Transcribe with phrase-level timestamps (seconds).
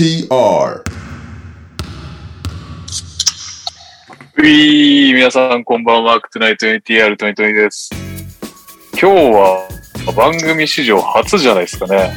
[0.00, 0.82] NTR
[4.38, 6.18] ういー、皆さんこんばんは。
[6.22, 7.90] クトゥナイト NTR2020 です。
[8.98, 9.68] 今日は
[10.16, 12.14] 番組史上初じゃないですかね。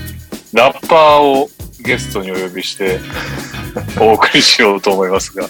[0.54, 1.50] ラッパーを
[1.84, 3.02] ゲストにお呼びして
[4.00, 5.50] お送りしようと思いますが、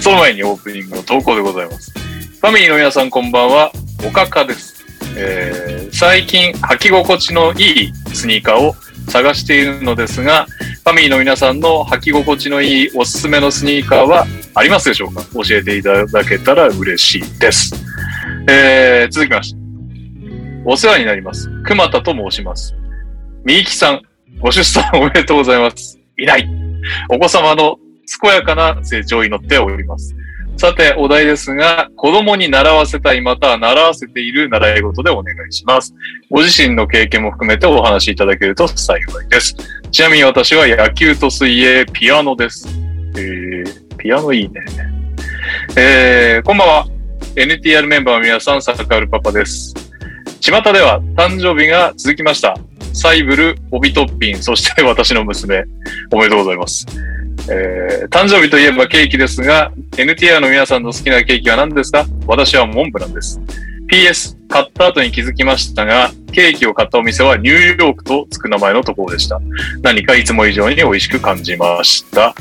[0.00, 1.92] その前にオープニングの投稿でございます。
[2.40, 3.70] ファミリーの皆さんこんばんは。
[4.02, 4.74] おかかです。
[5.18, 5.64] えー
[5.94, 8.74] 最近履き心地のいいスニーカーを
[9.08, 10.46] 探しているのですが、
[10.84, 15.22] ファミリーの皆さんの履き心地のいいおすすめのスニーカーはありますでしょうか？
[15.34, 17.74] 教えていただけたら嬉しいです。
[18.48, 19.60] えー、続きまして。
[20.66, 21.48] お世話になります。
[21.64, 22.74] 熊田と申します。
[23.44, 24.02] みゆきさん、
[24.40, 25.98] ご出産おめでとうございます。
[26.18, 26.48] いない。
[27.08, 27.78] お子様の
[28.20, 30.14] 健やかな成長を祈っております。
[30.56, 35.94] さて、お題ですが、子供に習わせたいまたは習わせている習い事でお願いします。
[36.30, 39.56] ご自身の経験も含めてお話しいただけると幸いです。
[39.90, 42.68] ちなみに私は野球と水泳、ピアノです。
[43.16, 44.64] えー、ピアノいいね。
[45.76, 46.86] えー、こんばんは。
[47.34, 49.74] NTR メンバーの皆さん、サッカルパパです。
[50.40, 52.54] 巷では誕生日が続きました。
[52.92, 55.64] サイブル、オビトッピン、そして私の娘。
[56.12, 56.86] おめでとうございます。
[57.50, 62.06] えー、誕生日といえばケーキですが、NTR の皆さんの好きなケーキは何ですか？
[62.26, 63.40] 私はモンブランです。
[63.90, 69.40] PS、買った後に気づきましたが、ケーキを買ったお店はニューヨークとつく名前のところでした。
[69.82, 72.34] 何かいつも以上に美味しく感じました。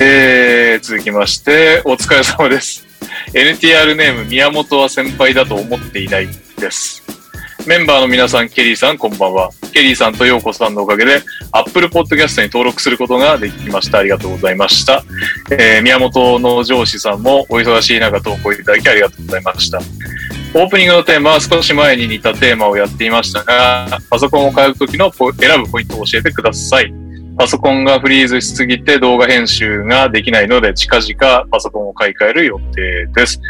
[0.00, 2.84] えー、続きまして、お疲れ様です。
[3.32, 6.28] NTR ネーム宮本は先輩だと思っていない
[6.58, 7.04] です。
[7.66, 9.50] メンバーの皆さん、ケリーさん、こんばんは。
[9.76, 11.20] ケリーさんとヨーコさんのおかげで、
[11.52, 13.98] Apple Podcast に登録することができました。
[13.98, 15.04] ありがとうございました。
[15.50, 19.78] えー宮本の上司さんもお忙しい中投稿いただきありがとうございました。
[20.54, 26.90] オープニングのテーマは少し前に似たテーマをやっていましたが、パソコンを買うときの選ぶポイントを教えてください。
[27.36, 33.42] パソコンがフリーズしすぎて動画編集ができないので、近々パソコンを買い替える予定です。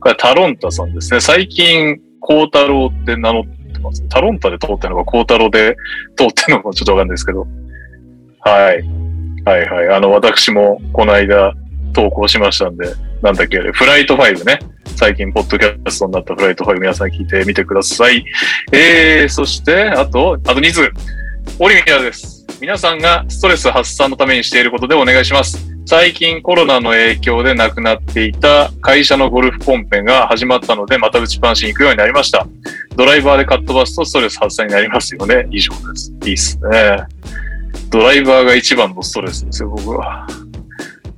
[0.00, 1.20] これタロンタさんですね。
[1.20, 4.02] 最近、コウタロウって名乗ってます。
[4.08, 5.76] タロンタで通ってるのか、コウタロで
[6.16, 7.46] 通ってるのかちょっとわかんないですけど。
[8.40, 9.04] はい。
[9.44, 9.88] はいはい。
[9.96, 11.52] あの、私もこの間
[11.92, 14.58] 投稿しましたんで、なんだっけ、フライト5ね。
[14.96, 18.24] 最近、ポッドキャストになったフライト5皆さん聞いてみてください。
[18.72, 20.90] えー、そして、あと、あと2通。
[21.58, 22.46] オリミラです。
[22.60, 25.73] 皆さんがストレス発散のためにしていることでお願いします。
[25.86, 32.46] 最近コロナの影響でなくなっていた会社のゴルフコンペが始まったので、また打ちっぱなしに行くようになりました。
[32.96, 35.46] ドライバーでカットバスとストレス発散になりますよね。
[35.50, 36.12] 以上です。
[36.24, 37.06] いいっすね。
[37.90, 40.26] ドライバーが一番のストレスですよ、僕は。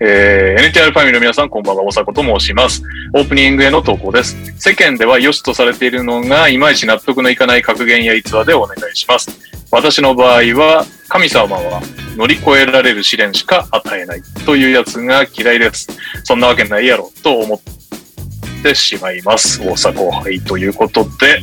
[0.00, 2.82] えー、NTR ファミリーの皆さん、こんばんは、おさこと申します。
[3.14, 4.36] オープニングへの投稿です。
[4.58, 9.30] 世間では良しとされているのが、いまいち納得のいかない格言や逸話でお願いします。
[9.70, 11.80] 私の場合は、神様は
[12.16, 15.88] 乗り越えられる試練しか与えないというやつが嫌いです。
[16.24, 19.60] そんなわけないやろ、と思ってしまいます。
[19.60, 21.40] 大阪杯ということで、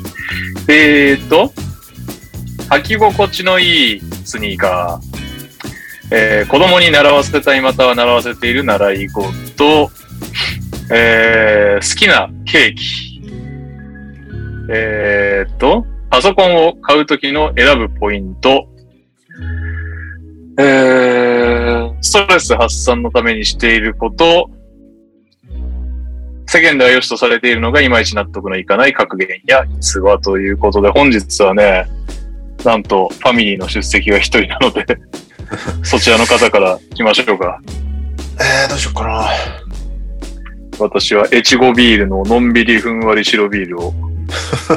[0.67, 1.53] えーと、
[2.69, 5.23] 履き心地のいいスニーカー、
[6.11, 9.91] えー子供に習わせたいまたは習わせている習い事、
[10.91, 13.22] えー好きなケーキ、
[14.69, 18.69] えーっと、パソコンを買うときの選ぶポイント、
[20.59, 24.52] えーストレス発散のためにしていること、
[26.46, 31.88] 世間では良しとされているのがいまいち納得のいかない格言や逸話ということで、本日はね、
[32.63, 34.85] なんとファミリーの出席が一人なので、
[35.81, 37.59] そちらの方から来ましょうか。
[38.40, 39.29] えー、どうしようかな。
[40.78, 43.93] 私は越後ビールののんびりふんわり白ビールを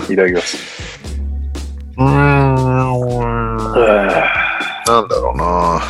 [0.09, 0.87] いただきます。
[1.99, 3.57] うーん。
[4.87, 5.81] なんだろうな。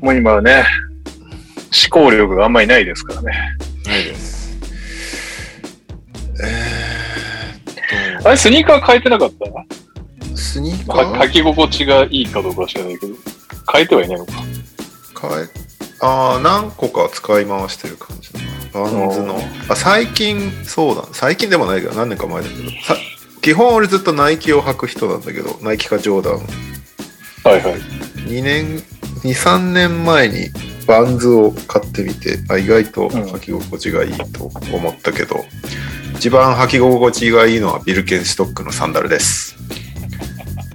[0.00, 0.64] もう今はね、
[1.90, 3.32] 思考力があんまりないですからね。
[3.84, 4.56] ないです。
[6.42, 9.44] えあれ、スニーカー変えてなかった？
[9.44, 13.14] ー、スニーカかー履き心地がいいかどうかは知らないけど、
[13.72, 14.32] 変えてはいないのか。
[15.20, 15.48] 変え、
[16.00, 18.46] ああ、何個か使い回してる感じだな。
[18.84, 19.40] バンズの。
[19.68, 21.04] あ、最近、そうだ。
[21.12, 22.62] 最近でもないけど、何年か前だけど。
[23.46, 26.34] さ基本俺ずっとナイキを履く人なんだけど、ナイキかジョーダン。
[27.44, 27.80] はいはい。
[28.28, 28.78] 2年、
[29.22, 30.48] 2、3年前に
[30.88, 35.44] バンズを買ってみて、あ意外と履き心地がいいと思ったけど、
[36.16, 39.56] 一番履き心地がいいのはビルケンストックのサンダルです。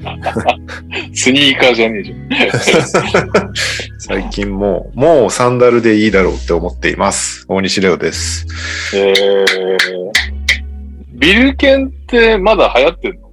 [1.13, 3.51] スニーカーじゃねえじゃん。
[3.99, 7.45] 最近もう、もうサンダルでいいだろうって思っています。
[7.49, 8.47] 大西レオです。
[8.93, 9.45] えー、
[11.13, 13.31] ビルケンってまだ流行ってんの？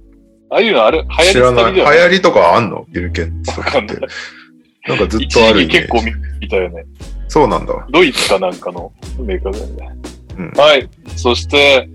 [0.51, 1.73] ああいうのあれ、流行り知らない。
[1.73, 2.85] 流行りとかあんの？
[2.89, 4.07] ビルケンストックって。
[4.87, 6.01] なんかずっ一とあるイメージ結構
[6.39, 6.85] 見たよね。
[7.27, 7.87] そうなんだ。
[7.91, 9.89] ドイツかなんかのメーカーだよね。
[10.37, 10.89] うんはい。
[11.15, 11.87] そして、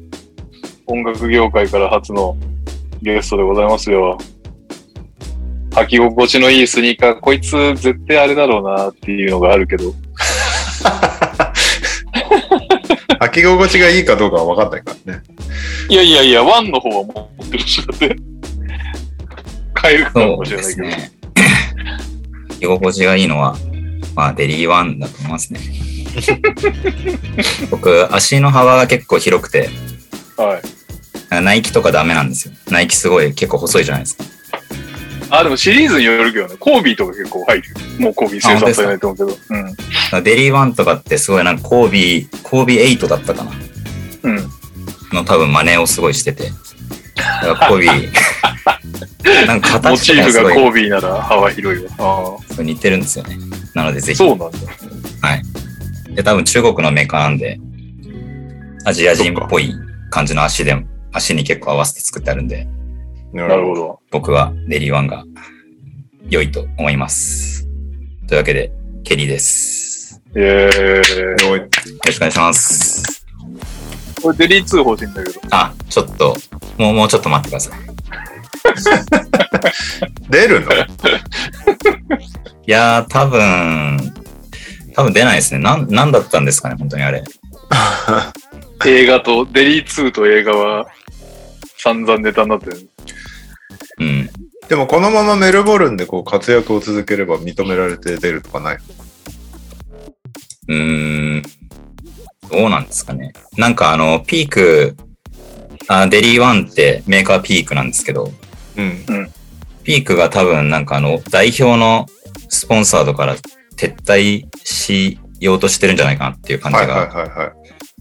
[0.86, 2.36] 音楽業界から初の
[3.02, 4.18] ゲストでございますよ。
[5.70, 9.92] 履き心地のいいスニーカー、こいつ絶対あれだろうなっていうのがあるけど、
[13.20, 15.22] 履き心地がいいかどうかは分かんないからね。
[15.88, 18.16] いやいやいや、ワンの方は持ってるし、だって。
[19.74, 20.88] 買えるかもしれないけど。
[20.88, 21.12] ね。
[22.60, 23.56] 居心地がいいのは、
[24.14, 25.60] まあ、デリーワンだと思いますね。
[27.70, 29.68] 僕、足の幅が結構広くて、
[30.36, 30.60] は
[31.40, 31.42] い。
[31.42, 32.54] ナイキとかダメなんですよ。
[32.70, 34.24] ナイキすごい結構細いじゃないですか。
[35.38, 37.74] あ、でもシリーズによるけどね、コービーとか結構入るよ。
[37.98, 39.38] もうコービー生産されないと思うけど。
[40.14, 40.24] うん。
[40.24, 43.52] デリーワンとかってすごいなんかコービー、コービー8だったかな
[44.24, 44.36] うん。
[45.12, 46.50] の多分真似をすごいしてて。
[47.42, 48.10] だからコービー、
[49.46, 51.90] なんかモ形チーフがコービーなら幅広いわ。
[52.58, 53.36] あ似てるんですよね。
[53.74, 54.12] なのでぜあ。
[54.12, 54.16] ひ。
[54.16, 54.58] そうなんだ。
[56.14, 57.58] で、多分中国のメーカーなんで、
[58.84, 59.74] アジア人っぽい
[60.10, 62.66] 感じの足でも、足に結構合わせて作ってあるんで、
[63.34, 63.74] ななるほ。
[63.74, 64.00] ど。
[64.12, 65.24] 僕はデリーワンが
[66.30, 67.66] 良いと思います。
[68.28, 68.72] というわけで、
[69.02, 70.22] ケリーです。
[70.36, 71.50] えー。
[71.50, 71.66] おいよ
[72.06, 73.26] ろしくお願いします。
[74.22, 75.40] これデリー2欲しいんだけど。
[75.50, 76.36] あ、ちょっと、
[76.78, 77.78] もう、もうちょっと待ってください。
[80.30, 80.72] 出るの？
[80.72, 80.76] い
[82.66, 83.98] やー、多分、
[84.94, 85.60] 多分出ないですね。
[85.60, 87.24] なん、なんだったんですかね、本当にあれ。
[88.86, 90.86] 映画と、デリー2と映画は
[91.78, 92.88] 散々ネタになってる。
[93.98, 94.30] うん。
[94.68, 98.78] でもこのままメルボルンでこう活躍を続ければ認められて出るとかない？
[100.68, 101.42] うーん。
[102.50, 103.32] どうなんですかね。
[103.56, 104.96] なんかあの、ピーク、
[105.88, 108.32] あデリーワンってメーカーピークなんですけど、
[108.76, 109.04] うん。
[109.82, 112.06] ピークが多分なんかあの、代表の
[112.48, 113.36] スポンサードから
[113.76, 117.52] 撤退しようとしてるんじゃないかなっていう感じが。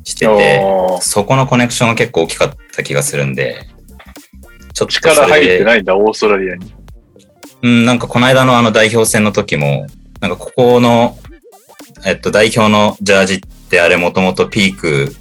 [0.06, 0.62] してて、
[1.01, 3.68] そこのコネクションが結構大きかった気がするんで、
[4.73, 6.73] ちょっとそ力入ってないんだ、オーストラリアに。
[7.61, 9.87] うん、なんかこの間のあの代表戦の時も、
[10.19, 11.17] なんかここの、
[12.05, 13.39] えっと、代表のジャージっ
[13.69, 15.15] てあれもともとピーク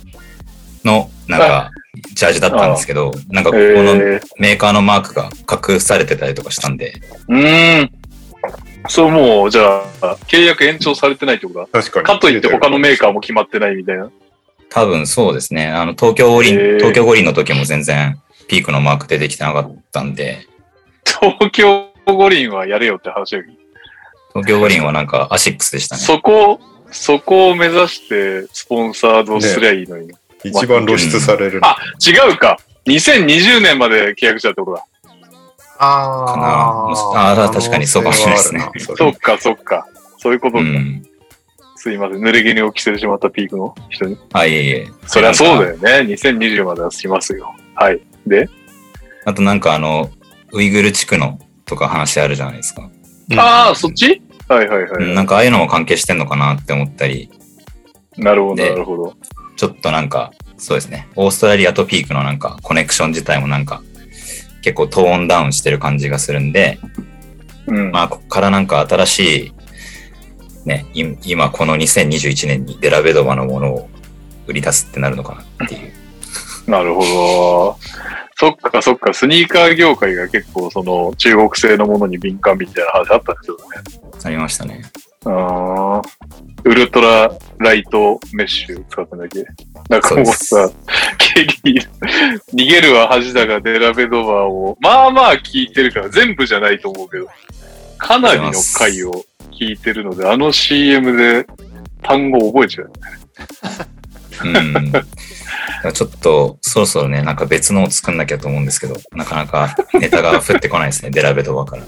[0.84, 1.70] の、なんか、
[2.14, 6.94] ジャージだったんですけど、なんかここのえー、メーカーのマークが隠されてたりとかしたんで、
[7.28, 7.90] うーん。
[8.88, 11.66] そう、もう、じゃあ、契約延長されてないってことだ。
[11.70, 12.06] 確かに。
[12.06, 14.10] かといって他のメーカーも決まってないみたいな。
[14.70, 15.68] 多分そうですね。
[15.68, 18.18] あの、東京五輪、東京五輪の時も全然
[18.52, 20.46] ピークのマーク出てきてなかったんで、
[21.06, 23.54] 東京五輪はやれよって話だけど、
[24.34, 26.02] 東京五輪はなんかアシックスでしたね。
[26.02, 26.60] そこ、
[26.90, 30.12] そこを目指してスポンサードすりゃいいのに。
[30.44, 31.60] 一番露出される。
[31.62, 32.58] あ、違うか。
[32.84, 34.84] 2020年まで契約したってことだ。
[35.78, 39.86] あかなあー確かにそうかもしれないですねそっか、そっか。
[40.18, 40.60] そういうことか。
[40.60, 41.06] うん。
[41.76, 42.18] すいません。
[42.18, 44.18] 濡れ衣を着せてしまったピークの人に。
[44.34, 44.88] あ、いえいえ。
[45.06, 45.70] そりゃそうだよ。
[45.70, 46.12] よね。
[46.12, 47.54] 2020まではしますよ。
[47.76, 48.02] はい。
[48.26, 48.48] で、
[49.24, 50.10] あとなんかあの、
[50.52, 52.82] ウイグル地区のとか話あるじゃないですか。
[53.30, 54.20] うんああ、そっち？
[54.48, 55.04] はいはいはい。
[55.04, 57.30] うんなんかああいうのも関係してんのかなって思ったり、
[58.16, 59.14] なるほど、でなるほど。
[59.56, 61.08] ちょっとなんか、そうですね。
[61.16, 63.82] オーストラリアとピークのなんかコネクション自体もなんか、
[64.62, 66.78] 結構トーンダウンしてる感じがするんで、
[67.66, 67.90] うん。
[67.90, 69.52] まあ、ここからなんか新しい、
[70.68, 73.88] ね、い今この2021年にデラベドバのものを
[74.46, 76.01] 売り出すってなるのかなっていう。
[76.66, 77.76] なるほど。
[78.36, 83.62] そっかそっか、スニーカー業界が結構その中国製のものに敏感みたいな話あったんですよね。
[84.24, 84.82] ありましたね。
[85.24, 86.02] ああ。
[86.64, 89.44] ウルトラライトメッシュ使ったんだっけ？
[89.88, 90.70] なんかもうさ、
[91.18, 91.88] ケリー、
[92.54, 97.28] 逃げるは恥だがデラベドバーを、まあまあ聞いてるから全部じゃないと思うけど、
[97.98, 101.46] かなりの回を聞いてるので、あの CM で
[102.02, 102.92] 単語覚えちゃう。
[104.44, 104.92] うん。
[105.92, 111.84] ちょっと、そろそろね、なんか別のを作んなきゃと思うんですけど、なかなかネタが降ってこないですね、 デラベドバから。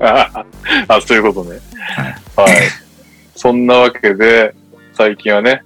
[0.88, 1.60] あ、そういうことね。
[2.36, 2.54] はい。
[3.36, 4.54] そんなわけで、
[4.92, 5.62] 最近はね、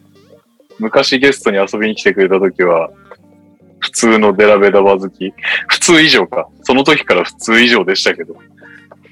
[0.79, 2.91] 昔ゲストに遊びに来てくれた時は、
[3.81, 5.33] 普通のデラベダバ好き。
[5.69, 6.49] 普通以上か。
[6.63, 8.37] その時から普通以上でしたけど。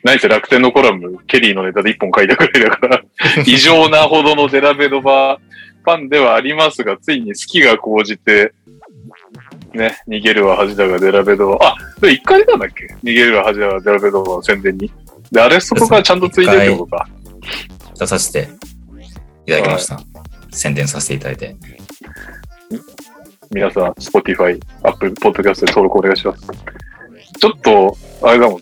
[0.02, 3.02] 何せ楽天のコラム、ケリーのネタで一本書いたくらいだから、
[3.44, 5.40] 異常なほどのデラベドバ
[5.86, 8.52] ファンではありますが、ついに好きが高じて、
[9.72, 12.92] ね、逃げるは恥だがデラベドバ、あ、で一回出たんだっけ？
[13.04, 14.90] 逃げるは恥だがデラベドバの宣伝に。
[15.30, 17.08] で、あれそこからちゃんとついてるってことか。
[17.96, 18.48] 出させて
[19.46, 20.00] いただきました。
[20.50, 21.56] 宣伝させていただいて。
[23.52, 26.42] 皆さん、Spotify、Apple Podcast で登録お願いします。
[27.38, 28.60] ちょっと、あれだもんね。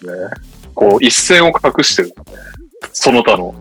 [0.74, 2.14] こう、一線を隠してる。
[2.92, 3.54] その他の、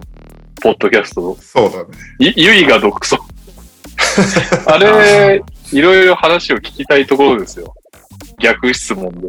[0.62, 1.86] ポッドキャスト、そうだね。
[2.20, 3.20] いゆいが独尊。
[4.67, 5.41] あれ、
[5.72, 7.74] いろいろ話を聞きたいところですよ。
[8.39, 9.27] 逆質問で。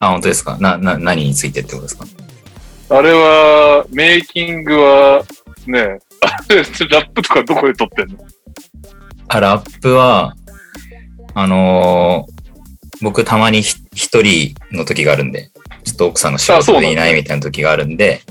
[0.00, 0.56] あ、本当ですか？
[0.60, 2.06] な、な、何についてってことですか？
[2.90, 5.24] あれは、メイキングは、
[5.66, 8.18] ね、あれ、ラップとかどこで撮ってんの？
[9.28, 10.34] あ、ラップは、
[11.34, 12.38] あのー
[13.00, 15.52] 僕たまにひ一人の時があるんで、
[15.84, 18.22] ちょっと奥さんの仕事でいないみたいな時があるんで、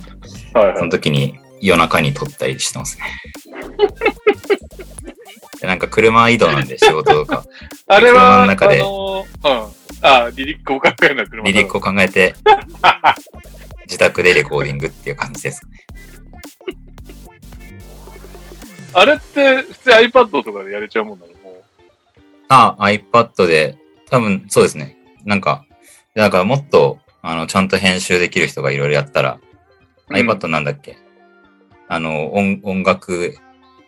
[0.54, 0.92] はいはいその。
[0.92, 3.06] 時に夜中に撮ったりしてますね。
[5.62, 7.44] でなんか車移動なんで仕事とか、
[7.88, 9.68] あれは、車の中であの、うん。
[10.02, 12.36] あ、リリックを考えな車リリックを考えて、
[13.88, 15.62] 自宅でレコーディングっていう感じです。
[18.94, 21.32] あれって、普通に iPad とかでやれちゃうもんなの？
[21.34, 21.64] もう。
[22.50, 23.78] あ、iPad で、
[24.10, 24.98] 多分そうですね。
[25.26, 25.66] なんか、
[26.16, 29.40] だからもっと、あの、ちゃんと編集できる人がいろいろやったら、
[30.10, 30.98] うん iPad なんだっけ？
[31.90, 33.36] あの、音音楽、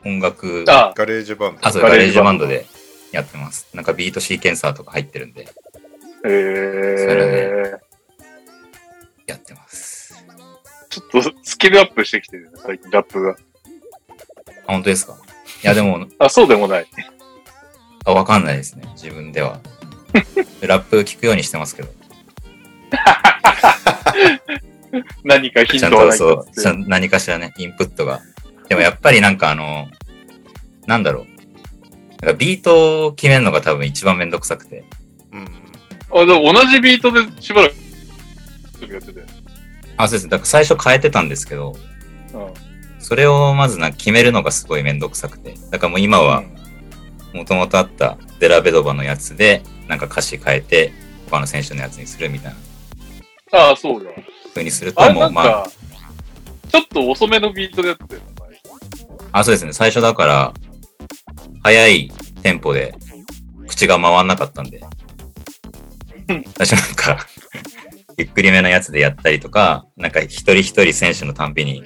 [0.10, 1.60] 音楽、あ、 GarageBand。
[1.68, 2.66] あ、そう、 GarageBand ドで
[3.12, 3.68] やってます。
[3.74, 5.48] なんかビートシーケンサーとか入ってるんで、
[6.26, 7.78] えそれー、
[9.28, 10.16] やってます。
[10.90, 13.32] ちょっとスキルアップしてきてるね、最近ラップが。
[13.32, 13.36] あ、
[14.74, 15.16] 本当ですか？
[15.64, 16.88] いや、でも、 あ、そうでもない。
[18.06, 18.88] あわかんないですね。
[18.96, 19.60] 自分では。
[20.62, 21.90] ラップ聞くようにしてますけど。
[25.24, 28.22] 何かヒンちゃんトはないかとそうっ、てちゃん何かしらね、インプットが。
[28.70, 29.88] でもやっぱりなんかあの、
[30.86, 32.26] なんだろう。
[32.26, 34.84] なんかビートを決めるのが多分一番めんどくさくて。
[35.32, 35.48] うん。
[36.22, 39.24] あ、でも同じビートでしばらくやってて。
[39.98, 40.30] あ、そうです。
[40.30, 41.76] だから最初変えてたんですけど、
[42.34, 42.54] うん。
[43.00, 45.56] それをまずな決めるのがすごいめんどくさくて。
[45.72, 46.44] だからもう今は
[47.34, 50.94] もともとあったデラベドバのやつで、なんか歌詞変えて、
[51.30, 52.54] 他の選手のやつにするみたい
[53.52, 54.12] なああ、そうだ。
[54.54, 55.68] 風にするともうんまあ、
[56.72, 58.22] ちょっと遅めのビートでやってたよ
[59.32, 59.74] あ、そうですね。
[59.74, 60.54] 最初だから、
[61.64, 62.96] 早いテンポで
[63.68, 64.82] 口が回んなかったんで
[66.30, 66.44] うん。
[66.58, 67.26] 最初なんか、
[68.18, 71.84] ゆっくりめのやつでやったりとか、なんか一人一人選手のたんびに、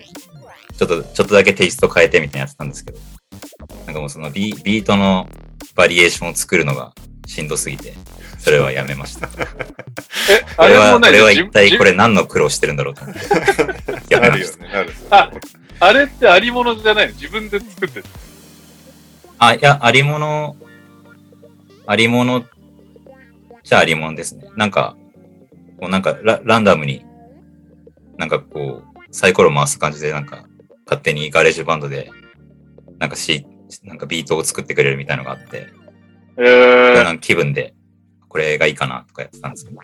[0.78, 3.00] ちょっと、ちょっとだけテイスト変えてみたいなやってたんですけど、
[3.86, 5.28] なんかもうそのビビートの
[5.76, 6.94] バリエーションを作るのが
[7.28, 7.94] しんどすぎて、
[8.40, 9.30] それはやめました。
[10.30, 13.22] え、これは、こねれは一体じこれ何の苦労してるんだろうと思って。
[14.14, 14.58] やめまし
[15.10, 15.18] た。
[15.18, 15.32] あ
[15.86, 17.14] あれってありものじゃないの？
[17.14, 18.06] 自分で作ってる。
[19.38, 20.56] あ、いや、ありもの、
[21.86, 22.46] ありもの
[23.64, 24.50] じゃありものですね。
[24.56, 24.96] なんか、
[25.80, 27.06] こうなんかラランダムに、
[28.18, 30.46] なんかこう、サイコロ回す感じで、なんか、
[30.86, 32.10] 勝手に GarageBand で、
[33.00, 33.46] なんかし、
[33.84, 35.68] なんかビートを作ってくれるみたいのがあって、
[36.38, 37.74] えー、なんか気分で、
[38.30, 39.82] これがいいかなとかやってたんですけど。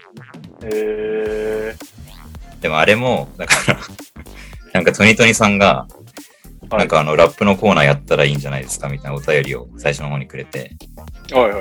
[0.63, 1.75] え
[2.62, 3.79] でもあれも、だから、
[4.74, 10.72] なんかトニトニさんが、ー、なんかあの、ラップのコーナーやったらいいんじゃないですかみたいなお便りを最初の方にくれて、
[11.32, 11.60] はいはいは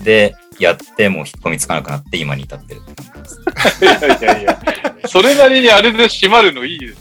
[0.00, 0.02] い。
[0.02, 3.42] で、やってもう引っ込みつかなくなって今に至ってるって感じです。
[3.82, 4.60] いやいやいや、
[5.06, 6.94] それなりにあれで締まるのいいでしょ。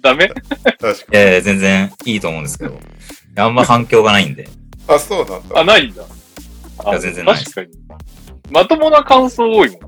[0.00, 0.28] ダメ？
[0.28, 2.78] 確かいやいや、全然いいと思うんですけど、
[3.36, 4.48] あんま反響がないんで、に。
[4.86, 5.60] あ、そうなんだ。
[5.60, 6.04] あ、ないんだ。
[6.84, 7.68] あいや全然ない確かに。
[8.50, 9.80] まともな感想多いもん。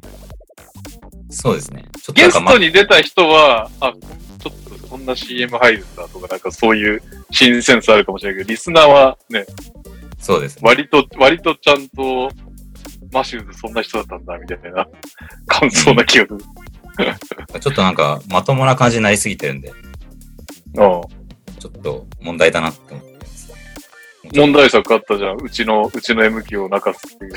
[1.30, 1.84] そうですね。
[1.94, 9.44] ちょっとゲスト、に出た人は、あ、ちょっとこんな CM 入るんだとか、なんかそういう新センスあるかもしれないけど、リスナーはね、
[10.18, 10.62] そうですね。
[10.64, 12.30] 割と、割とちゃんと、
[13.12, 14.86] マシューズそんな人だったんだ、みたいな
[15.46, 17.60] 感想な気がする。
[17.60, 19.72] ちょっとなんか、まともな感じになりすぎてるんで、
[20.74, 21.18] うん
[21.58, 23.52] ちょっと問題だなって思ってます。
[24.32, 25.36] 問題作あったじゃん。
[25.38, 27.32] うちの、うちの M 級を泣かすっていう。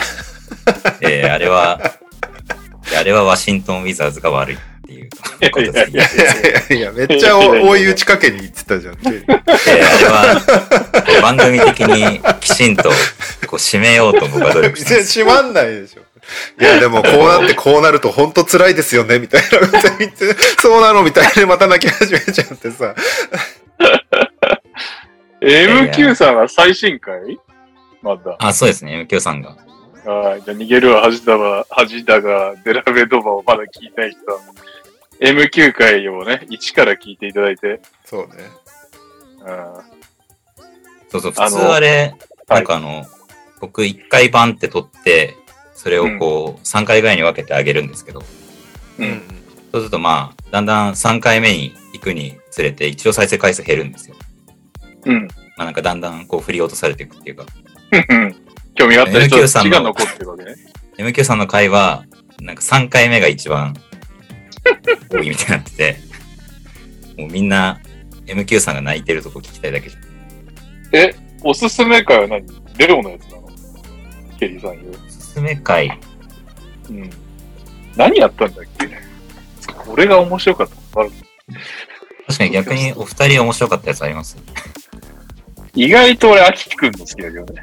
[1.02, 1.80] えーあれは、
[2.98, 5.10] あれはワシントン・ウィザーズが悪いっていう
[5.52, 6.08] ことですいやい
[6.72, 8.96] やいやめっちゃ追い打ちかけに行ってたじゃん。
[8.96, 12.92] えーあれは、番組的にきちんとこ
[13.54, 15.20] う締めようと僕は努力してます。
[15.20, 16.02] 閉まんないでしょ。
[16.60, 19.50] いや、でもこうなってこうなると本当辛いですよね、みたいな
[20.60, 22.96] そうなのみたいでまた泣き始めちゃってさ。
[25.42, 27.40] MQ さんは最新回？
[28.02, 28.36] まだ。
[28.40, 29.58] あ、そうですね、MQ さんが。
[30.06, 30.42] はい。
[30.42, 34.40] じゃあ逃げるは恥だが、恥だが、デラベドバをまだ聞いたい人は、
[35.20, 38.34] MQ 回をね、一から聞いていただいて、そうね。
[39.46, 40.02] うん
[41.10, 42.16] そうそう、普通あれ、はい
[42.48, 43.06] なんかあの、
[43.60, 45.36] 僕一回バンって取って、
[45.74, 48.24] それをこう、3回ぐらいに分けてあげるんですけど、
[49.00, 49.22] うん。
[49.72, 54.16] そうするとまあ、だんだん3回目に行くにつれて、一応再生回数減るんですよ。
[55.06, 55.28] うん。
[55.58, 57.46] まあなんかだんだんこう振り落とされていくっていうか、
[58.10, 58.36] うん
[58.76, 60.56] 興味があった人たさんのちが残ってるわけね。
[60.98, 62.06] MQ さんの回は、
[62.42, 63.76] なんか3回目が一番
[65.10, 65.98] 多いみたいになってて、
[67.18, 67.80] もうみんな
[68.26, 70.04] MQ さんが泣いてるとこ聞きたいだけじゃん。
[70.94, 72.46] え、おすすめ会は何？
[72.78, 73.50] レオのやつなの？
[74.40, 74.92] ケリーさん言う。
[74.92, 76.00] おすすめ会、
[76.90, 77.10] うん。
[77.96, 78.90] 何やったんだっけ？
[79.74, 81.12] これが面白かったのある
[82.28, 84.38] 確かに逆にお二人面白かったやつあります？
[85.74, 87.62] 意外と俺、アキくんの好きだけどね。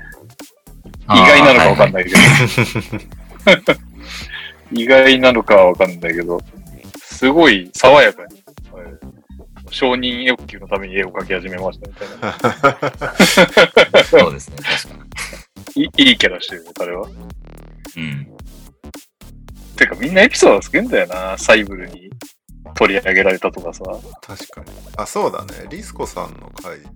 [1.08, 1.92] 意外なのかわかんい。
[1.92, 2.16] ないけど。
[4.72, 6.40] 意外なのかはわかんないけど、
[7.02, 8.42] すごい爽やかに、
[8.76, 9.18] えー
[9.70, 12.08] 承認欲求のために絵を描き始めましたみたい
[13.98, 14.04] な。
[14.04, 15.04] そうですね、確か
[15.74, 15.84] に。
[15.84, 17.06] いいいキャラしてるね、彼は。
[17.96, 18.26] うん。
[19.76, 22.10] てかみんなエピソードが好きんだよな、サイブルに
[22.74, 23.84] 取り上げられたとかさ。
[24.22, 24.66] 確かに。
[24.96, 25.66] あ、そうだね。
[25.70, 26.88] リスコさんの回、よ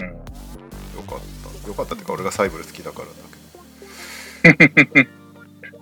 [0.00, 0.53] うん。
[1.02, 1.18] かっ
[1.62, 1.68] た。
[1.68, 3.14] よかったっていうか、俺がサイブル好きだからだ
[4.52, 5.10] けど。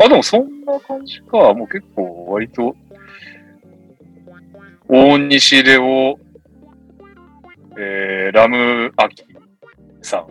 [0.05, 1.55] あ、でもそんな感じか。
[1.55, 2.75] もう結構割と、
[4.89, 6.19] 大西レオ、
[7.79, 9.25] えー、ラムアキ
[10.03, 10.27] さん。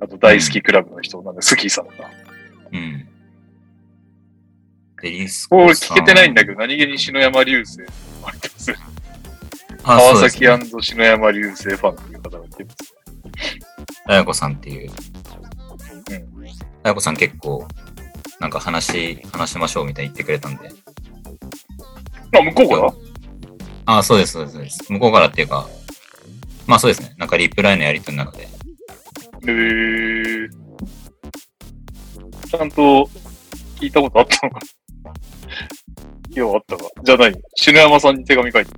[0.00, 2.10] あと大好きクラブの人なんで、スキーさんか。
[2.72, 3.08] うん。
[5.00, 5.64] で、リスコ。
[5.66, 7.78] 聞けてないんだけど、何気に篠山流星
[8.22, 8.72] 割とす
[9.82, 10.58] 川崎ね。
[10.80, 13.01] 篠山流星ファンっていう方がいてます。
[14.06, 14.90] あやこさんっていう。
[14.90, 16.46] うん。
[16.84, 17.66] あやこさん結構、
[18.40, 20.70] なんか話、話しましょうみたいに言ってくれたんで。
[22.38, 22.92] あ、向こうから？
[23.98, 24.92] あ、そうです、そうですそうです。
[24.92, 25.68] 向こうからっていうか、
[26.66, 27.14] まあそうですね。
[27.18, 28.44] なんかリプライのやりとりの中で。
[28.44, 30.48] へー。
[32.48, 33.08] ちゃんと
[33.80, 34.60] 聞いたことあったのか。
[36.30, 36.84] いや、あったか。
[37.02, 38.72] じゃあ何篠山さんに手紙書いて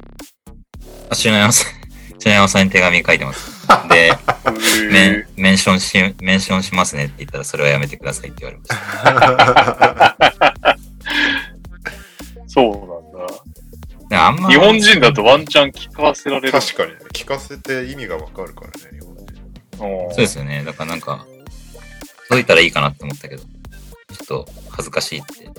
[1.11, 1.84] あ、篠山さん、
[2.19, 3.67] 篠山さんに手紙書いてます。
[3.89, 4.91] で、る。
[4.91, 10.17] メへンメンションし、メンションしますねって言ったら、それはやめてくださいって言われました。
[10.71, 10.77] ー
[12.47, 13.35] そうなんだ。
[14.09, 16.53] であんま日本人だとワンチャン聞かせられる。
[16.53, 16.99] 確かにね。
[17.13, 19.25] 聞かせて意味がわかるからね、日本人。
[20.07, 20.63] うんそうですよね。
[20.65, 21.27] だからなんか、
[22.29, 23.49] 解いたらいいかなって思ったけど、ちょ
[24.23, 25.51] っと恥ずかしいって。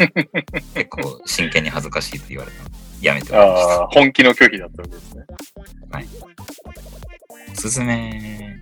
[0.74, 3.72] 結構真剣に恥ずかしいって言われたやめてもらいました。
[3.72, 5.24] ああ、本気の拒否だったわけですね。
[7.52, 8.60] おすすめ。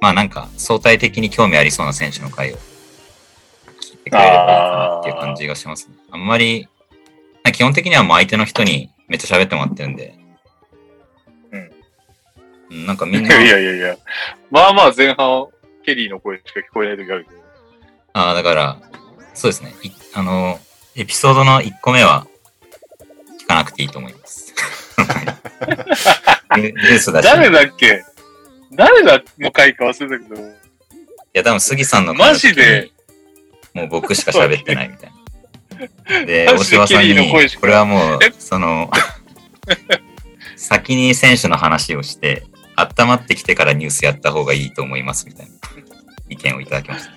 [0.00, 5.94] まあなんか、相対的に興味ありそうな選手の回を聞いてくれればいいかなっていう感じがしますね。
[6.10, 6.68] あんまり、
[7.52, 10.14] 基本的にはもう相手の人にめっちゃ喋ってもらってるんで、
[12.70, 12.86] うん。
[12.86, 13.96] なんかみんいな、 やいやいやいや。
[14.50, 15.46] まあまあ前半、
[15.84, 17.36] ケリーの声しか聞こえない時あるけど。
[18.12, 18.78] ああ、だから、
[19.34, 19.74] そうですね。
[19.82, 20.58] いあの、
[20.94, 22.26] エピソードの1個目は
[23.46, 24.52] 聞かなくていいと思います。
[26.56, 27.24] ニュースだし。
[27.24, 28.04] 誰だっけ？
[28.72, 30.40] 誰だの回か忘れたけど。
[30.40, 30.44] い
[31.32, 32.90] や、多分杉さんのマジで？
[33.72, 36.26] もう僕しか喋ってないみたいな。
[36.26, 38.90] で、大マジで柴さんにこれはもうえ、その、
[40.56, 42.44] 先に選手の話をして、
[42.76, 45.52] 温まってきてからニュースやった方がいいと思いますみたいな
[46.28, 47.10] 意見をいただきました。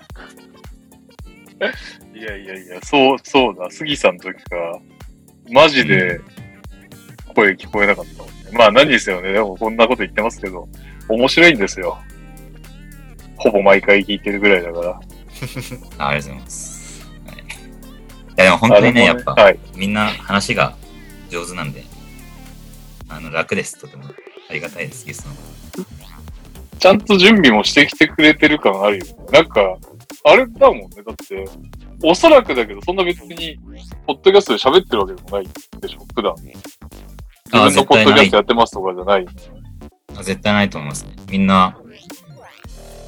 [2.18, 3.70] いやいやいや、そう、そうだ。
[3.72, 4.80] 杉さんの時か。
[5.52, 6.22] マジで
[7.36, 8.34] 声聞こえなかったもんね。
[8.54, 9.34] まあ何ですよね。
[9.34, 10.68] でもこんなこと言ってますけど、
[11.08, 11.98] 面白いんですよ。
[13.38, 15.00] ほぼ毎回聞いてるぐらいだから。
[15.98, 17.08] あ ありがとうございます。
[17.26, 17.40] はい、い
[18.38, 19.60] や、でも本当にね、やっぱ、はい。
[19.76, 20.76] みんな話が
[21.30, 21.84] 上手なんで、
[23.08, 23.80] あの、楽です。
[23.80, 24.06] とても
[24.50, 25.50] ありがたいです、ゲストの方。
[26.80, 29.16] ちゃんと準備もしてきてくれてる感あるよね。
[29.32, 29.78] なんか、
[30.26, 30.88] あれだもんね。
[31.06, 31.46] だって、
[32.04, 33.58] おそらくだけど、そんな別に、
[34.06, 35.48] ポッドキャストで喋ってるわけでもない
[35.80, 36.36] でしょ、普段。
[36.36, 36.54] 自
[37.52, 39.26] あ分のポッドキャストやってますとかじゃない。
[40.16, 41.16] あ絶対ないと思いますね。
[41.30, 41.78] みんな、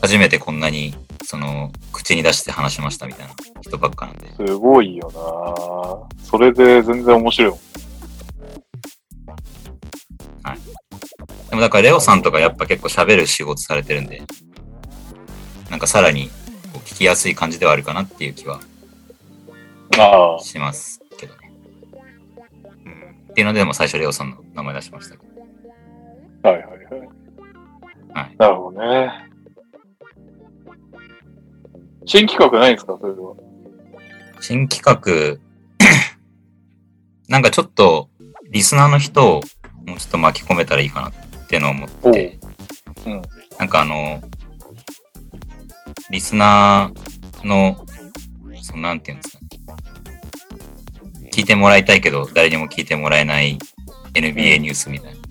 [0.02, 4.34] 初めてこんなに、その、口に出して話しましたみたいな人ばっかなんで。
[4.36, 5.08] すごいよ
[6.18, 7.60] なそれで全然面白いもん。
[11.50, 14.24] でもだからレオさんとかやっぱ結構喋る仕事されてるんで、
[15.70, 16.30] なんかさらに
[16.92, 18.60] 聞きやすい感じではあるかなっていう気は。
[20.42, 21.52] しますけどね。
[22.86, 23.32] うん。
[23.32, 25.26] っていうので、も最初レオさんの名前出しましたけ
[26.44, 26.50] ど。
[26.50, 27.02] はいはいはい。
[28.14, 29.12] はいなるほどね。
[32.06, 32.98] 新企画ないんですか？
[33.00, 33.36] それは。
[34.42, 35.38] 新企画、
[37.30, 38.10] なんかちょっと
[38.50, 39.42] リスナーの人を
[39.86, 41.14] もうちょっと巻き込めたらいいかなっ
[41.48, 42.40] ていうのを思って、
[43.06, 43.22] うん
[43.60, 44.20] なんかあの、
[46.12, 47.86] リスナーの、
[48.62, 49.44] そのなんていうんですか
[51.22, 51.30] ね。
[51.32, 53.58] 聞いてもらいたいけど、誰にも聞いてもらえない
[54.14, 55.22] NBA ニュースみたいな。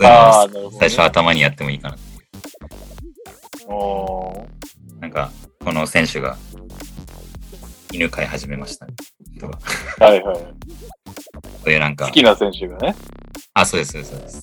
[0.78, 1.96] 最初頭にやってもいいかな。
[3.68, 5.30] おーなんか、
[5.62, 6.38] この選手が
[7.92, 8.86] 犬飼い始めました。
[9.38, 9.58] とか、
[9.98, 10.36] はいはい。
[10.36, 12.94] そういうなんか好、きな選手がね。
[13.52, 14.40] あ、そうです、そうです、そうです。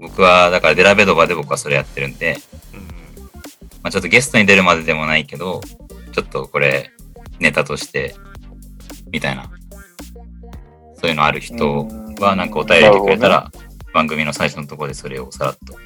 [0.00, 2.38] 僕は、だからデラベドバで僕はそれやってるんで、
[2.72, 2.93] うん
[3.84, 5.60] まあちょっとゲストに出るまででもないけど、
[6.12, 6.90] ちょっとこれ、
[7.38, 8.14] ネタとして、
[9.12, 9.50] みたいな。
[10.94, 11.86] そういうのある人
[12.18, 13.52] は、なんかお便りでくれたら、
[13.92, 15.78] 番組の最初のところでそれをさらっと、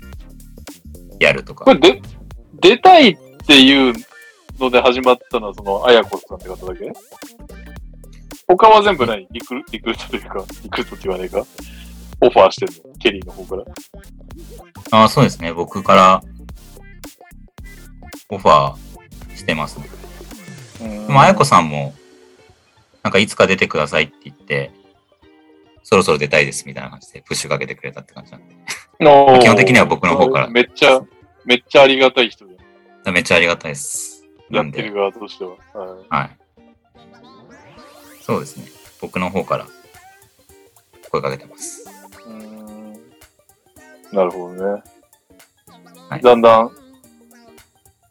[1.18, 1.74] やるとかこ。
[1.74, 2.00] れで、
[2.60, 3.92] 出たいっていう
[4.60, 6.92] ので始まったのは、その、あやこさんって方だけ？
[8.46, 11.44] 他は全部何リクルリクルートというか、リクルートって言わないか？
[12.20, 12.94] オファーしてるの？
[12.94, 13.64] ケリーの方から。
[14.92, 15.52] ああ、そうですね。
[15.52, 16.22] 僕から、
[18.28, 19.88] オファーしてますね。
[20.82, 21.94] うんでも、あやこさんも、
[23.02, 24.70] なんかいつか出てくださいって言って、
[25.82, 28.54] そろそろ出たいですみたいな感じでプッシュかけてくれたって感じなんで。
[29.40, 31.00] 基本的には僕の方からめっちゃ、
[31.44, 32.56] めっちゃありがたい人で、
[33.10, 34.26] めっちゃありがたいです。
[34.50, 35.50] なんでやってる、側としては。
[35.50, 35.58] はい
[36.10, 36.36] はい。
[38.20, 38.66] そうですね。
[39.00, 39.66] 僕の方から
[41.10, 41.84] 声かけてます。
[44.12, 44.82] なるほどね。
[46.10, 46.70] はいだんだん、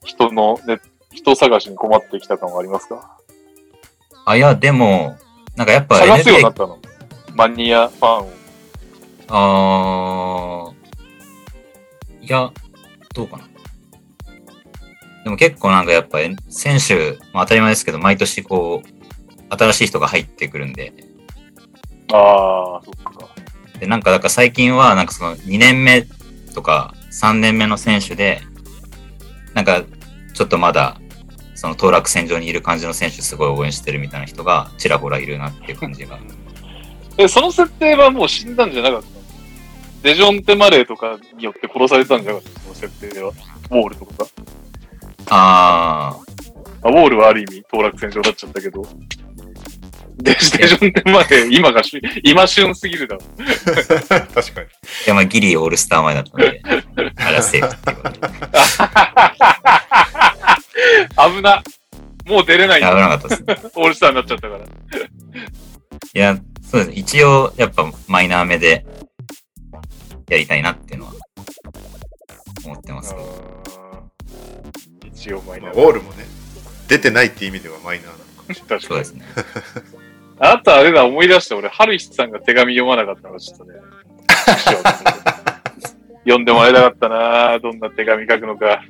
[0.07, 0.79] 人の、ね、
[1.11, 3.17] 人探しに困ってきた感はありますか？
[4.25, 5.17] あ、いや、でも、
[5.55, 6.79] なんかやっぱ探すようになったの？
[7.35, 8.31] マニアファンを。
[9.29, 12.51] あー、いや、
[13.13, 13.43] どうかな。
[15.23, 18.87] でも結構なんかやっぱ選手、まあ、当たり前ですけど、毎年こう、
[19.55, 20.93] 新しい人が入ってくるんで、
[22.13, 23.27] ああ、そっか。
[23.79, 26.07] で、なんかだから最近はなんかその2年目
[26.55, 28.41] とか3年目の選手で、
[29.53, 29.83] なんか
[30.37, 31.01] ちょっとまだ
[31.55, 36.19] その当落線上にいる感じの選手すごい応援してるみたいな人がちらほらいるなっていう感じが。
[37.17, 39.13] え、その設定はもう死んだんじゃなかったの？
[40.03, 42.65] デジョンテマレーとかによって殺されたんじゃなかったの？
[42.65, 43.29] その設定は。
[43.29, 44.31] ウォールとかさ。
[45.31, 46.15] あ
[46.83, 48.87] あ、ウォールはある意味、当落戦場になっちゃったけど。
[50.17, 53.21] デジデジョンテマレー、今がし、今旬すぎるだろ。
[53.21, 54.67] 確かに。
[54.67, 56.61] ー、いやまあギリオールスター前だったんで、
[57.15, 58.19] あれはセーフっていうことで。
[61.35, 61.63] 危な。
[62.25, 62.95] もう出れないん危だ。
[62.95, 63.57] なかったですね。
[63.75, 64.65] オールスターになっちゃったから。
[64.65, 64.65] い
[66.13, 66.93] や、そうですね。
[66.95, 68.85] 一応やっぱマイナー目で
[70.29, 71.13] やりたいなっていうのは
[72.65, 73.63] 思ってますけど。
[75.05, 75.81] 一応マイナまあ、ー。
[75.81, 76.25] ウォールもね、
[76.87, 78.67] 出てないって意味ではマイナーなのかもしれない。
[78.67, 79.25] 確かにそうですね。
[80.39, 81.57] あとあれだ、思い出した。
[81.57, 83.73] 俺、ハルヒさんが手紙読まなかったのがちょっとね。
[86.25, 88.83] 読んでもらいたかったなどんな手紙書くのか。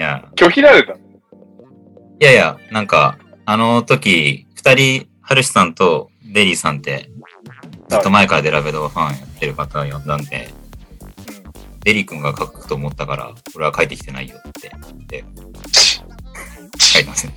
[0.00, 0.94] いや、拒否られた。
[0.94, 0.96] い
[2.20, 7.10] やいや、なんか、あの時、二人、ハルシさんとデリーさんって、
[7.88, 10.48] ずっと前からデラベドファンやってる方呼んだんで、
[11.84, 15.24] デリー君が書くと思ったから、俺は書いてきてないよって言って、
[16.78, 17.34] 書いてますね。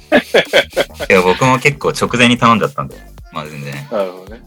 [1.10, 2.96] いや、僕も結構直前に頼んじゃったんで、
[3.34, 4.42] まあ全然、なるほどね。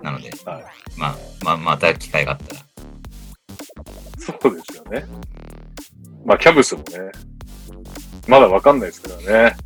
[0.00, 0.64] なので、はい
[0.96, 2.65] まあ、まあ、また機会があったら、
[4.26, 5.04] そうですよね。
[6.24, 7.12] まあ、キャブスもね、
[8.26, 9.56] まだわかんないですからね。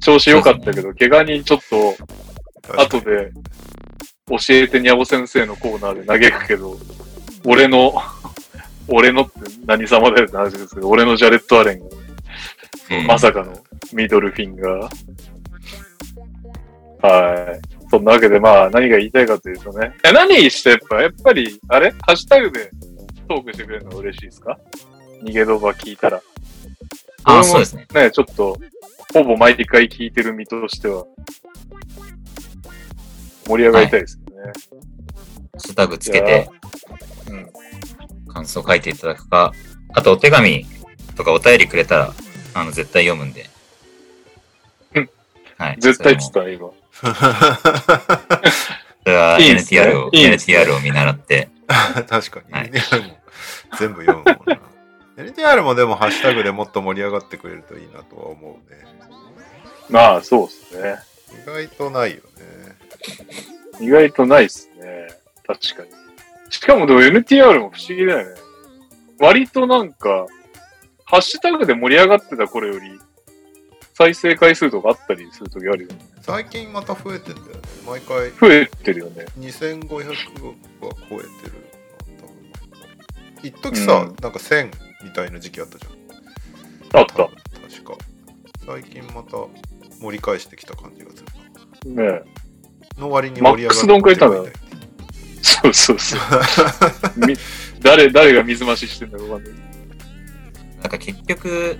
[0.00, 1.96] 調子良かったけど、怪我にちょっと、
[2.80, 3.32] 後で、
[4.28, 6.78] 教えてにゃぼ先生のコーナーで嘆くけど、
[7.44, 7.94] 俺の、
[8.88, 9.32] 俺のって
[9.66, 11.86] 何様だよって話ですけど、俺のジャレット・アレンが、
[12.88, 13.58] うんまさかの
[13.92, 14.96] ミドルフィンガー。
[17.02, 17.60] はい。
[17.90, 19.92] そんなわけで、まあ、何が言いたいかというとね。
[20.04, 21.90] え何して、やっぱ、やっぱり、あれ？
[21.90, 22.70] ハッシュタグで
[23.26, 24.58] トークしてくれるのが嬉しいですか？
[25.22, 26.22] 逃げ動画聞いたら。
[27.24, 27.86] あ、そうですね。
[27.94, 28.56] ね、ちょっと、
[29.12, 31.04] ほぼ毎回聞いてる身としては、
[33.46, 34.42] 盛り上がりたいですよね。
[34.46, 34.50] ハ
[35.58, 36.48] ッシュタグつけて、
[37.30, 37.46] うん。
[38.32, 39.52] 感想書いていただくか、
[39.94, 40.66] あとお手紙
[41.16, 42.12] とかお便りくれたら、
[42.54, 43.46] あの、絶対読むんで。
[44.94, 45.10] うん
[45.58, 45.76] はい。
[45.80, 46.70] 絶対っつっそれもたら今。
[49.04, 51.48] それはいいんすね NTR を、いいね NTR を見習って、
[52.08, 52.52] 確かに。
[52.52, 52.70] はい
[53.78, 54.60] 全部読むもんな。
[55.16, 58.84] NTR もでもハッシュタグでもっと盛り上がってくれるといいなとは思うね。
[59.88, 60.96] まあ、そうですね。
[61.42, 62.22] 意外とないよね。
[63.80, 65.08] 意外とないっすね。
[65.46, 65.88] 確かに。
[66.50, 68.40] しかもでも NTR も不思議だよね。
[69.18, 70.26] 割となんか、
[71.04, 73.00] ハッシュタグで盛り上がってた頃より、
[73.94, 75.98] 再生回数とかあったりするときあるよね。
[76.20, 77.52] 最近また増えてんだよね。
[77.86, 79.24] 毎回増えてるよね。
[79.38, 80.08] 2500
[80.84, 81.66] は超えてる。
[83.46, 84.70] 一時さ、うんなんか1000
[85.04, 87.00] みたいな時期あったじゃん。
[87.00, 87.14] あった。
[87.14, 87.30] 確
[87.84, 87.94] か。
[88.64, 89.36] 最近また
[90.00, 91.24] 盛り返してきた感じがす
[91.84, 92.02] るな。
[92.02, 92.22] ね
[92.98, 94.52] の割に盛り上がってマックスどんくらいいたんだろう
[95.42, 96.20] そうそうそう。
[97.26, 97.36] み
[97.80, 99.54] 誰、誰が水増ししてんだかわかんない。
[100.82, 101.78] なんか結局、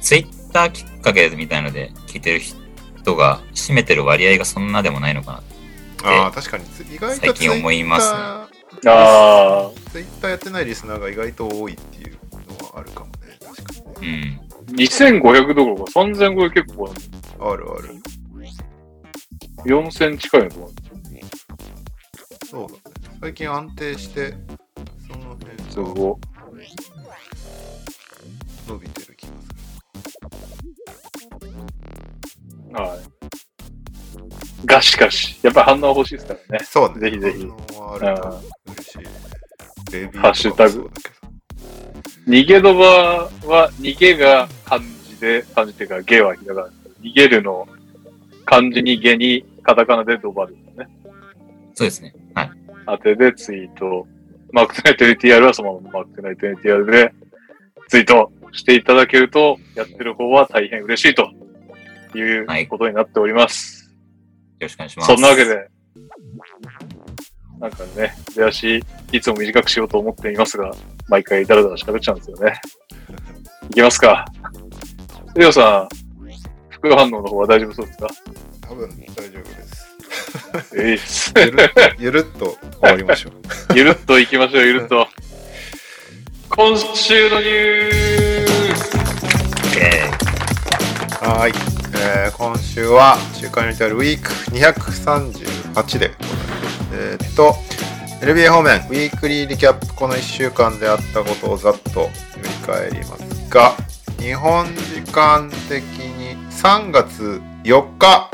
[0.00, 5.42] ツイッターきっかけみたいので聞いてる人が占めてる割合がそんなでもないのか
[6.02, 6.10] な。
[6.10, 6.64] ああ、確かに、
[6.94, 8.18] 意外と最近思いますね
[8.86, 13.12] あツイッターやってないリスナーが意外と多いっていうのはあるかもね。
[13.40, 14.40] 確かにね。
[14.68, 14.74] うん。
[14.76, 16.92] ー、2500どころか3500結構
[17.40, 17.94] あるある。
[19.64, 20.70] 4000近いのと思
[22.50, 22.80] そうだね。
[23.20, 24.34] 最近安定して、
[25.06, 26.18] その辺がご
[28.66, 29.26] 伸びてる気
[32.72, 32.88] がい。
[32.88, 33.17] はい。
[34.64, 36.64] がしかし、やっぱ反応欲しいですからね。
[36.64, 37.00] そうね。
[37.00, 38.98] ぜひぜひ反応あると嬉しい。
[39.92, 40.90] レビューとかもハッシュタグ
[42.26, 42.84] 逃げドバ
[43.46, 46.68] は、逃げが漢字で、漢字っていうか、ゲはひらがな。
[47.00, 47.68] 逃げるの
[48.44, 50.88] 漢字にゲにカタカナでドバですね。
[51.74, 52.14] そうですね。
[52.34, 52.50] はい。
[52.86, 54.06] 当てでツイート。
[54.50, 57.12] マークトナイト NTR はそのままマークトナイト NTR で
[57.88, 61.30] ツイートしていただけると、やってる方は大変嬉しいと
[62.18, 63.77] いうはいことになっております。
[63.77, 63.77] よ
[64.60, 65.06] ろしくお願いします。
[65.12, 65.68] そんなわけで、
[67.60, 70.70] なんかね、出足、いつも短くしようと思っていますが、
[71.08, 72.60] 毎回ダラダラ喋っちゃうんですよね。
[73.70, 74.24] いきますか。
[75.34, 76.28] レオさん、
[76.70, 78.08] 副反応の方は大丈夫そうですか？
[78.68, 78.94] 多分大
[79.30, 80.76] 丈夫です。
[80.76, 81.32] えいっす。
[81.36, 83.32] ゆるゆるっと終わりましょう。
[83.74, 85.06] ゆるっと行きましょう、ゆるっと。
[86.50, 90.10] 今週のニュースえ
[91.20, 91.52] はい、
[91.94, 96.88] えー今週は週刊ユニタルウィーク238でございます。
[96.92, 97.54] えーっと、
[98.20, 103.74] NBA 方面、ウィークリーリキャップ、この1週間であったことをざっと振り返りますが、
[104.18, 108.30] 日本時間的に3月4日、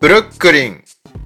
[0.00, 0.83] ブルックリン、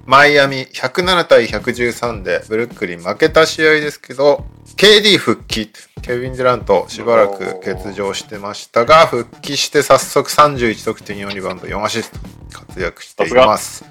[0.09, 4.43] マイアミ107対113でブルックリン負けた試合ですけど、
[4.75, 5.71] KD 復帰。
[6.01, 12.19] ケビン・デュラントしばらく欠場してましたが、復帰して早速31得点4リバウンド4アシスト
[12.51, 13.85] 活躍しています。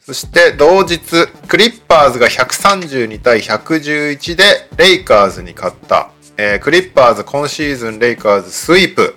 [0.00, 0.98] そして同日、
[1.46, 4.42] クリッパーズが132対111で
[4.76, 6.10] レイカーズに勝った。
[6.36, 9.14] えークリッパーズ今シーズンレイカーズスイープ。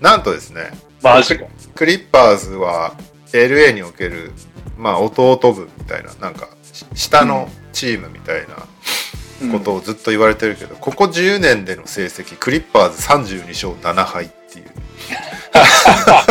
[0.00, 1.46] なんとですね、マジか。
[1.76, 2.96] クリッパーズは
[3.32, 4.32] LA における、
[4.80, 14.66] まあ、弟分みたいな、なんか、し下のチームみたいなことをずっと言われてるけど、ここ10年での成績、クリッパーズ32勝7敗っていう。
[15.54, 15.60] ま
[16.22, 16.26] あ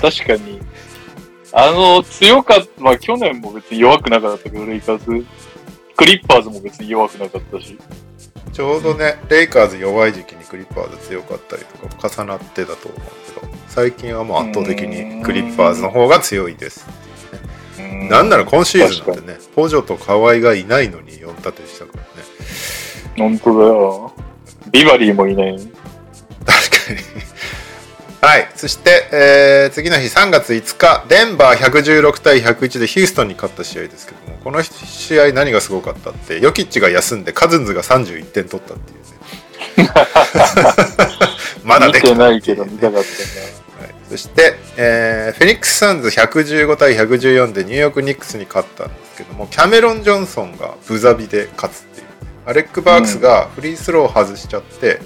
[0.00, 0.60] 確かに。
[1.52, 5.26] あの、強かった、まあ去年も別に弱くなかったけど、レイカーズ。
[5.96, 7.78] クリッパーズも別に弱くなかったし。
[8.52, 13.00] ちょうどね、レイカーズ弱い時期にクリッパーズ強かったりとかも重なってたと思う
[13.40, 16.86] けど、最近はもう圧倒的にクリッパーズの方が強いです。
[17.90, 22.08] なんなら今シーズンなんてね、ポジョと河合がいないのに4立てしたからね。
[23.16, 24.12] 本当だよ。
[24.70, 25.56] ビバリーもいない。
[25.56, 26.98] 確かに。
[28.22, 28.50] はい。
[28.54, 39.90] そして、えー次の日3月5日、デンバー116対101でヒューストンに勝った試合ですけども、この試合何がすごかったって、ヨキッチが休んでカズンズが31点取ったっていうね。
[41.64, 43.04] まだ見できたてないけど見たかったはい、
[44.10, 52.06] そして、えーフェニックス・サンズ115対114でニューヨーク・ニックスに勝ったんですけどもキャメロン・ジョンソンがブザビで勝つっていう
[52.44, 55.00] アレック・バークスがフリースローを外しちゃって、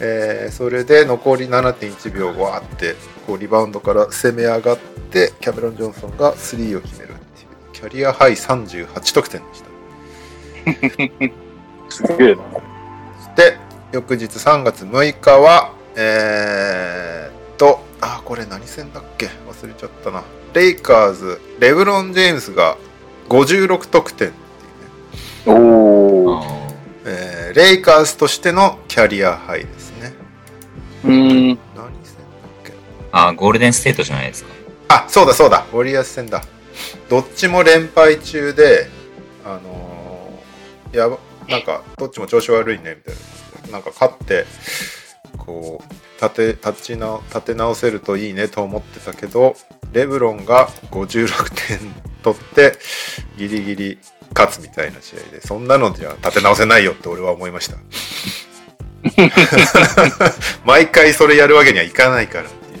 [0.00, 2.94] えーそれで残り7.1秒わーって
[3.26, 4.78] こうリバウンドから攻め上がっ
[5.10, 11.32] てキャメロン・ジョンソンがスリーを決めるっていうキャリアハイ38得点でしたな。
[11.88, 12.42] すげえな。
[13.16, 13.56] そして
[13.92, 19.26] 翌日3月6日はえーっとあこれ何戦だっけ？
[19.26, 20.22] 忘れちゃったな。
[20.54, 22.78] レイカーズレブロン・ジェームスが
[23.28, 24.30] 56得点っ
[25.44, 26.42] ていうね、お
[27.04, 27.56] えー。
[27.56, 30.14] レイカーズとしてのキャリアハイですね。
[31.04, 31.48] うーん。
[31.48, 31.88] 何戦だっ
[32.64, 32.72] け？
[33.12, 34.50] あ、ゴールデンステートじゃないですか。
[34.88, 35.66] あそうだそうだ。
[35.72, 36.42] ウォリアーズ戦だ。
[37.10, 38.88] どっちも連敗中で
[39.44, 41.18] あのーやば
[41.48, 43.14] なんかどっちも調子悪いねみたい
[43.66, 43.72] な。
[43.72, 44.46] なんか勝って
[45.36, 49.54] こう立て立ち直立て直せるといいねと思ってたけど
[49.92, 51.78] レブロンが56点
[52.22, 52.72] 取って
[53.36, 53.98] ギリギリ
[54.34, 57.76] 勝つみたいな試合でそんなのじゃ立て直せないよって俺は思いました。
[60.66, 62.80] 毎回それやるわけにはいかないからってい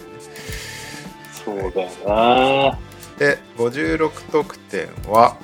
[1.44, 2.78] そうだよな。
[3.18, 5.36] で56得点は、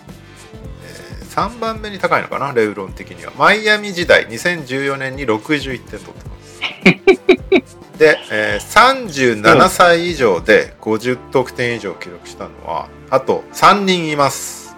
[0.85, 3.33] えー3番目に高いのかなレブロン的には。
[3.37, 6.34] マイアミ時代2014年に61点取ってます
[7.99, 14.75] で、えー37歳以上で50得点以上記録したのはあと3人います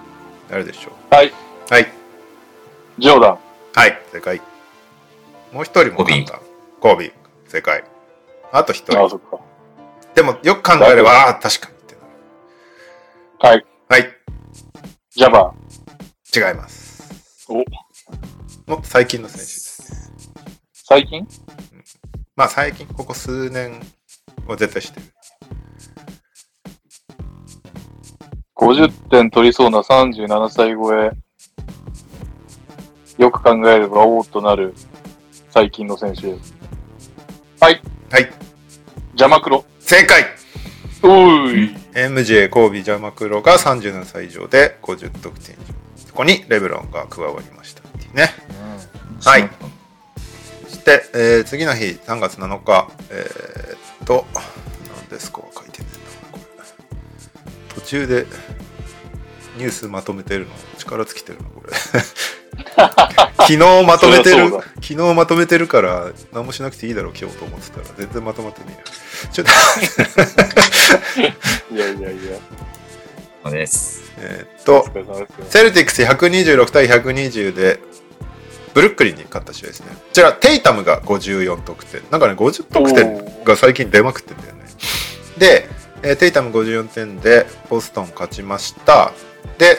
[0.51, 1.14] 誰でしょう？
[1.14, 1.33] はい。
[1.70, 1.92] はい
[2.99, 3.38] ジョーダン。
[3.75, 4.40] はい正解
[5.53, 6.40] もう一人も勝った
[6.81, 7.12] コービー
[7.49, 7.85] 正解
[8.53, 9.11] あと一ああ、人。
[9.11, 9.38] そっか。
[10.14, 12.07] でも、よく考えれば、ああ、確かにってなる。
[13.38, 13.66] はい。
[13.88, 14.16] はい。
[15.11, 15.53] ジャバ
[16.35, 17.46] 違います。
[17.49, 20.12] おもっと最近の選手です。
[20.72, 21.27] 最近？
[22.37, 23.81] まあ最近、ここ数年
[24.46, 25.07] は絶対知ってる。
[28.55, 31.11] 50点取りそうな37歳超え。
[33.16, 34.75] よく考えれば、おーっとなる
[35.51, 36.35] 最近の選手。
[37.59, 38.31] はい。
[39.14, 39.64] ジャマクロ。
[39.81, 40.25] 正解
[41.03, 41.77] おーい。
[41.94, 45.75] !MJ、コービー、ジャマクロが37歳以上で50得点以上。
[46.09, 48.29] そこにレブロンが加わりましたっていうね。
[49.25, 49.49] はい。
[50.87, 54.25] そして、えー次の日、3月7日、えーっと、
[55.01, 55.90] 何ですか書いてんね
[56.31, 57.75] これ。
[57.75, 58.25] 途中で
[59.57, 61.72] ニュースまとめてるの、力尽きてるな、これ。
[63.37, 64.49] 昨日まとめてる
[64.81, 69.33] 昨日まとめてるから、何もしなくていいだろう、今日と思ってたら、全然まとまってねえや。
[69.33, 69.46] ちょっ
[71.18, 72.38] と、いやいやいや。
[73.42, 74.05] そうです。
[74.18, 74.87] えーっと。
[75.51, 77.81] セルティックス126対120で、
[78.76, 79.86] ブルックリンに勝った試合ですね。
[79.88, 82.02] こちら、テイタムが54得点。
[82.10, 84.64] なんかね、50得点が最近出まくってんだよね。
[85.38, 85.66] で、
[86.02, 89.12] えーテイタム54点で、ボストン勝ちました。
[89.56, 89.78] で、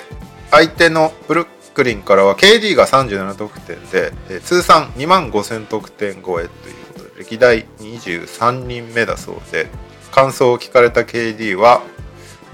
[0.49, 9.67] 相手のブルックリンからは KD が37得点で、えー通算2万5000得点超えということで、歴代23人目だそうで、
[10.11, 11.83] 感想を聞かれた KD は、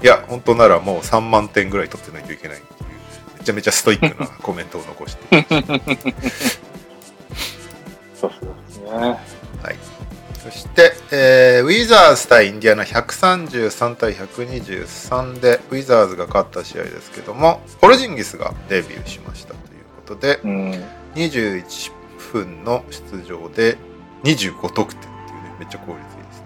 [0.02, 2.62] いや、本当ならもう3万点ぐらい取ってないといけない、
[3.44, 5.42] めちゃめちゃストイックなコメントを残して、
[8.14, 9.18] さすがですね。
[10.42, 20.84] そして、えーウィザーズ対インディアナ133対123でウィザーズが勝った試合ですけどもポルジンギスがデビューしましたということでうん。
[21.14, 21.92] 21
[22.32, 23.76] 分の出場で
[24.24, 26.42] 25得点っていうねめっちゃ効率いいです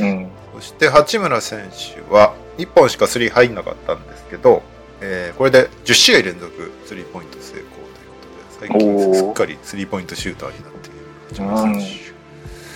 [0.00, 0.60] ねうん。
[0.60, 4.62] そして八村選手は1本しかスリー入んなかったんですけど、
[5.00, 8.16] えーこれで10試合連続スリーポイント成功というこ
[8.58, 10.98] とで最近すっかりスリーポイントシューターになっている
[11.30, 11.74] 八村選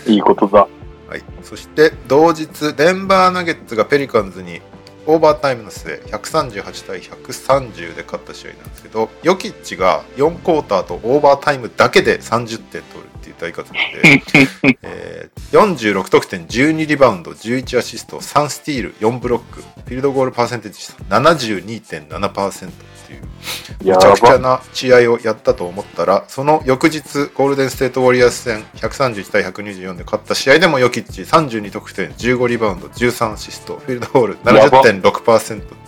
[0.06, 0.66] 手いいことだ。
[1.08, 4.60] はい、そして同日デンバーナゲッツがペリカンズに
[5.06, 22.70] オーバータイムの末138対130で勝った試合なんですけどヨキッチが4クォーターとオーバータイムだけで30点取るっていう大活躍で、 えー46得点12リバウンド11アシスト3スティール4ブロックフィールドゴールパーセンテージ72.7%
[23.16, 24.38] っていうやめちゃくちゃば。
[24.38, 27.02] な試合をやったと思ったら、その翌日、
[27.34, 35.80] ゴールデンステートウォリアーズ戦131対124で勝った試合でもヨキッチ32得点、15リバウンド、13アシスト、フィールドゴールやば70.6%っていう。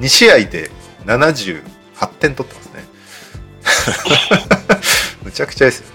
[0.00, 0.70] 2試合で
[1.06, 1.62] 78
[2.20, 2.84] 点取ってますね。
[5.24, 5.86] むちゃくちゃですよ。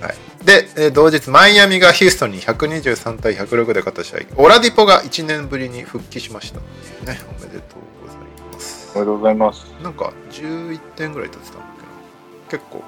[0.00, 6.60] はい、で、えー同日、マイアミがヒューストンに123対106で勝った試合、オラディポが1年ぶりに復帰しました
[7.10, 7.89] ね、おめでとう。
[8.94, 9.66] おめでとうございます。
[9.82, 11.66] なんか11点ぐらい取ってたんだ
[12.48, 12.82] けど結構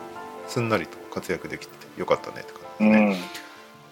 [0.49, 3.19] すんなりと活躍できてよかったねって感じですね、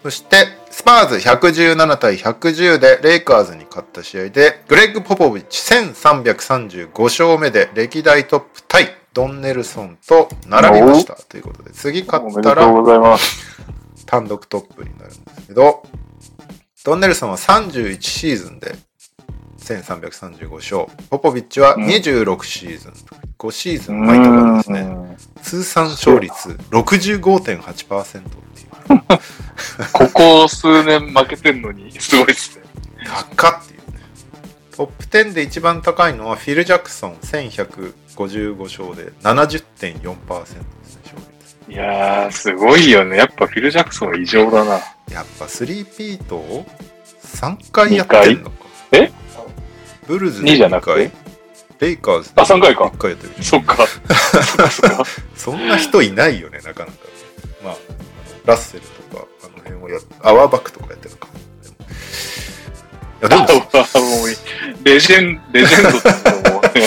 [0.05, 0.11] うん。
[0.11, 12.67] そしてスパーズ117対110でレイカーズに勝った試合でグレッグ・ポポビッチ1335勝目で歴代トップタイドンネルソンと並びましたということで次勝ったら。
[14.07, 15.85] 単独トップになるんですけど
[16.85, 18.75] ドンネルソンは31シーズンで
[19.61, 22.93] 1335勝ポポビッチは26シーズン、
[23.39, 24.81] 5シーズン毎年ですね。
[24.81, 25.17] うん。
[25.43, 28.71] 通算勝率65.8%っていう。
[29.93, 32.65] ここ数年負けてんのに、すごいっすね。
[33.37, 34.01] 高っっていうね。
[34.77, 40.63] トップ10で一番高いのはフィル・ジャクソン1155勝で70.4%ですね
[41.05, 41.57] 勝率。
[41.69, 43.19] いやー、すごいよね。
[43.19, 44.81] やっぱフィル・ジャクソンは異常だな。
[45.13, 46.67] やっぱ3ピートを
[47.23, 48.57] 3回やってんのか。
[48.93, 49.13] え？
[50.11, 51.17] ブルズで2じゃ2なく回て
[51.79, 53.87] レイカーズあ三回か1回やってるそっか。
[55.37, 56.93] そんな人いないよねなかなか
[57.63, 57.77] まあ
[58.45, 61.29] ラッセルとかあの辺をやっアワーバックとかやってるのか
[63.21, 63.45] いやでも
[64.83, 66.87] レジェン、レジェンドってもう ね、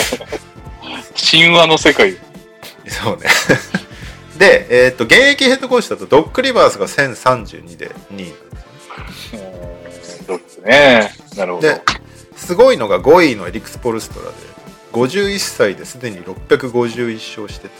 [1.30, 2.16] 神話の世界。
[2.88, 3.28] そうね。
[4.36, 8.34] で、えっ、と、現役ヘッドコーチだと、ドック・リバースが1032で2位
[8.96, 9.48] なんですよね。
[9.68, 9.74] うん
[10.26, 11.14] そうですね。
[11.36, 11.68] なるほど。
[11.68, 11.80] で、
[12.36, 14.32] すごいのが5位のエリクス・ポルストラで、
[14.92, 17.74] 51歳ですでに651勝してて、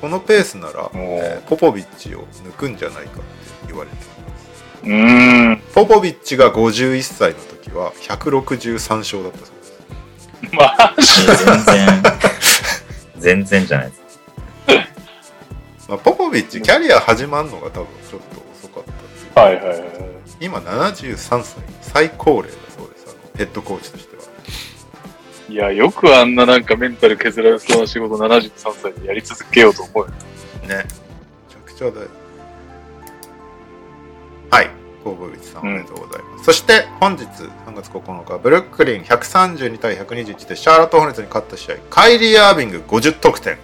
[0.00, 3.20] このペースなら、えーポポビッチを抜くんじゃないかって
[3.68, 3.96] 言われて
[4.86, 5.62] るうーん。
[5.74, 9.56] ポポビッチが51歳の時は163勝だったそう
[10.42, 10.54] です。
[10.54, 12.02] マジ 全然、
[13.18, 14.04] 全然じゃないです。
[15.88, 18.84] まあ、ポポビッチ、キャリア始まるのが多分ちょっと遅かっ
[19.34, 19.80] たっはいはいはい。
[20.40, 21.44] 今73歳
[21.82, 22.50] 最高齢
[23.36, 24.22] ヘッドコーチとしては。
[25.48, 30.06] いや、よくあんななんかメンタル削られそうな仕事73歳でやり続けようと思うよ。
[30.08, 30.14] ね。
[30.68, 32.08] めちゃくちゃだよ
[34.50, 34.70] はい。
[35.04, 43.58] コーボビッチさんおめでとうございます、そして本日3月9日ブルックリン132対121でシャーロット・ホーネッツに勝った試合カイリー・アービング50得点。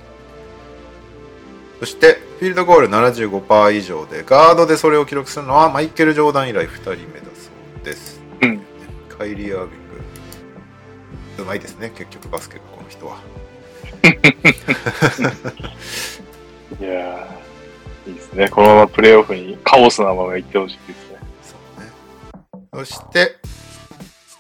[1.79, 7.30] そしてフィールドゴール75%以上でガードでそれを記録するのはマイケル・ジョーダン以来2人目だ
[9.21, 9.81] カイリー・アービン
[11.37, 13.19] グうまいですね結局バスケがこの人は
[16.81, 18.49] いやー、いいですね。
[18.49, 21.19] このままプレイオフにカオスなまま行ってほしいですね。
[21.43, 21.91] そうね。
[22.73, 23.37] そして、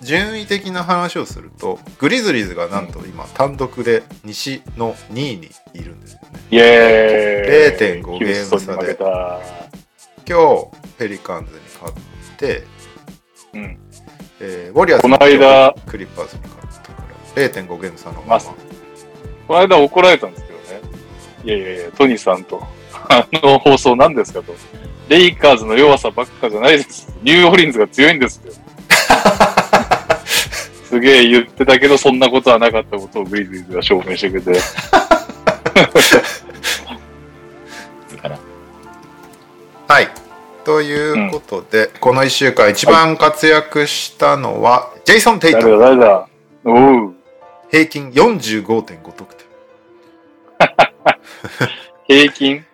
[0.00, 6.40] 順位的な話をすると、グリズリーズがなんと今、単独で西の2位にいるんですよね。
[6.50, 9.40] イエーイ0.5ヒューストンに負けた。
[10.26, 11.94] 今日、ペリカンズに勝っ
[12.38, 12.64] て、
[13.52, 13.78] うん。
[14.40, 17.02] えーウォリアーズこの間クリッパーズに勝ったか
[17.36, 18.44] ら、0.5ゲーム差のまま。
[18.44, 18.54] ま
[19.46, 20.80] この間怒られたんですけどね。
[21.44, 22.62] いやいやいや、トニーさんと、
[23.08, 24.54] あの放送何ですかと。
[25.08, 27.12] レイカーズの弱さばっかじゃないです。
[27.22, 28.52] ニューオーリンズが強いんですよ。
[30.88, 34.60] すげえ言ってたけど、そんなことはなかったことをグリズリーズが証明してくれて。
[39.90, 40.19] はい。
[40.64, 46.28] ということで、この1週間一番活躍したのは、ジェイソン・テイト誰だ。
[47.70, 49.46] 平均45.5得点。
[52.06, 52.64] 平均？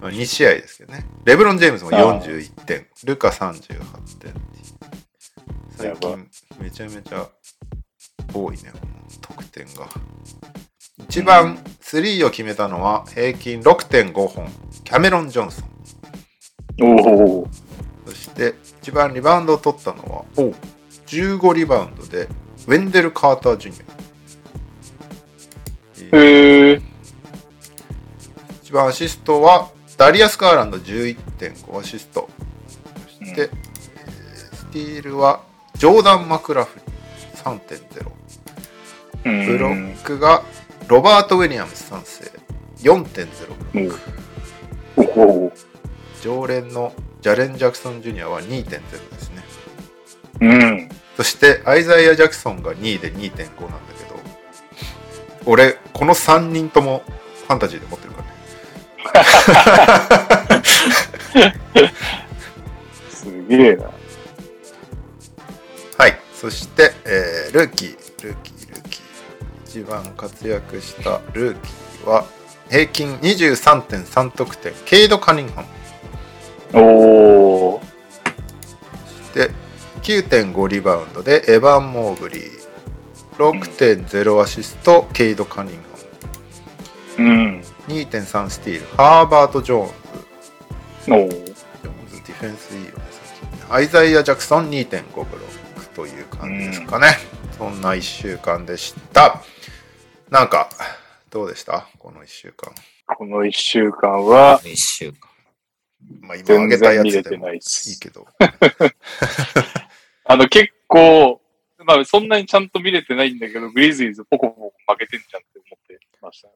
[0.00, 1.04] まあ2試合ですけどね。
[1.24, 3.62] レブロン・ジェームズも41点、ルカ38
[4.18, 4.34] 点。
[5.76, 6.28] 最近
[6.60, 7.26] めちゃめちゃ
[8.34, 8.72] 多いね、
[9.20, 9.88] 得点が。
[11.00, 14.48] 一番スリーを決めたのは平均6.5本、
[14.84, 15.79] キャメロン・ジョンソン。
[16.80, 17.48] おお。
[18.06, 20.52] そして一番リバウンドを取ったのは、お
[21.06, 22.28] 15リバウンドで
[22.66, 23.78] ウェンデル・カーター・ジュニ
[26.12, 26.16] ア。
[26.16, 26.82] へえ。
[28.62, 32.28] 一番アシストはダリアス・ガーランド11.5アシスト
[33.18, 35.42] そして、えースティールは
[35.74, 36.94] ジョーダン・マクラフリン
[37.58, 40.42] 3.0ブロックが
[40.86, 42.30] ロバート・ウィリアムス3世
[42.78, 43.28] 4.0
[43.72, 43.98] ブロッ
[44.96, 45.52] クおお。
[46.22, 48.78] 常連のジャレン・ジャクソン・ジュニアは2.0で
[49.18, 49.42] すね
[50.40, 50.88] うん。
[51.16, 53.48] そしてアイザイア・ジャクソンが2位で2.5なんだ
[53.98, 54.16] けど
[55.46, 57.02] 俺この3人とも
[57.46, 58.30] ファンタジーで持ってるからね
[63.10, 63.90] すげえな。
[65.98, 66.18] はい。
[66.34, 69.82] そして、えールーキー、ルーキー、ルーキー。
[69.82, 72.24] 一番活躍したルーキーは、
[72.70, 75.68] 平均23.3得点、ケイド・カニンハム。
[76.72, 77.80] おお。
[79.34, 79.50] で、
[80.02, 82.60] 9.5リバウンドで、エヴァン・モーブリー。
[83.36, 85.80] 6.0アシスト、ケイド・カニンハ
[87.18, 87.56] うん。
[87.58, 87.64] ム。
[87.88, 91.12] 2.3スティール、ハーバート・ジョーンズ。
[91.12, 91.28] おお。
[91.28, 91.46] ジョーン
[92.08, 93.64] ズディフェンスいいよね、最近ね。
[93.70, 97.16] アイザイア・ジャクソン2.5ブロックという感じですかね。
[97.58, 99.42] そんな1週間でした。
[100.30, 100.68] なんか、
[101.30, 101.86] どうでした？
[101.98, 102.72] この1週間。
[103.06, 105.29] この一週間は、一週間。
[106.20, 107.60] まあ今全挙げたやつでもいない
[108.00, 108.26] けど。
[110.24, 111.40] あの結構、
[111.78, 116.54] まあそんなにちゃんと見れてないんだけど、グリズリーズポコポコ負けてんじゃんって思ってましたね。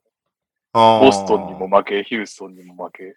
[0.72, 3.16] ボボストンにも負け、ヒューストンにも負け。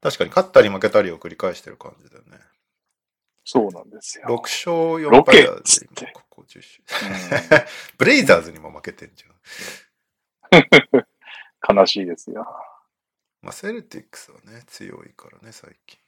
[0.00, 2.38] 確かに勝ったり負けたりを繰り返してる感じだよね。
[3.44, 4.26] そうなんですよ。
[4.28, 4.72] 6勝
[5.06, 6.82] 4ロケ敗だっつって今ここ10週
[7.96, 12.44] ブレイザーズにも負けてんじゃん 悲しいですよ。
[13.46, 16.00] まあ、セルティックスはね、強いからね、最近。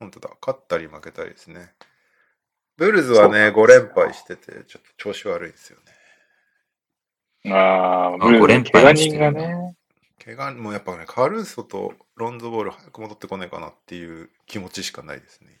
[0.00, 1.74] 本当だ、勝ったり負けたりですね。
[2.78, 5.78] ブルズはね、5連敗してて、ちょっと調子悪いんですよ
[7.44, 7.52] ね。
[7.52, 9.76] ああ、ブ5ルー連怪我人敗もしてるがね。
[10.24, 15.60] 怪我もやっぱね、カルーソとロンズボール早く戻ってこないかなっていう気持ちしかないですね。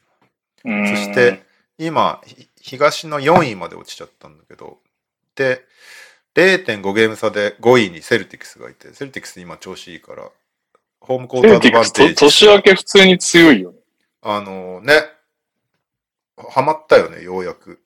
[0.64, 1.44] うんそして、
[1.76, 4.78] 今、ひ東の4位まで落ちちゃったんだけど、
[5.34, 5.62] で、
[6.34, 10.30] 0.5ゲーム差で5位にセルティクスがいて、セルティクス今調子いいから、
[11.00, 12.14] ホームコートアドバンテージ。
[12.14, 13.78] 年明け普通に強いよね。
[14.22, 14.94] あのね、
[16.50, 17.80] ハマったよね、ようやく。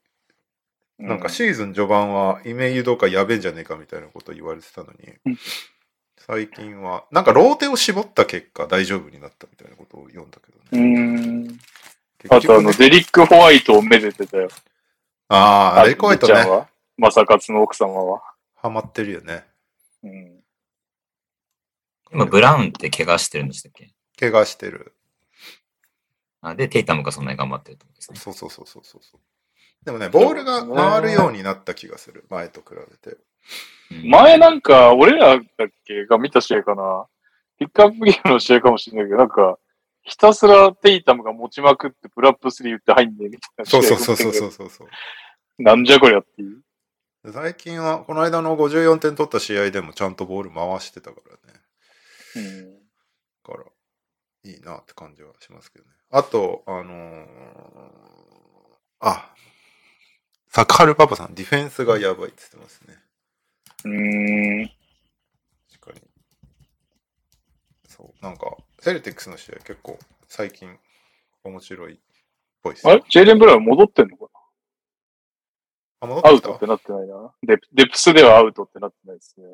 [0.99, 5.39] うなんかシーズン序盤はイメイユドかやべえんじゃねえかみたいなこと言われてたのにうん、
[6.19, 11.47] 最近は、なんかローテを絞った結果大丈夫になったみたいなことを読んだけどうね。
[11.49, 11.59] ん。
[12.29, 14.49] あとあの、ねデリック・ホワイトをめでてたよ。
[15.29, 16.69] ああ、レコイトね、みっちゃんは？
[16.99, 18.21] マサカツの奥様は？
[18.57, 19.45] ハマってるよね。
[20.03, 20.40] うん。
[22.13, 23.93] 今、ブラウンって怪我してるんでしたっけ？
[24.19, 24.95] 怪我してる。
[26.43, 28.19] あで、テイタムがそんなに頑張ってるってことですね。
[28.19, 29.21] そうそうそうそうそうそう。
[29.85, 32.25] でもね、ボールが回るようになった気がする。
[32.31, 33.17] 前と比べて。
[33.17, 35.43] うん前なんか、俺らだっ
[35.85, 37.07] けが見た試合かな。
[37.59, 39.59] ピックアップゲームの試合かもしれないけど、なんか、
[40.03, 45.63] ひたすらテイタムが持ちまくって、プラップスリー打って入んねえみたいな試合そうそうそうそうそうそうそう。
[45.63, 46.63] なんじゃこりゃっていう。
[47.33, 51.50] 最近は、この間の54点取った試合でもちゃんとボール回してたからね。
[52.35, 52.81] うん。
[53.45, 53.65] から、
[54.45, 55.91] いいなって感じはしますけどね。
[56.11, 57.27] あと、あのー
[59.01, 59.35] あ、
[60.49, 62.97] サカルパパさん、ディフェンスがやばいって言ってますね。
[63.85, 64.71] うーん。
[65.73, 66.03] 確かに。
[67.89, 68.37] そう、なん。
[68.37, 70.79] か、セルティックスの試合結構最近
[71.45, 71.99] 面白いっ
[72.63, 74.09] ぽいですあれジェイレン・ブラウン戻ってん。
[74.09, 74.29] のか
[76.01, 77.33] あ、戻なアウトってなってないな。
[77.43, 79.47] デプデプスではアウトってなってないですね。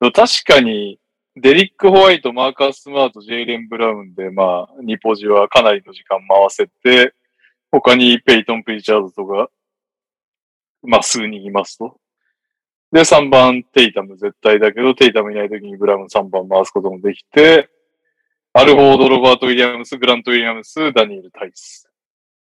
[0.00, 0.12] 確
[0.44, 0.98] かに、
[1.34, 7.14] デリック・ホワイト、マーカー・スマート、ジェイレン・ブラウンで、まあ、ニポジはかなりの時間回せて、
[7.70, 9.48] 他にペイトン・プリチャードとか、
[10.82, 11.98] まあ、数人いますと。
[12.92, 17.70] で、3番、テイタム絶対だけど、テイタムいない時にブラウン3番回すこともできて、
[18.52, 21.90] アルフォード・ロバート・ウィリアムス、グラント・ウィリアムス、ダニエル・タイス。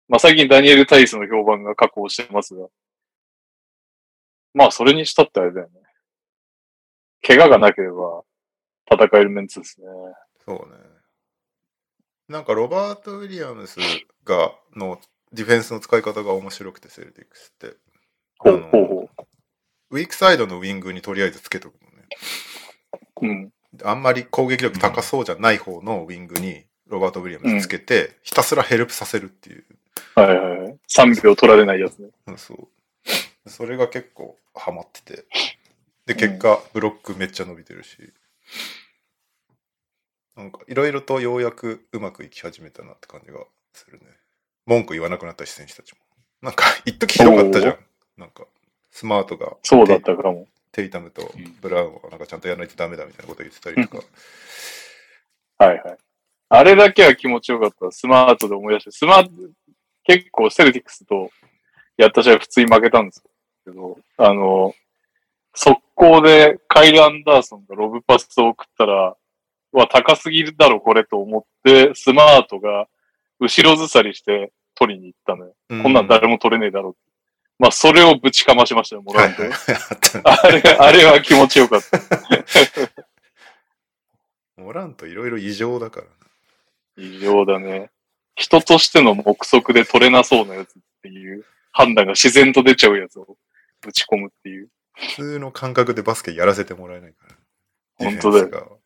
[0.07, 2.67] まあ、最近ダニエル・タイスの評判が確保してますが。
[4.53, 5.81] まあ、それにしたってあれだよね。
[7.21, 8.23] 怪我がなければ
[8.91, 9.87] 戦えるメンツですね。
[10.45, 10.77] そうね。
[12.29, 13.79] なんか、ロバート・ウィリアムス
[14.25, 14.99] が、の
[15.31, 17.77] ディフェンスの使い方が面白くて、セルティックスって。
[18.39, 19.09] ほうほうほ
[19.89, 22.07] ウィークサイドのウィングにとりあえずつけとくのね。
[23.21, 23.27] う。
[23.27, 23.51] うん。
[23.83, 29.65] あんまり攻撃力高そうじゃない方のウィングにロバート・ウィリアムスつけて、ひたすらヘルプさせるっていう。
[30.15, 30.77] はいはいはい。
[30.89, 32.09] 3秒取られないやつね。
[32.27, 32.53] うんそ
[33.45, 33.49] う。
[33.49, 35.25] それが結構ハマってて。
[36.05, 38.13] で、結果、ブロックめっちゃ伸びてるし。
[40.35, 43.39] なんか、いろいろとようやくうまくいき始めたなって感じが
[43.73, 44.05] するね。
[44.65, 45.99] 文句言わなくなったし、選手たちも。
[46.41, 47.77] なんか、一時ひどかったじゃん。
[48.17, 48.45] なんか、
[48.91, 50.47] スマートがそうだったかも。
[50.71, 51.31] テイタムと
[51.61, 54.03] ブラウンはなんかちゃんとやらないとダメだみたいなこと言ってたりとか。
[55.57, 55.97] はいはい。
[56.49, 57.91] あれだけは気持ちよかった。
[57.91, 58.91] スマートで思い出して。
[58.91, 59.31] スマート、
[60.03, 61.31] 結構セルティックスと
[61.97, 63.23] やった試合普通に負けたんです
[63.65, 64.75] けど、あの、
[65.53, 69.15] 速攻でカイル・アンダーソンがロブパスを送ったら、
[69.73, 72.87] は高すぎるだろこれと思って、スマートが
[73.39, 75.55] 後ろずさりして取りに行ったのよ。
[75.69, 76.95] うこんなん誰も取れねえだろう。
[77.59, 79.59] まあ、それをぶちかましましたよ、モラントはいはい。
[79.89, 81.99] あったね あれ、あれは気持ちよかった。
[84.61, 86.11] モラントいろいろ異常だからな。
[86.97, 87.89] 異常だね。
[88.35, 93.35] 人としての目測で取れなそうなやつっていう判断が自然と出ちゃうやつを
[93.85, 94.69] 打ち込むっていう。
[94.97, 97.35] 普通の感覚でバスケやらせてもらえないから。
[97.97, 98.79] 本当だよ。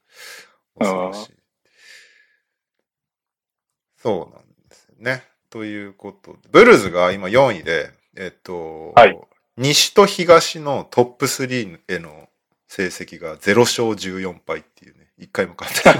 [3.97, 5.23] そうなんですよね。
[5.49, 9.19] ということで、ブルーズが今4位で、えっと、はい
[9.57, 12.29] 西と東のトップ3への
[12.67, 15.99] 成績が0勝14敗っていうね、1回も勝って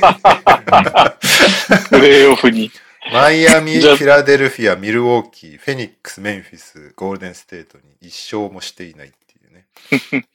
[0.00, 1.88] ない。
[1.90, 2.70] プレイオフに。
[3.12, 9.12] マイアミ、フィラデルフィア、ミルウォーキー、フェニックス、メンフィス、ゴールデンステートに1勝もしていない
[9.54, 9.66] ね。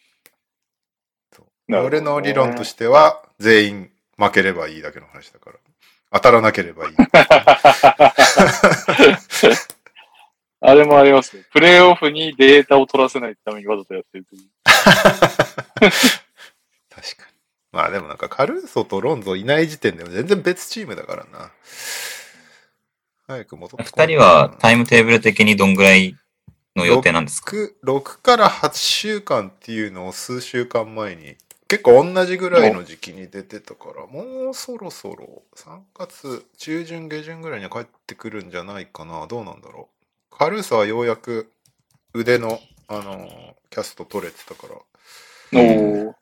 [1.35, 5.57] そう俺の理論としては、全員負ければいいだけの話だから。
[6.11, 6.95] 当たらなければいい。
[10.61, 11.43] あれもありますね。
[11.51, 14.41] プレイオフにデータを取らせないためにわざとやってるという。
[14.65, 17.31] 確かに。
[17.71, 21.51] まあでもなんかカルーソとロンゾいない時点でも全然別チームだからな。
[23.27, 26.15] 早く戻ってこ二人はタイムテーブル的にどんぐらい
[26.79, 31.35] の予定なんですか？6, 6から8週間っていうのを数週間前に
[31.67, 39.27] 結構同じぐらいの時期に出てたからもうそろそろ3月中旬下旬ぐらいには帰ってくるんじゃないかな。
[39.27, 39.89] どうなんだろ
[40.31, 40.35] う？
[40.35, 41.51] カルーサはようやく
[42.15, 44.75] 腕のあのキャスト取れてたから。
[45.53, 46.13] おー。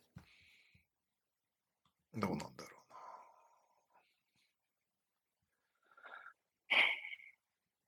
[2.19, 2.49] どうなんだろ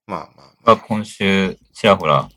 [0.08, 0.16] うな。
[0.16, 0.76] まあまあまあ。
[0.76, 2.28] が今週、ちらほら、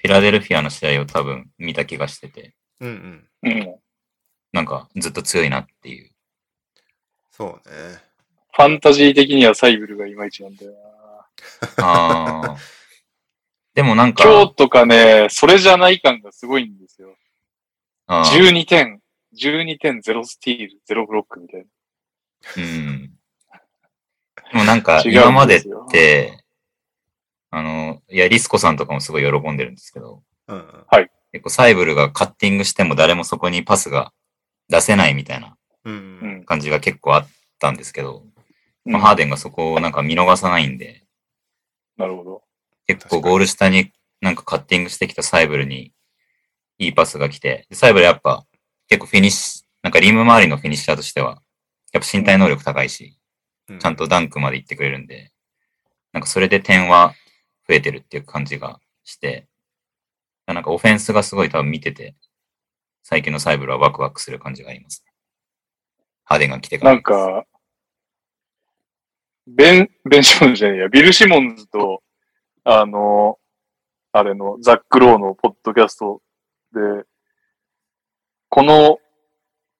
[0.00, 3.74] フィラデルフィアの試合を多分見た気がしてて、うんうんうん。
[4.52, 6.10] なんかずっと強いなっていう。
[7.30, 8.08] そうね
[8.52, 11.84] ファンタジー的にはサイブルがいまいちなんだよな。
[11.84, 12.56] ああ。
[13.74, 17.14] でもなんか、今日とかね、それじゃない感がすごいんですよ。
[18.08, 19.00] あー12点、
[19.40, 21.66] 12点、0スティール、0ブロックみたいな。
[22.56, 23.12] うん。
[24.52, 26.44] でもなんか、今までって、
[27.50, 30.84] あの、いや、リスコさんとかもすごい喜んでるんですけど、うんうん。
[31.32, 34.12] 結構サイブルがカッティングしても誰もそこにパスが
[34.68, 36.36] 出せないみたいなうんううん。
[36.38, 36.44] ん。
[36.44, 37.28] 感じが結構あっ
[37.58, 38.24] たんですけど、
[38.84, 41.04] まあハーデンがそこをなんか見逃さないんで、
[41.96, 42.42] なるほど。
[42.86, 45.92] 結構ゴール下になんかカッティングしてきたサイブルに
[46.78, 48.46] いいパスが来て、でサイブルやっぱ
[48.88, 51.42] 結構フィニッシュ、なんかリム周りのフィニッシャーとしては、
[51.92, 53.18] やっぱ身体能力高いし、
[53.78, 55.32] ちゃんとダンクまで行ってくれるんで、
[56.12, 57.14] なんかそれで点は
[57.68, 59.46] 増えてるっていう感じがして、
[60.46, 62.14] なんかオフェンスがすごい多分見てて、
[63.02, 65.12] 最近のサイブルはワクワクする感じがありますね。
[66.24, 66.92] ハーデンが来てから。
[66.92, 67.44] なんか、
[69.46, 72.02] ベン、ベンシモンズじゃねえや、ビル・シモンズと、
[72.64, 73.38] あの、
[74.12, 76.22] あれの、ザック・ローのポッドキャスト
[76.72, 76.80] で、
[78.48, 78.98] この、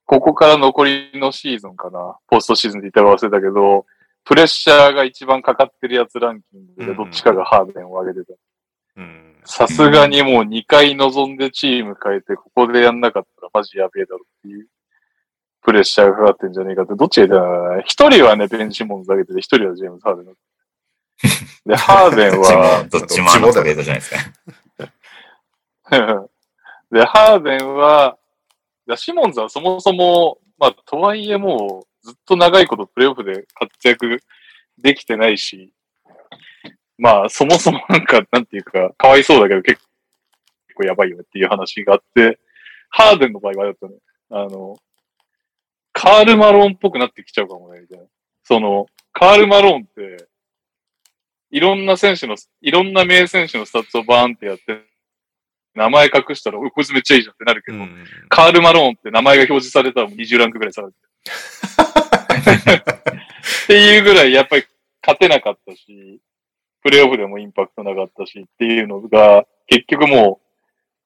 [0.06, 3.84] ここから残りのシーズンかな、ポストシーズンって言ったら忘れたけど、
[4.28, 8.34] プレッシャーが一番かかってるやつランキングでどっちかがハーデンを上げてた。
[8.98, 9.36] うん。
[9.46, 14.66] さすがにもう2回望んでチーム変えて、ここでやんなかったらマジやべえだろっていう、
[15.62, 20.34] プレッシャーがかかってんじゃねえかって、どっちが言った一人はね、ベンシモンズ上げてて、一人はジェームズ・ハーデンだっ
[21.64, 21.70] た。
[21.70, 23.28] で、ハーデンは、も、どっちも
[23.82, 24.16] じゃないですか。
[26.92, 28.18] で、ハーデンは、
[28.94, 34.22] シモンズはそもそも、まあ、とはいえもう、ずっと長いことプレイオフで活躍
[34.78, 35.74] できてないし、
[36.96, 39.78] まあ、そもそもなんか、なんていうか、かわいそうだけど結
[40.74, 42.38] 構やばいよねっていう話があって、
[42.88, 43.94] ハーデンの場合はだったね、
[44.30, 44.76] あの、
[45.92, 48.04] カール・マローンっぽくなってきちゃうかもね、みたいな。
[48.42, 50.28] その、カール・マローンって、
[51.50, 54.80] いろんな選手の、いろんな名選手のスタッツをバーンってやって、
[55.74, 60.94] 名前隠したら、おい、こいつめっちゃいいじゃんってなるけど、うんカール・マローンって名前が表示されたらもう20ランクぐらい下がる。
[63.64, 64.64] っていうぐらいやっぱり
[65.02, 66.20] 勝てなかったし、
[66.82, 70.44] プレイオフでもインパクトなかったしっていうのが、結局もう、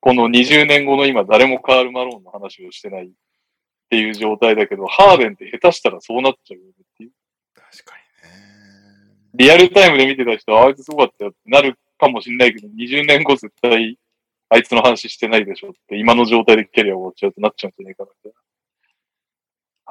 [0.00, 3.10] この20年後の今誰もカール・マローンの話をしてないっ
[3.90, 7.10] ていう状態だけど、ハーデンって下手したらそうなっちゃうよねっていう。
[7.54, 7.94] 確か
[8.24, 8.36] にね。
[9.34, 13.98] リアルタイムで見てた人は、あいつすごかったよってなるかもしんないけど、20年後絶対
[14.48, 18.32] あいつの話してないでしょって、今の状態でキャリア終わっちゃうとなっちゃうんじゃないかなって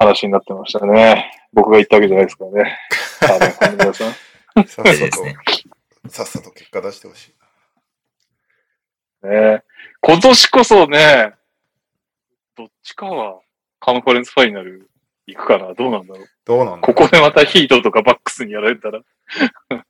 [0.02, 1.30] 話になってましたね。
[1.52, 2.78] 僕が言ったわけじゃないですからね。
[3.18, 3.38] さっ
[3.92, 4.14] さ。
[6.04, 7.32] と、さっさと結果出してほしい
[9.26, 9.62] ね
[10.00, 11.34] 今年こそね、
[12.56, 13.40] どっちかは
[13.78, 14.90] カンファレンスファイナル
[15.26, 16.26] 行くかなどうなんだろう。
[16.44, 19.00] どうなんだろうここでまたヒートとかバックスにやられたら。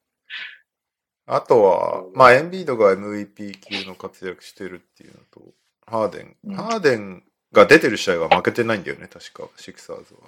[1.27, 5.41] あとは、まあ、エンビードが MVP 級の活躍してるっていうのと、
[5.87, 10.21] ハーデン、うんハーデンが出てる試合は負けてないんだよね、確か、シクサーズは。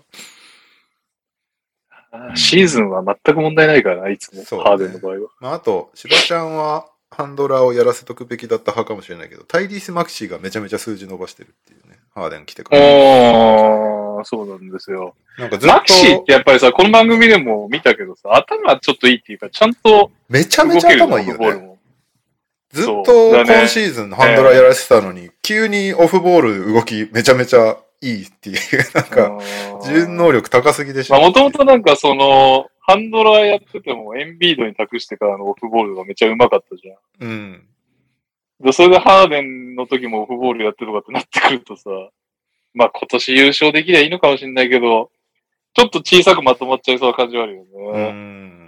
[2.37, 4.41] シーズンは全く問題ないからな、いつも。
[4.41, 5.19] ねハーデンの場合は。
[5.41, 12.83] まあ、あと、しばちゃんはハンドラーをやらせとくべきだった派かもしれないけど、タイリース・マクシーがめちゃめちゃ数字伸ばしてるっていうね、ハーデン来てから。
[12.83, 15.15] ああ、そうなんですよ。
[15.39, 21.74] なんかずっマキシーっとて、やっぱりさ、この番組でも見たけどさ、頭ちょっといいっていうか、ちゃんとめちゃめちゃ頭いいよね。
[22.75, 28.59] ずっと今シーズンハンドラーやらせてたのに、急にオフボール動きめちゃめちゃいいっていう、
[28.95, 29.39] なんか、
[29.85, 31.15] 順能力高すぎでしょ。
[31.15, 37.29] まあ、もともとなんかその、ハンドラーやってても、エンビードに託してからのオフボールがめっちゃうまかったじゃん。
[37.29, 37.67] うん。
[38.61, 41.91] で、それでハーデンの時もオフボールやってとかってなってくるとさ、
[42.75, 45.11] まあ今年優勝できりゃいいのかもしれないけど、
[45.75, 48.11] ちょっと小さくまとまっちゃいそうな感じはあるようね。
[48.11, 48.64] ん。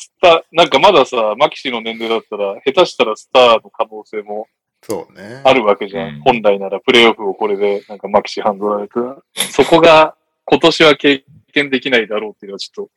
[0.00, 4.48] スタなんかまださ、マキシの年齢だったら、下手したらスターの可能性も
[4.82, 5.42] そうね。
[5.44, 6.14] あるわけじゃん。
[6.16, 12.90] うん本来ならプレイオフをこれで、なんかマキシハンドラーやったら、そこが今年は経験できないだろうっていうのはちょっと、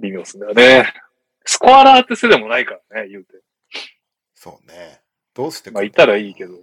[0.00, 0.92] 微妙ですんだよね。
[1.44, 3.40] スコアラーって世でもないからね、言うて。
[4.34, 5.00] そうね。
[5.34, 6.54] どうしてまあいたらいいけど。
[6.54, 6.62] うん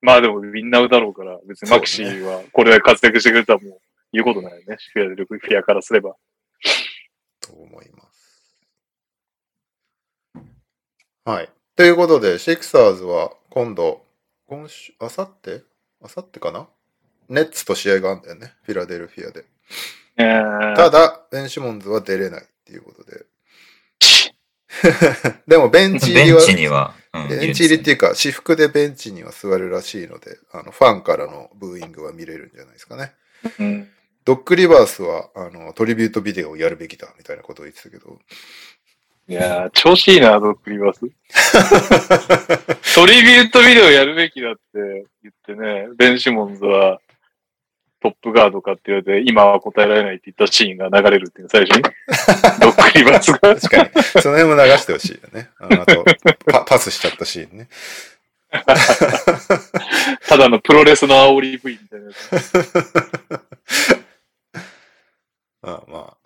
[0.00, 3.80] まあでもみんなだろうから、別にマキシーはこれで活躍してくれたらもう
[4.12, 4.76] 言うことないよね。
[4.92, 6.14] フィアフィアからすれば。
[7.44, 8.34] と思います。
[11.24, 11.50] はい。
[11.76, 14.02] ということで、シクサーズは今度、
[14.46, 15.62] 今週、あさって
[16.02, 16.66] あさってかな？
[17.28, 18.52] ネッツと試合があるんだよね。
[18.62, 19.44] フィラデルフィアで。
[20.16, 23.26] えー、ただ、ベンシモンズは出れないっていうことで。
[25.46, 33.14] でも、ベンチ入りは、ベンチには、うんベンチ入りっていうか、私服でベンチには座るらしいので、あの、ファンからのブーイングは見れるんじゃないですかね。
[33.58, 33.93] うん
[34.24, 38.18] ドッグリバースは、あの、トリビュートビデオをやるべきだ、みたいなことを言ってたけど。
[39.28, 41.00] いやー、調子いいな、ドッグリバース。
[42.94, 47.00] トリビュートビデオやるべきだって言ってね、ベン・シモンズは
[48.04, 51.82] トップガードかって言われて、今は答えられないって言ったシーンが流れるっていうの最初に。
[52.60, 53.38] ドッグリバースが。
[53.38, 54.22] 確かに。
[54.22, 55.48] その辺も流してほしいよね。
[55.58, 56.04] あのあと
[56.44, 57.68] パ、 パスしちゃったシーンね。
[60.28, 64.03] ただのプロレスの煽り V みたいなやつ。
[65.64, 66.16] まあまあ、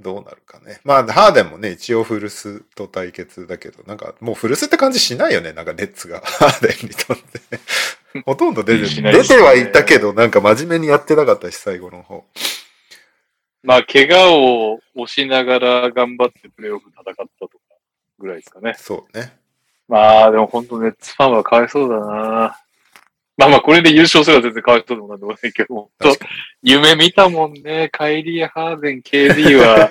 [0.00, 0.80] どうなるかね。
[0.84, 6.20] まあ、ハーデンもね、一応フルスと対決だけど、なんかもうフルスって感じしないよね、なんかネッツが。
[6.20, 8.20] ハーデンにとって。
[8.24, 12.24] ほとんど出て、ねてはいたけど、なんか真面目にやってなかったし、最後の方。
[13.62, 17.58] まあ、怪我を押しながら頑張ってプレイオフ戦ったとか
[18.18, 18.74] ぐらいですかね。
[18.78, 19.36] そうね。
[19.88, 22.60] まあ、でも本当ネッツファンはかわいそうだな。
[23.36, 26.28] まあまあ、これで優勝すれば全然かわいそうでもなんでもないけど、本当確か
[26.62, 27.90] 夢見たもんね。
[27.92, 29.90] カイリー・ハーデン、KD は、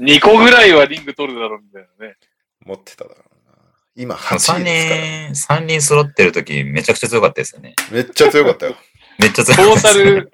[0.00, 2.16] 2個ぐらいはリング取るだろうみたいなね。
[2.64, 3.56] 持ってただろうな。
[3.94, 5.00] 今8 3位ですから。
[5.26, 7.74] 人、三人揃ってる時めちゃくちゃ強かったですよね。
[7.92, 8.76] めっちゃ強かったよ。
[9.18, 10.04] めっちゃ強トータかったです。
[10.04, 10.30] ル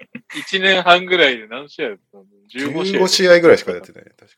[0.59, 3.01] 1年半ぐらいで何試合やったの ?15 試合。
[3.01, 4.37] 15試合ぐらいしかやってないね、確か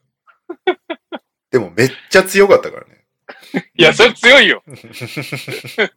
[1.52, 2.95] でもめっちゃ強かったからね。
[3.76, 4.64] いや、それ強いよ。
[4.68, 5.88] 2、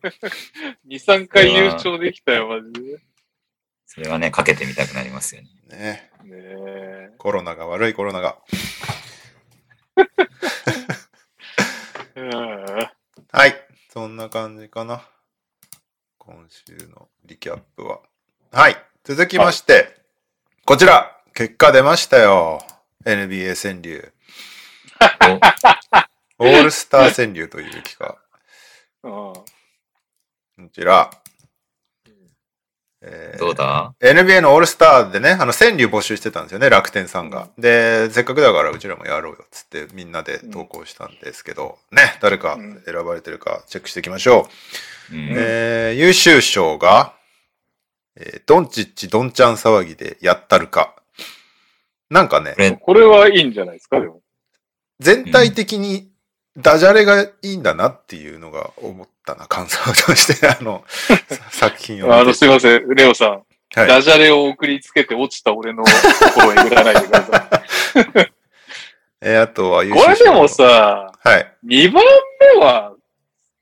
[0.87, 3.01] 3回優勝できたよ、マジで。
[3.87, 5.49] それはね、かけてみたくなりますよね。
[5.69, 7.11] ねねえ。
[7.19, 8.39] コロナが悪いコロナが。
[12.15, 12.31] うん
[13.31, 13.55] はい。
[13.91, 15.03] そんな感じかな。
[16.19, 18.01] 今週のリキャップは。
[18.53, 18.77] はい。
[19.05, 19.97] 続きまして、
[20.65, 22.61] こちら、結果出ましたよ。
[23.05, 24.13] NBA 川柳。
[26.39, 28.17] オールスター川柳という企画。
[29.05, 29.45] うんこ
[30.73, 31.11] ちら。
[33.01, 37.49] えーどうだ？NBA のオールスターでね、あの、川柳募集してたんですよね、楽天さんが。
[37.57, 44.49] で、せっかくだからうちらもやろうよ、つってみんなで投稿したんですけど、ね、誰かうん選ばれてるかチェックしていきましょ
[45.13, 45.15] う。
[45.15, 47.15] うんえー優秀賞が、
[48.17, 50.97] えードンチッチドンちゃん騒ぎでやったるか。
[52.11, 54.23] なんかねこ、れ、これはいいんじゃないですか、でも。
[54.99, 56.08] 全体的に
[56.59, 60.85] ダジャレがいいんだなっていうのが思ったな、感想として、 あの、
[61.51, 62.35] 作品をあの。
[62.35, 63.31] すいません、レオさん。
[63.75, 67.63] はいダジャレを送りつけて落ちた俺の心をえぐらないでくださ
[68.25, 68.33] い。
[69.21, 71.55] えーあとはこれでも、さ、はい。
[71.67, 72.03] 2番
[72.55, 72.95] 目は、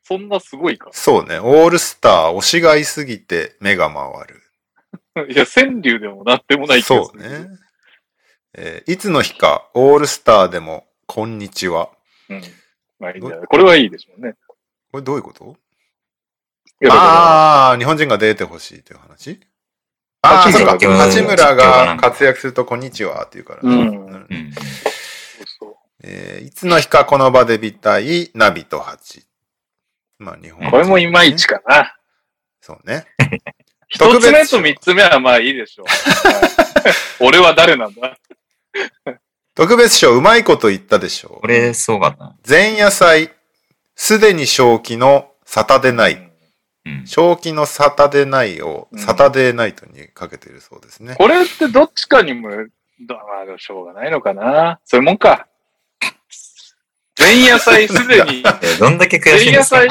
[0.05, 0.91] そんなすごいか？
[0.93, 4.43] そうね、オールスター、推しがいすぎて目が回る。
[5.29, 7.21] いや、川柳でもなんでもない気がする。
[7.21, 7.49] そうね。
[8.55, 11.91] えーいつの日か、オールスターでも、こんにちは。
[12.29, 12.43] うん。
[12.99, 14.35] まあいいんじゃないこれはいいでしょうね。
[14.91, 15.57] これどういうこと？
[16.91, 19.41] ああー、日本人が出てほしいという話？
[20.23, 20.87] ああ、八村そうか。
[20.89, 23.69] が八村が活躍すると、こんにちはっていうからね。
[23.77, 24.53] うんうん。
[26.03, 29.25] えーいつの日かこの場で見たい、ナビとハチ。
[30.19, 31.47] まあ、日本人、これもいまいち。
[31.47, 31.97] かな。
[32.61, 33.07] そうね。
[33.89, 35.87] 一つ目と三つ目はまあいいでしょう。
[35.87, 36.47] はい
[37.21, 38.19] 俺は誰なんだ？
[39.57, 41.47] 特別賞、うまいこと言ったでしょうこ。
[41.47, 42.37] れ、すごかったな。
[42.47, 43.31] 前夜祭、
[43.95, 46.23] すでに正気のサタデーナイト。
[46.85, 47.07] うん。
[47.07, 51.15] 正気のサタデーナイトをうんサタデーナイトにかけているそうですね。
[51.17, 52.51] これってどっちかにも、
[53.01, 54.79] どまあしょうがないのかな。
[54.85, 55.49] そういうもんか。
[57.19, 59.79] 前夜祭すでに、 えどんだけ悔前夜しいんですか？
[59.81, 59.89] 祭、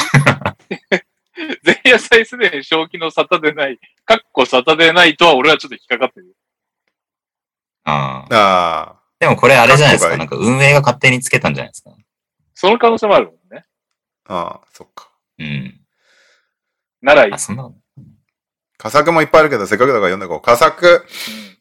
[1.65, 6.35] 前夜祭すでに正気の沙汰でない、かっこ沙汰でないとは俺はちょっと引っかかってる。
[7.85, 8.35] ああ。
[8.35, 10.17] あでもこれあれじゃないですか。
[10.17, 11.91] なんか運営が勝手につけたんじゃないですか。
[12.53, 13.65] その可能性もあるもんね。
[14.25, 15.09] あ、ああ、そっか。
[15.39, 15.81] うん。
[17.01, 17.33] ならいい。
[17.33, 17.71] あ、そんな。
[18.77, 20.41] 佳作もいっぱいあるけど、せっかくだから読んでいこう。
[20.41, 21.05] 佳作、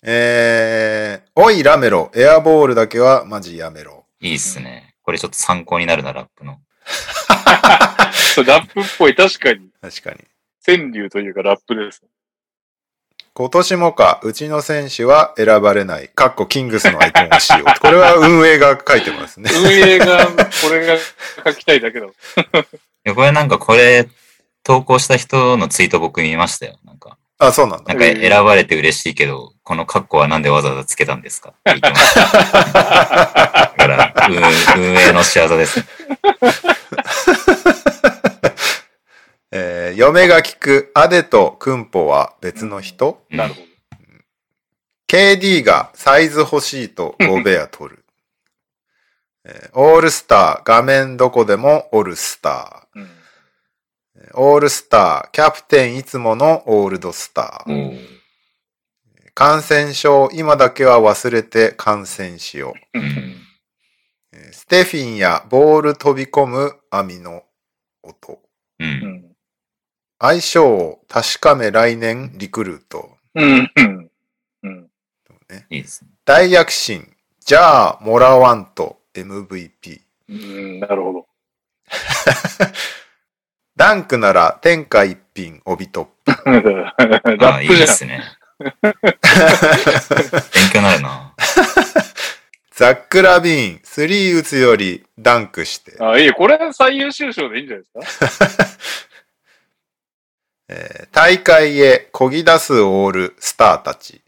[0.02, 4.06] えー、おいラメロ、エアボールだけはマジやめろ。
[4.20, 4.94] いいっすね。
[5.02, 6.58] これちょっと参考になるな、ラップの。
[8.34, 9.70] そうラップっぽい、確かに。
[9.80, 10.24] 確かに。
[10.66, 12.02] 川柳というかラップです。
[13.36, 16.08] 今年もか、うちの選手は選ばれない。
[16.08, 17.64] かっこキングスのアイコンをしよう。
[17.80, 19.50] これは運営が書いてますね。
[19.52, 20.96] 運営が、これが
[21.44, 22.06] 書きたいだけだ。
[22.06, 22.10] い
[23.02, 24.08] や、これなんかこれ、
[24.62, 26.78] 投稿した人のツイート僕見ましたよ。
[26.84, 27.98] なんか、あ、そうなんだなん。
[27.98, 32.20] か選ばれて嬉しいけど、このカッコはなんでわざわざつけたんですかって言ってました。
[33.74, 34.36] だから、運
[34.80, 35.84] 運営の仕業です。
[39.56, 43.66] えー、嫁が聞くアデとクンポは別の人、うんなるほど。
[45.06, 48.04] KD がサイズ欲しいとゴベア取る。
[49.46, 53.02] えーオールスター、画面どこでもオールスタうん。
[53.02, 53.08] ー。
[54.34, 57.88] オールスター、キャプテンいつものオールドスター。
[57.88, 57.98] おう
[59.34, 62.98] 感染症、今だけは忘れて感染しよう。
[64.52, 67.44] ステフィンやボール飛び込む網の
[68.02, 68.32] 音。
[68.32, 68.84] う。
[68.84, 69.33] うんん。
[70.26, 73.10] 相性を確かめ来年リクルート。
[73.34, 73.70] うん。
[73.76, 74.10] うん。
[74.62, 74.90] うん。
[75.68, 76.10] いいですね。
[76.24, 77.12] 大躍進。
[77.44, 80.00] じゃあ、もらわんと MVP。
[80.30, 80.80] うん。
[80.80, 81.26] なるほど。
[83.76, 86.50] ダンクなら天下一品帯トップ。
[86.50, 87.86] ラッあいいプじゃん。
[87.86, 88.22] ですね。
[88.60, 88.72] 勉
[90.72, 91.34] 強になるな。
[92.70, 98.66] ザック・ラビーン、スリー打つよりダンクして、あ、いい、これ最優秀賞でいいんじゃないですか？
[100.74, 104.20] えー大会へ漕ぎ出すオールスターたち。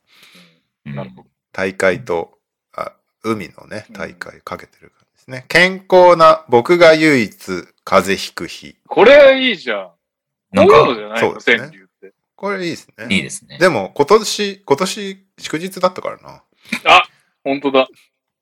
[0.87, 1.29] うんなるほど。
[1.53, 2.39] 大会と、
[2.73, 2.93] あ
[3.25, 5.45] 海のね、大会かけてる感じですね。
[5.49, 7.37] 健康な僕が唯一
[7.85, 8.77] 風邪ひく日。
[8.87, 9.91] これいいじゃん。
[10.53, 11.29] なんか、じゃないの？
[11.29, 12.13] そうですね。
[12.37, 13.07] これいいですね。
[13.11, 13.59] いいですね。
[13.59, 16.43] でも今年、今年祝日だったからな。
[17.43, 17.89] 本当だ。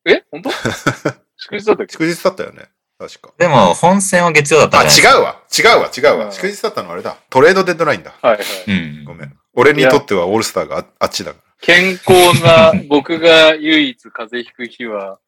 [0.04, 0.50] え本当？
[1.36, 1.92] 祝日だったっけ？
[1.92, 2.68] 祝日だったよね。
[2.98, 3.32] 確か。
[3.38, 4.86] でも、本戦は月曜だったあ、違
[5.18, 5.42] うわ。
[5.56, 5.90] 違うわ。
[5.96, 6.26] 違うわ。
[6.26, 7.16] うん祝日だったのあれだ。
[7.30, 8.14] トレードデッドラインだ。
[8.22, 8.44] はいはい。
[8.68, 8.72] う
[9.02, 9.04] ん。
[9.04, 9.36] ごめん。
[9.54, 15.18] 俺にとってはオールスターがああっちだか健康な僕が唯一風邪ひく日は、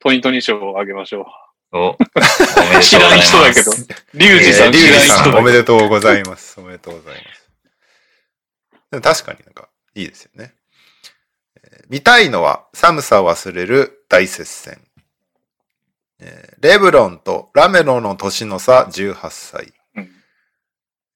[0.00, 1.26] トニトニ賞をあげましょ
[1.72, 2.88] お、 おめでとうございます。
[2.88, 3.74] 知らん人だけどう。
[4.14, 4.42] リュウら。
[4.42, 6.60] ジさん、リュウ知らんジさん、おめでとうございます。
[6.60, 7.22] おめでとうござい
[8.90, 9.00] ます。
[9.00, 10.54] 確かになんか、いいですよね。
[11.62, 14.80] えー見たいのは寒さを忘れる大接戦。
[16.20, 19.66] えーレブロンとラメロの年の差18歳。
[19.66, 19.72] ど。
[19.96, 20.10] うん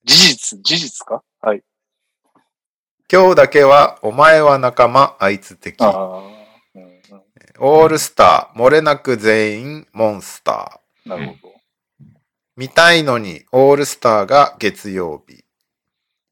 [0.05, 1.22] 事実、事実か？
[1.40, 1.62] はい。
[3.12, 5.82] 今日だけはお前は仲間、あいつ敵。
[5.82, 6.18] ああ。
[6.74, 6.99] うんうん
[7.61, 11.09] オールスター、漏れなく全員モンスター。
[11.09, 11.55] なるほど。
[12.57, 15.44] 見たいのにオールスターが月曜日。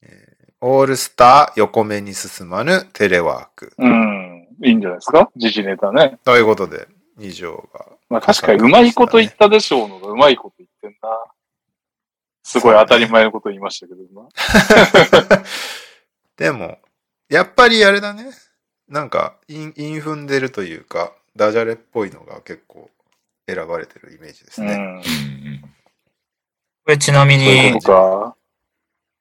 [0.03, 3.75] えーオールスター横目に進まぬテレワーク。
[3.77, 4.49] うん。
[4.64, 5.31] いいんじゃないですか？
[5.37, 6.19] 時事ネタね。
[6.25, 6.89] ということで、
[7.19, 7.95] 以上が。
[8.09, 11.09] まあ確かにうまいこと言ったでしょうのがうまいこと言ってんな。
[12.43, 14.29] すごい当たり前のこと言いましたけど、今。
[16.37, 16.79] でも、
[17.29, 18.31] やっぱりあれだね。
[18.89, 22.89] なんか、イン、イン踏んでるというか、ダジャレっぽいのが結構
[23.49, 25.03] 選ばれてるイメージですね。
[26.85, 27.81] これちなみに。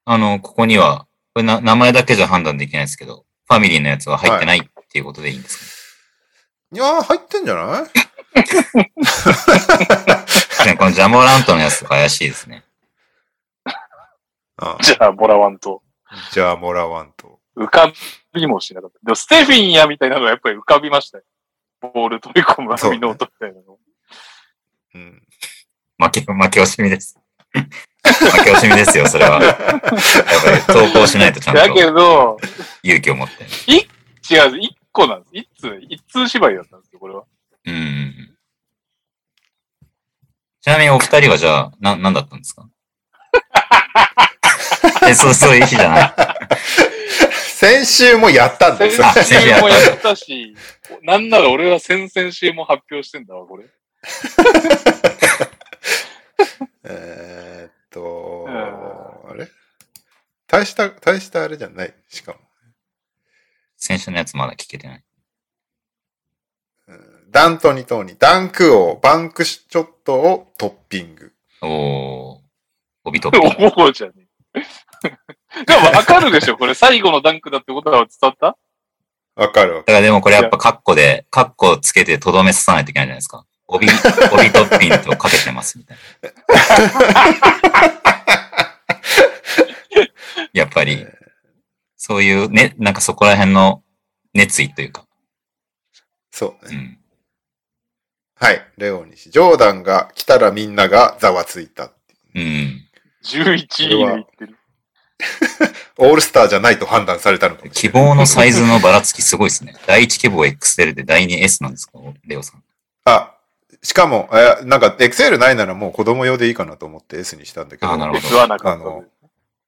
[0.04, 5.96] あの、ここには、これな名前だけじゃ判断できないですけど、ファミリーのやつは入ってないっていうことでいいんです
[6.70, 7.82] か、いやー、入ってんじゃない？
[7.82, 7.90] ね
[10.78, 12.64] このジャモラントのやつとか怪しいですね。
[14.58, 15.82] あじゃあ、もらわんと。
[16.32, 17.40] じゃあ、もらわんと。
[17.56, 17.92] 浮か
[18.34, 18.98] びもしなかった。
[19.02, 21.24] でも、ステフィンやみたいなのはやっぱり浮かびましたよ。
[21.80, 23.78] ボール取り込む網の音みたいなの。
[24.94, 25.22] うん。
[25.98, 27.18] 負け、負け惜しみです。
[27.52, 27.64] 負
[28.44, 29.42] け惜しみですよ、それは。
[29.42, 29.80] やっぱり
[30.92, 32.36] 投稿しないとちゃんだけとど、
[32.82, 33.44] 勇気を持って。
[33.74, 33.86] 違
[34.48, 35.30] う、一個なんです。
[35.32, 37.24] 一通、一通芝居だったんですよ、これは。
[37.66, 38.36] うん。
[40.60, 42.68] ちなみにお二人はじゃあ、な、何だったんですか？
[45.08, 46.14] え、そう、そういう日じゃない。
[47.48, 50.54] 先週もやったんです先週もやったし、
[51.02, 53.64] なんなら俺は先々週も発表してんだわ、これ。
[56.84, 59.48] えーっとう、あれ？
[60.46, 61.94] 大した、大したあれじゃない。
[62.08, 62.38] しかも。
[63.76, 65.04] 先週のやつまだ聞けてない。
[67.36, 71.32] うんダントニトニ、ダンク王、バンクショットをトッピング。
[71.60, 72.40] おー。
[73.04, 73.72] 帯トッピング。
[73.76, 74.14] 思うじゃね
[74.54, 74.60] え。
[75.66, 78.56] でもわかるでしょこれ最後のダンクだってことは伝わった？
[79.36, 83.44] わかるわだからでもこれやっぱカッコで、カッコつけてとどめ刺さないといけないじゃないですか。
[83.66, 83.86] 帯、
[84.32, 86.32] 帯トッピングとかけてますみたいな。
[90.54, 91.06] やっぱり、
[91.98, 93.82] そういうね、なんかそこら辺の
[94.32, 95.04] 熱意というか。
[96.30, 96.76] そうね。
[96.76, 96.98] うん。
[98.38, 98.66] はい。
[98.76, 99.30] レオにし。
[99.30, 101.90] ジョーダンが来たらみんながざわついた。
[102.34, 102.82] うん。
[103.24, 104.56] ?11 位で言ってる。
[105.96, 108.02] オールスターじゃないと判断されたのかもし希れない。
[108.10, 109.74] 望のサイズのばらつきすごいですね。
[109.86, 112.62] 第1希望 XL で第2 S なんですかレオさん。
[113.06, 113.34] あ、
[113.82, 119.04] しかも、えなんか XL ないならもう子供用でいいかなと思って S にしたんだけど、あなるほど S はなかったあの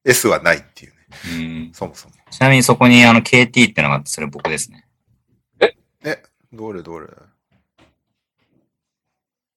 [0.04, 0.96] S はないっていうね。
[1.24, 1.72] うん。
[1.72, 2.14] そもそも。
[2.30, 4.84] ちなみにそこにあの KT ってのがあって、それ僕ですね。
[6.04, 7.06] え、どれどれ？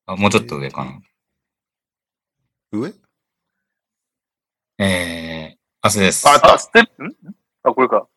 [0.06, 1.00] あ、もうちょっと上かな。
[2.72, 2.94] 上？
[4.80, 6.28] えー、あ、そうです。
[6.28, 7.04] ああ、ステップ？
[7.04, 7.16] ん？
[7.64, 8.08] あ、これか。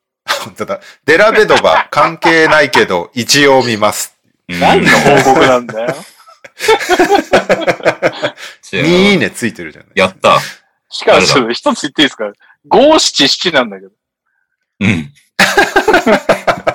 [0.44, 0.80] 本当だ。
[1.04, 4.16] デラベドバ 関係ないけど一応見ます。
[4.48, 4.88] うん何の
[5.22, 5.94] 報告なんだよ。
[8.72, 9.90] 違ういいねついてるじゃない。
[9.94, 10.38] やった。
[10.90, 12.30] しかも、ちょっと一つ言っていいですか？
[12.68, 13.92] 五七七なんだけど。
[14.80, 15.12] うん。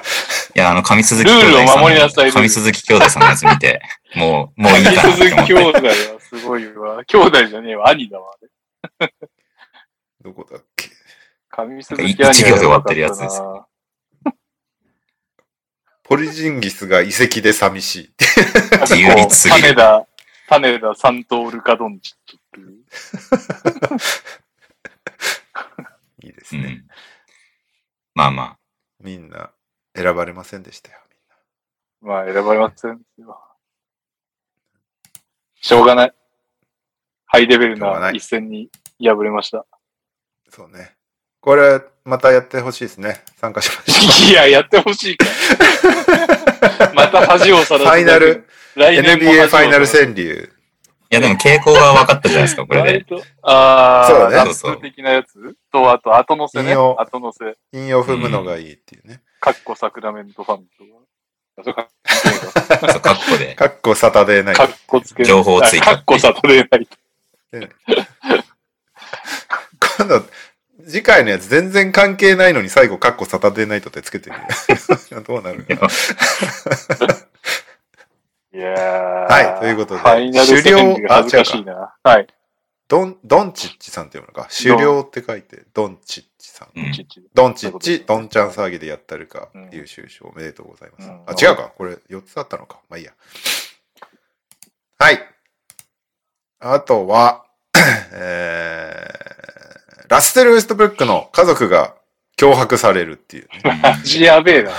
[0.55, 1.81] いや、あの、上鈴木ルールを兄弟さんの。
[1.83, 3.81] 守りなさいルール上鈴木兄弟さんのやつ見て、
[4.15, 5.79] もう、もういいかなって鈴木思って。
[5.81, 7.05] 兄弟はすごいわ。
[7.05, 7.89] 兄弟じゃねえわ。
[7.89, 8.35] 兄だわ。
[10.21, 10.89] どこだっけ？
[11.51, 13.67] 上鈴木兄は一行で終わってるやつですよ。
[16.03, 18.13] ポリジンギスが遺跡で寂しい。
[18.81, 20.07] 自由律すぎる種田、
[20.47, 22.69] 種田サントールカドンチッチっていう。
[26.25, 26.61] いいですね。
[26.63, 26.87] うん。
[28.15, 28.59] まあまあ。
[29.01, 29.51] みんな
[29.99, 30.97] 選ばれませんでしたよ。
[32.01, 33.37] まあ、選ばれませんよ。
[35.61, 36.13] しょうがない。
[37.25, 38.69] ハイレベルな一戦に
[39.03, 39.65] 敗れました。
[40.47, 40.93] そうね。
[41.41, 43.25] これ、またやってほしいですね。
[43.35, 45.25] 参加しまし いや、やってほしいか
[46.77, 46.91] ら。
[46.95, 47.85] また恥をさらす。
[47.85, 48.47] ファイナル、
[48.77, 50.49] NBA ファイナル川柳。
[51.11, 53.05] いや、でも傾向が分かったじゃないですか、これで。
[53.41, 56.73] ああ、そうだねラップ的なやつと、あと、後乗せね。
[56.73, 57.57] 後乗せ。
[57.73, 59.21] 引を踏むのがいいっていうね。
[59.39, 60.99] カッコサクラメントファンとか。
[61.57, 61.89] あそうか
[62.91, 63.55] そう、カッコで。
[63.55, 64.75] かっこサタデーナイトカッ。
[64.87, 66.97] コつけ情報を追加カッコサトレーナイト。
[69.97, 70.23] 今度、
[70.85, 74.35] 次回のやつ全然関係ないのに最後カッコサタデーナイトってつけてる。
[75.27, 75.65] どうなる
[78.51, 78.71] いや。
[79.29, 81.95] はいということでファイナルセレンデが恥ずかしいな。
[82.03, 82.27] はい。
[82.87, 84.47] ドン、ドンチッチさんっていうのか。
[84.51, 86.28] 狩猟って書いて、ドンチッチ
[86.59, 86.79] さん。
[86.79, 91.09] うんちっちドンチッチ、ドンちゃん騒ぎでやったるかうん、優秀賞おめでとうございます。
[91.09, 91.71] うんあ、違うか。
[91.77, 92.79] これ4つあったのか。
[92.89, 93.13] まあいいや。
[94.97, 95.19] はい。
[96.59, 97.45] あとは、
[98.11, 101.95] えー、ラッセル・ウェストブルックの家族が
[102.37, 103.79] 脅迫されるっていうね。
[103.81, 104.71] マジやべえな。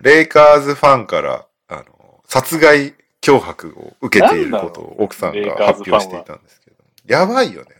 [0.00, 6.76] レイカーズファンから、あの、殺害脅迫を受けていることを奥さんが発表していたんですけど。
[7.06, 7.70] やばいよね。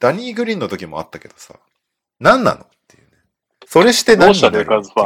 [0.00, 1.54] ダニー・グリーンの時もあったけどさ、
[2.20, 2.60] 何なの？
[2.64, 3.10] っていうね。
[3.66, 4.80] それして何になるの？
[4.80, 5.00] っていう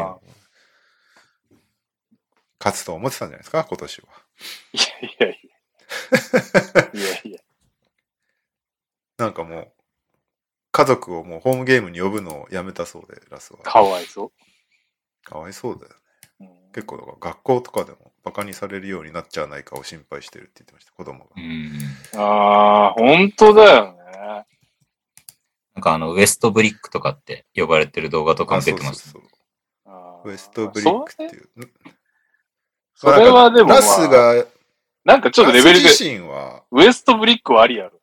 [2.61, 4.07] 勝つと思ってたんじゃないですか、今年は。
[4.73, 5.51] いやいやいや。
[6.93, 7.41] いやいや。
[9.19, 9.73] なんかもう、
[10.73, 13.59] 家族をもうホームゲームに呼ぶのをやめたそうで、ラスは。
[13.61, 14.33] かわいそ
[15.25, 15.97] かわいそうだよね。
[16.41, 16.45] う。
[16.45, 21.41] うん結構だから学校とかでもバカにされるようになっちゃわないかを心配してるって言ってました、子供がう。
[21.41, 21.71] ん。
[22.21, 23.99] ああ、ほんとだよね。
[25.75, 29.11] なんかあの、ウエストブリックとかって呼ばれてる動画とかあも出てます。
[29.11, 29.31] そうそう
[29.87, 31.49] あそうウエストブリックっていう。
[32.95, 34.47] それはでも、まあラスが、
[35.05, 38.01] なんかちょっとレベルでラ、ス自身は、ウエストブリックはありやろ。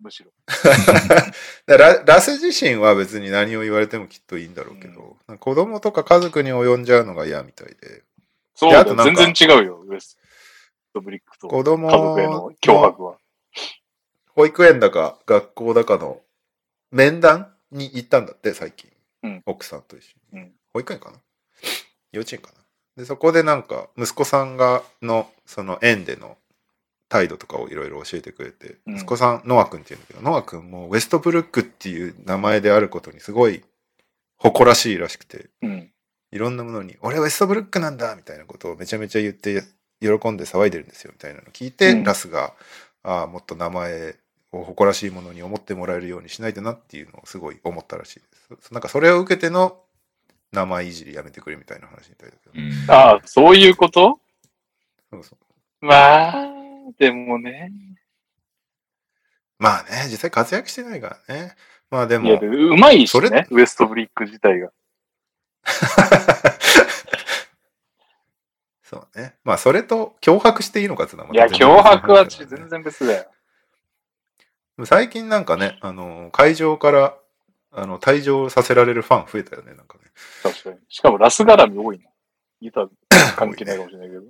[0.00, 0.30] むしろ。
[1.66, 8.04] ララス自身は別に何を言われてもきっといいんだろうけど、子供とか家族に及んじゃうのが嫌みたいで、
[8.54, 10.18] そうだよであとなんか全然違うよ、ウエス
[10.92, 13.18] トブリックと子供家族への脅迫は。
[14.34, 16.20] 保育園だか学校だかの
[16.90, 18.90] 面談に行ったんだって、最近。
[19.22, 20.40] うん奥さんと一緒に。
[20.40, 21.18] うん保育園かな？
[22.12, 22.54] 幼稚園かな？
[22.96, 26.36] で、そこでなんか、息子さんが、の、その園での
[27.08, 33.62] 態度とかをいろいろ教えてくれて、うん息子さん、ノア君って言うんだけど、ノア君もウエストブルックっていう名前であることにすごい
[34.36, 35.90] 誇らしいらしくて、うん。
[36.30, 39.62] いろんなものに、俺はウエストブルックなんだみたいなことをめちゃめちゃ言って、
[40.00, 42.52] 喜んで騒いでるんですよみたいなのを聞いて、うんラスが、
[43.02, 44.14] ああ、もっと名前
[44.52, 48.26] を誇らしいものに思ってもらえるようにしないとなっていうのをすごい思ったらしいで
[48.62, 48.72] す。
[48.72, 49.82] なんかそれを受けての
[50.52, 52.52] 名前いじりやめてくれみたいな話みたいだけど。
[52.54, 54.18] うんああ、そういうこと？
[55.10, 56.48] そうそうまあ、
[56.98, 57.72] でもね。
[59.58, 61.54] まあね、実際活躍してないからね。
[61.90, 64.70] まあでいや、もで、うまいしそれね、ウエストブリック自体が。
[68.82, 69.34] そうね。
[69.44, 73.30] まあそれと脅迫していいのかっていうのはまいや、脅迫は全然別だよ。
[74.86, 77.16] 最近なんかね、あの、会場から、
[77.72, 80.04] あの、退場させられるファン増えたよね、なんかね。
[80.42, 80.76] 確かに。
[80.88, 82.04] しかもラス絡み多いな。
[82.60, 82.88] ギター
[83.36, 84.22] 関係ないかもしれないけど。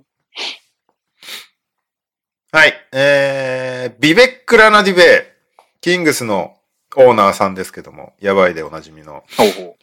[2.51, 2.73] はい。
[2.91, 6.57] えー、ビベック・ラナディベイ、キングスの
[6.95, 9.23] オーナーさんですけども、やばいでおなじみの。
[9.37, 9.77] ほうほ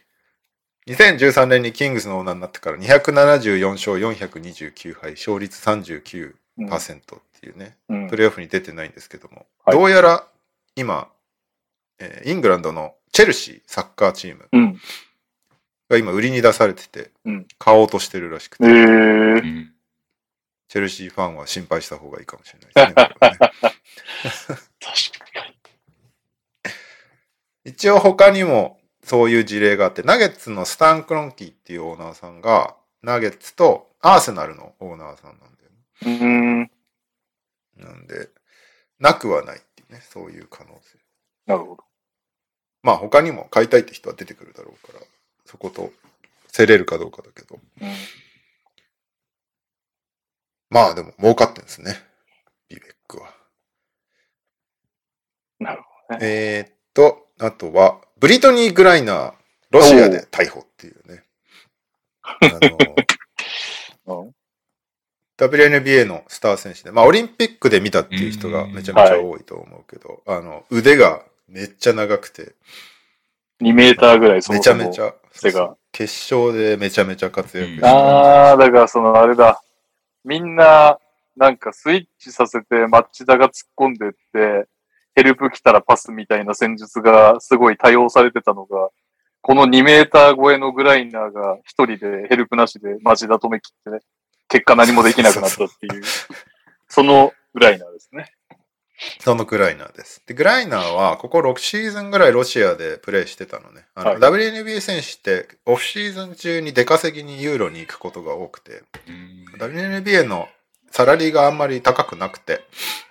[0.89, 6.35] 2013年にキングスのオーナーになってから274勝429敗、勝率39%う。
[6.59, 10.27] うんっていうね、うんプレーオフに出てないんですけども、はいどうやら
[10.77, 11.09] 今、
[11.99, 14.81] えーイングランドのチェルシーサッカーチームうん。
[15.89, 19.41] が今売りに出されててうん、買おうとしてるらしくて、えー。
[19.41, 19.73] ん
[20.69, 23.39] チェルシーファンは心配した方がいいかもしれないですね これはね。
[23.39, 25.57] 確かに。
[27.65, 36.19] 一応他にもそういう事例があって、ナゲッツのスタン・クロンキーっていうオーナーさんが、ナゲッツとアーセナルのオーナーさんなんだよね。
[36.19, 36.27] うー
[36.65, 36.71] ん。
[37.85, 38.29] なんで、
[38.99, 39.61] なくはない
[39.91, 40.99] ね、そういう可能性。
[41.47, 41.85] なるほど。
[42.83, 45.05] まあ他にも買いたいって人は出てくるだろうから、
[45.45, 45.93] そこと
[46.53, 47.59] 競れるかどうかだけど。
[47.81, 47.89] うん。
[50.71, 51.97] まあでも儲かってんですね。
[52.69, 53.35] ビベックは。
[55.59, 56.27] なるほどね。
[56.27, 59.35] えーっと、あとは、ブリトニー・グライナー、
[59.71, 61.25] ロシアで逮捕っていうね。
[62.23, 64.36] あの、うん
[65.39, 72.55] WNBA のスター選手で、まあオリンピックで見たっていう人がめちゃめちゃ多いと思うけど、あの、腕がめっちゃ長くて、
[73.61, 75.77] 2メーターぐらいそもめちそもゃめちゃ、セガ。
[75.93, 79.63] 決勝でめちゃめちゃ活躍して、あー、だからそのあれだ。
[80.25, 80.99] みんな、
[81.37, 84.67] なんかスイッチさせて町田が突っ込んでって、
[85.15, 88.91] ヘルプ来たらパスみたいな戦術がすごい多用されてたのが、
[89.41, 94.05] この2メーター超えのグライナーが一人でヘルプなしで町田止め切って、
[94.49, 96.03] 結果何もできなくなったっていう、
[96.89, 98.33] そのグライナーですね。
[99.21, 100.23] そのグライナーです。
[100.27, 103.85] で、グライナーは、ここ6シーズンぐらいロシアでプレイしてたのね。
[103.95, 108.83] あの、はい WNBA 選手って、オフシーズン中に出稼ぎにユーロに行くことが多くて、
[109.59, 110.49] WNBA の
[110.91, 112.65] サラリーがあんまり高くなくて、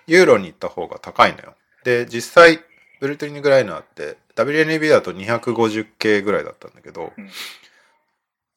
[0.08, 1.54] ユーロに行った方が高いのよ。
[1.84, 2.60] で、実際、
[3.00, 7.30] ブリトニー・グライナーって、WNBA だと 250K ぐらいだったんだけど、うん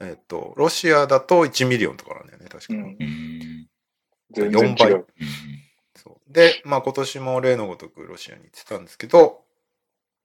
[0.01, 2.73] えっと、ロシアだと1 million とかなんだよね、確か。
[2.73, 2.81] うん。
[2.99, 3.67] うん
[4.33, 5.05] 全然違う。
[5.95, 9.43] そうで、まあ今年も例のごとくロシアに行ってたんですけど、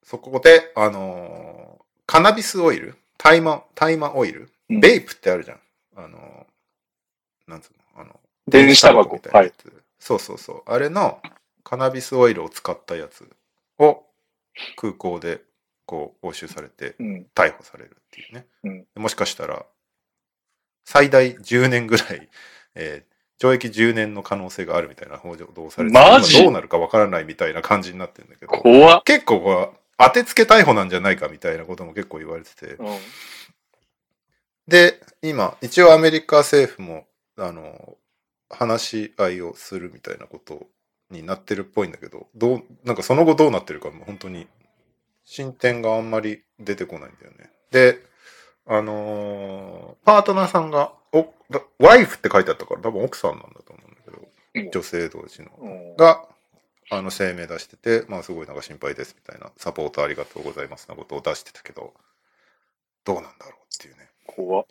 [0.05, 5.61] そこで、あのー cannabis oil、大麻、大麻オイル、うん vape ってあるじゃん。
[5.97, 9.21] あのーなんつうのあの、電子タバコみ。
[9.21, 9.49] たいなはい。
[9.49, 9.73] やつ。
[9.99, 10.63] そうそうそう。
[10.67, 11.21] あれの
[11.63, 13.29] カナビスオイルを使ったやつ
[13.79, 14.05] を
[14.77, 15.43] 空港で
[15.87, 17.27] こう押収されてうん。
[17.35, 18.47] 逮捕されるっていうね。
[18.65, 19.67] うんもしかしたら
[20.85, 22.29] 最大10年ぐらい、
[22.75, 26.37] えー懲役10年の可能性があるみたいな報道されてマジ？
[26.37, 29.03] 今どうなるかわからないみたいな感じになってるんだけど。
[29.05, 32.99] 結構当てつけ逮捕なんじゃないかみたいなことも結構言われててうん。
[34.69, 37.07] で今一応アメリカ政府も
[37.37, 37.97] あの
[38.49, 40.69] 話し合いをするみたいなこと
[41.11, 44.47] になってるっぽいんだけどどうなんかその後どうなってるかも本当に
[45.25, 47.99] 進展があんまり出てこないんだよねで
[48.67, 54.19] あのーパートナーさんがおだワイフって書いてあったから多分奥さんなんだと思うんだけど
[54.55, 56.27] うん女性同士のうんが
[56.91, 61.95] あの声明出しててまあすごいなんか心配ですみたいなサポートありがとうございますなことを出してたけど
[63.05, 64.67] どうなんだろうっていうね怖っ。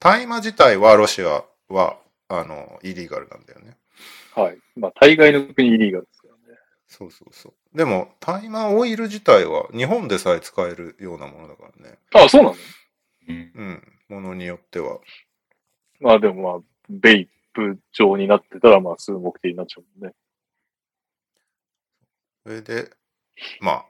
[0.00, 1.98] 大麻自体はロシアは
[2.28, 3.76] あのイリーガルなんだよね。
[4.34, 4.58] はい。
[4.76, 6.58] まあ、大概の国イリーガルですからね。
[6.88, 7.52] そうそうそう。
[7.74, 11.98] でも大麻オイル自体は日本でさえ使えるようなものだからね。
[12.14, 12.56] あ、そうなの？
[13.28, 13.92] うんうん。
[14.08, 14.98] ものによっては。
[16.00, 20.14] まあでもまあ、ベイプ状になってたら、まあ、すぐ目的になっちゃうもんね。
[22.44, 22.90] それで、
[23.60, 23.84] まあ、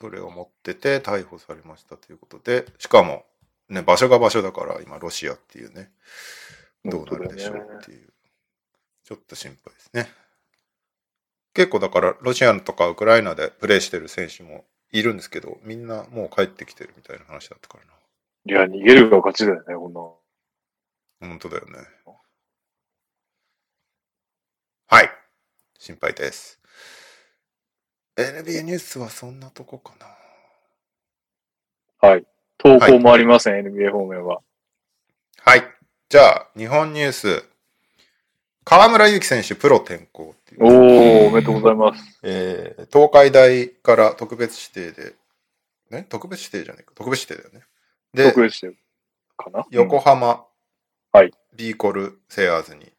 [0.00, 3.24] それを持ってて逮捕されましたということで、しかも、
[3.68, 5.90] ね、場所が場所だから今ロシアっていうね、
[6.84, 8.12] どうなるでしょうっていう。
[9.04, 10.06] ちょっと心配ですね。
[11.54, 17.92] 結構だからロシアとかウクライナでプレーしてる選手もいるんですけど、みんなもう帰ってきてるみたいな話だったからな。
[18.46, 20.18] いや、逃げるが勝ちだよね、こんなの。
[21.20, 21.78] 本当だよね。
[24.86, 25.10] はい。
[25.78, 26.60] 心配です。
[28.16, 29.94] NBA ニュースはそんなとこか
[32.00, 32.08] な。
[32.08, 32.26] はい。
[32.58, 34.40] 投稿もありません、NBA 方面は。
[35.40, 35.62] はい。
[36.08, 37.53] じゃあ、日本ニュース。
[38.64, 40.64] 河村勇輝選手、プロ転向っていう。
[40.64, 42.20] おー、おめでとうございます。
[42.22, 45.14] えー東海大から特別指定で、
[45.90, 46.06] ね？
[46.08, 46.92] 特別指定じゃねえか。
[46.94, 47.66] 特別指定だよね。
[48.14, 48.76] で、特別してる
[49.36, 49.64] かな？
[49.70, 50.44] 横浜、
[51.12, 52.92] はい、ビーコルセアーズに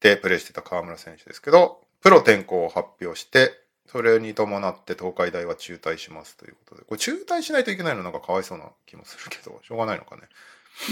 [0.00, 3.52] でプレーしてた河村選手ですけど、プロ転向を発表して、
[3.86, 10.22] それに伴って東海大は中退しますということで、これ中退しないといけないのなんかかわいそうな気もするけど、しょうがないのかね。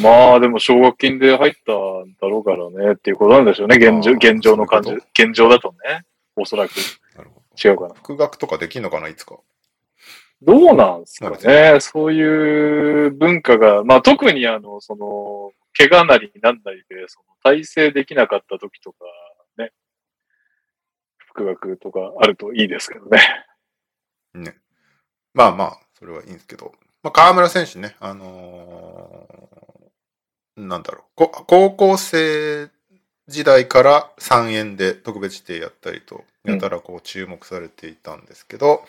[0.01, 4.93] まあ、でも奨学金で入ったんだろうからね、っていうことなんでしょうね、現状、現状の感じ。
[4.93, 6.05] 現状だとね。
[6.37, 6.73] おそらく。
[7.17, 7.69] なるほど。
[7.69, 7.95] 違うかな。
[7.95, 9.39] 復学とかできんのかないつか。
[10.41, 11.79] どうなんですかね。
[11.81, 18.99] そういう文化が、まあ特にあの、その、怪我なりなんなりで、その、体制できなかった時とか、
[19.59, 19.73] ね、
[21.19, 23.21] 復学とかあるといいですけどね。
[24.35, 24.57] ね。
[25.35, 26.73] まあまあ、それはいいんですけど。
[27.03, 29.53] まあ、河村選手ね、あのー
[30.57, 32.69] なんだろうこ、高校生
[33.27, 38.85] 時代から3円で特別指定やったりと、やたらこう注目されていたんですけど、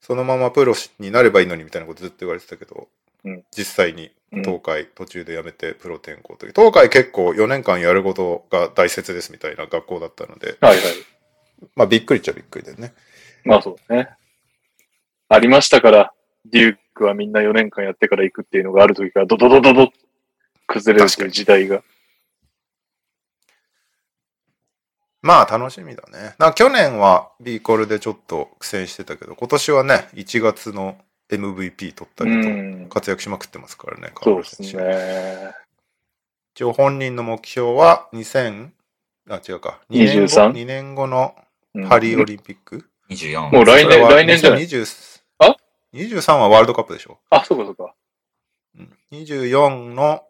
[0.00, 2.88] そのままプロになればいいのにみたいなことずっと言われてたけど、
[3.24, 10.84] うん実際にうん東海途中で辞めてプロ転向という、東海結構4年間やることが大切ですみたいな学校だったので、はいはい。
[11.74, 12.94] まあびっくりっちゃびっくりだよね。
[13.44, 14.10] まあそうね。
[15.28, 16.12] ありましたから、
[16.46, 19.88] デュークはみんな4年間やってから行くっていうのがある時からドドドドドッ
[20.66, 21.82] 崩れるという時代が。
[25.20, 26.34] まあ楽しみだね。
[26.38, 30.98] な去年は B コルでちょっと苦戦してたけど、今年はね、1月の
[31.30, 32.88] MVP 取ったうりとん。
[32.90, 35.52] 活躍しまくってますからね、そうですね。
[36.54, 38.68] 一応本人の目標は2000、
[39.30, 39.80] あ、違うか。
[39.90, 40.52] 2年後 23?
[40.52, 41.34] 2年後の
[41.74, 43.50] うんパリオリンピック、24。
[43.50, 45.13] もう来年来年じゃない？2020あ
[45.94, 47.18] ?23 はワールドカップでしょ。
[47.30, 47.94] あ、そうかそうか。
[48.78, 50.22] うん24の、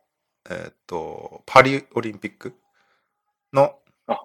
[0.50, 2.54] えっ、と、パリオリンピック
[3.52, 3.78] の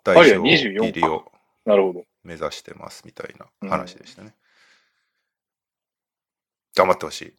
[0.03, 0.99] 代表入24か。
[0.99, 1.31] りを
[1.65, 2.03] なるほど。
[2.23, 4.33] 目指してますみたいな話でしたね。
[6.75, 7.33] 頑張ってほしい。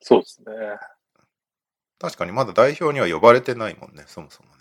[0.00, 0.52] そうですね。
[1.98, 4.60] 確かにまだ代表には呼ばれてないもんね、そもそもね。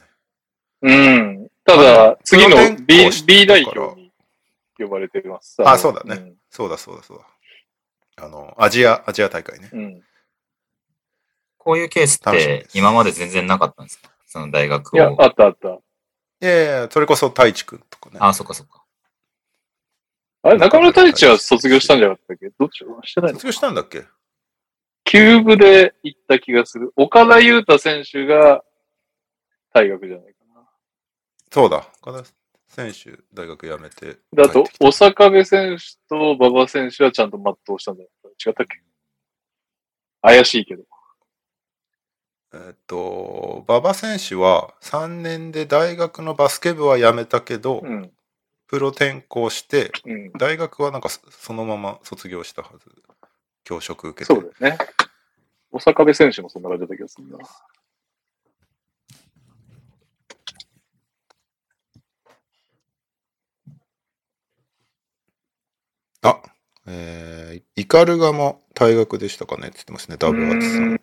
[0.81, 1.49] うん。
[1.63, 4.11] ただ、次の B, B 代表に
[4.77, 5.57] 呼ばれてます。
[5.65, 7.25] あのそうだねそうだそうだそうだ。
[8.21, 9.69] あの、アジア、アジア大会ね。
[9.73, 9.79] うん。
[9.79, 10.03] うん
[11.61, 14.09] こういうケースって今まで全然なかったんですか？
[14.25, 15.21] その大学いや、を。
[15.21, 15.67] あったあった。
[15.67, 15.79] い
[16.39, 18.17] やいや、それこそ太一くんとかね。
[18.21, 18.85] あ、そっかそっか。
[20.43, 22.49] あれ、中村太一は卒業したんじゃなかったっけ？
[22.57, 22.85] どっち？
[23.09, 24.05] してないの卒業したんだっけ？
[25.03, 26.93] キューブで行った気がする。
[26.95, 28.63] 岡田優太選手が
[29.73, 30.39] 大学じゃないか
[31.51, 31.85] そうだ。
[32.01, 32.29] 岡田
[32.69, 34.19] 選手、大学辞めて。
[34.31, 34.47] な。
[34.47, 38.09] だと帰ってき、た小坂部選手と馬場選手はちゃんと全うしたんだよ。
[38.45, 38.81] 違ったっけ？
[40.21, 40.83] 怪しいけど。
[42.53, 48.11] えっと、馬場選手は3年で大学のバスケ部は辞めたけど、うん。
[48.67, 50.31] プロ転向して、うん。
[50.33, 53.03] 大学はなんかそそのまま卒業したはず。
[53.63, 54.33] 教職受けて。
[54.33, 54.83] そうだよね。
[55.71, 57.37] 小坂部選手もそんな感じだった気がするな。
[66.21, 66.41] あ、
[66.87, 70.77] えー、イカルガも大学でしたかねって言ってますね、ダブルアーツさ。
[70.81, 71.01] うん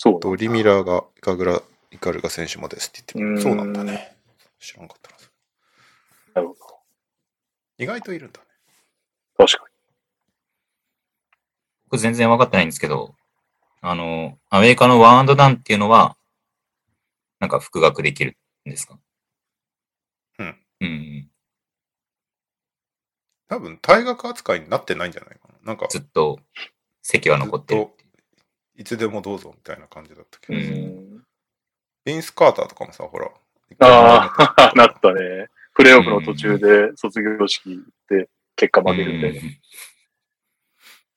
[0.00, 1.60] そうと、リミラーがイカグラ、
[1.90, 4.16] イカルガ選手もですって言ってうんそうなんだね。
[4.60, 5.16] 知らんかったな。
[6.34, 6.78] なるほど。
[7.78, 8.46] 意外といるんだね。
[9.36, 9.64] 確か
[11.90, 13.16] 僕全然分かってないんですけど、
[13.80, 16.16] あの、アメリカのワンアンドダウンっていうのは、
[17.40, 18.36] なんか復学できる
[18.66, 19.00] んですか？
[20.38, 20.56] うん。
[20.80, 21.27] うん。
[23.48, 25.54] 多分、退学扱いになってないんじゃないかな。
[25.64, 26.38] なんか、ずっと
[27.02, 27.88] 席は残ってる。
[28.76, 31.16] いつでもどうぞみたいな感じだったけに。
[31.16, 31.22] ど。
[32.04, 33.30] ビンス・カーターとかもさ、ほら。
[33.80, 35.48] ああ、 なったね。
[35.74, 39.40] プレイオフの途中で卒業式で結果負けるみたいな。
[39.40, 39.60] うん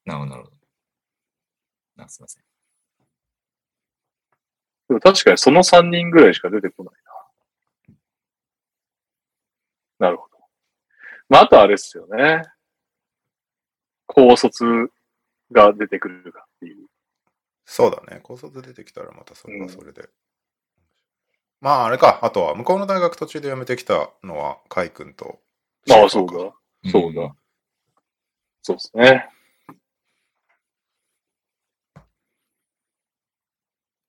[0.05, 2.03] なるほど、なるほど。
[2.03, 2.43] あすいません。
[4.87, 6.93] でも確かにその3人ぐらいしか出てこない
[9.99, 10.07] な。
[10.07, 10.30] なるほど。
[11.31, 12.43] まあ、あとあれですよね。
[14.05, 14.65] 高卒
[15.53, 16.87] が出てくるかっていう。
[17.65, 18.19] そうだね。
[18.21, 20.09] 高卒出てきたらまたそれはそれで。
[21.61, 22.19] まあ、あれか。
[22.21, 25.39] あとは、向こうの大学途中で辞めてきたのは、カイ君と。
[25.89, 26.91] ああ、そうかだ。
[26.91, 27.33] そうだ。
[28.61, 29.29] そうですね。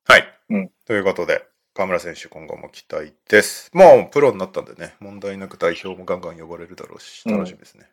[0.07, 0.25] はい。
[0.49, 3.71] うんということで、河村選手今後も期待です。
[3.73, 7.89] もうプロになったんでね、問題なく代表もガンガン呼ばれるだろうし、うん楽しみですね。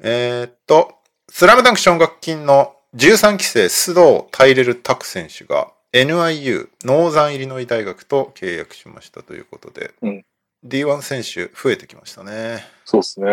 [0.00, 0.94] えーっと、
[1.28, 10.24] スラムダンク奨学金の13期生須藤タイレル拓選手が NIU ノーザンイリノイ大学と契約しましたということで、うん
[10.64, 12.62] D1 選手増えてきましたね。
[12.84, 13.28] そうですね。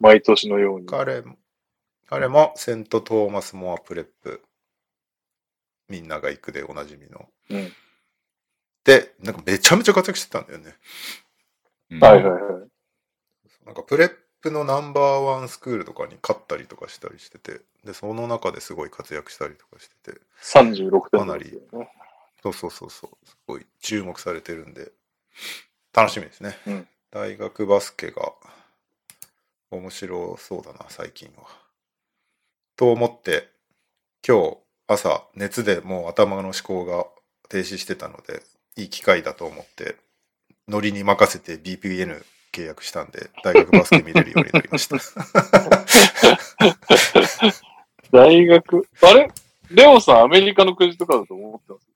[0.00, 0.86] 毎年のように。
[0.86, 1.36] 彼も、
[2.08, 4.42] 彼もセント・トーマス・モア・プレップ、
[5.88, 7.28] みんなが行くでおなじみの。
[7.50, 7.72] うんで、
[9.22, 10.74] なんかめちゃめちゃ活躍してたんだよね。
[11.90, 12.68] うんはいはいはい。
[13.66, 21.88] なんかプレップのナンバーワンスクールとかに勝ったりとかしたりしてて、で、その中ですごい活躍したりとかしてて、36点なんですよね。
[22.42, 24.90] そうそうそうそう、すごい注目されてるんで、
[25.94, 26.56] 楽しみですね。
[26.66, 28.32] うん大学バスケが
[29.70, 31.44] 面白そうだな、最近は。
[32.74, 33.50] と思って、
[34.26, 34.56] 今日
[34.86, 37.04] 朝熱でもう頭の思考が
[37.50, 38.42] 停止してたので、
[38.76, 39.96] いい機会だと思って、
[40.68, 44.96] ノリに任せて BPN 契約したんで、大学バスケ見れるようになりました。
[48.12, 49.30] 大学、あれ？
[49.70, 51.86] レオさんアメリカのクレジットカードと思ってます？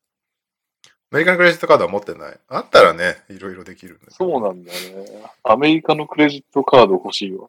[1.12, 2.38] アメリカンクレジットカードは持ってない。
[2.48, 5.22] あったらね、いろいろできるんだそうなんだよね。
[5.44, 7.48] アメリカのクレジットカード欲しいわ。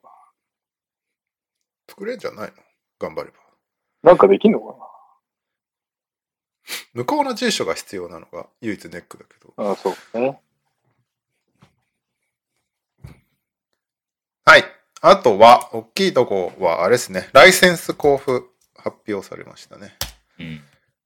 [1.89, 2.53] 作れんじゃないの？
[2.99, 3.37] 頑張れば。
[4.03, 4.75] なんかできんのか
[6.97, 9.63] 向こうの住所が必要なのが唯一ネックだけど。
[9.63, 10.41] なあそうね。
[14.43, 14.63] はい。
[15.01, 17.29] あとは、大きいとこは、あれですね。
[17.33, 19.95] ライセンス交付発表されましたね。
[20.39, 20.61] うん。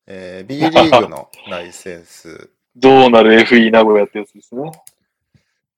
[0.08, 2.50] えー B リーグのライセンス。
[2.78, 4.72] どうなる FE 名古屋ってやつですね。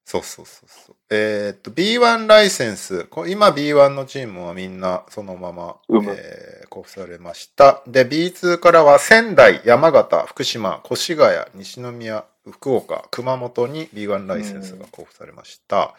[0.06, 0.96] そうそうそうそう。
[1.10, 3.06] えーっと、B1 ライセンス。
[3.06, 7.82] こ今 B1 のチームはみんなそのまま、うむえー交付されました。
[7.88, 15.94] で、B2 からは仙台、山形、福島、越谷、西宮、福岡、熊本に B1 ライセンスが交付されました。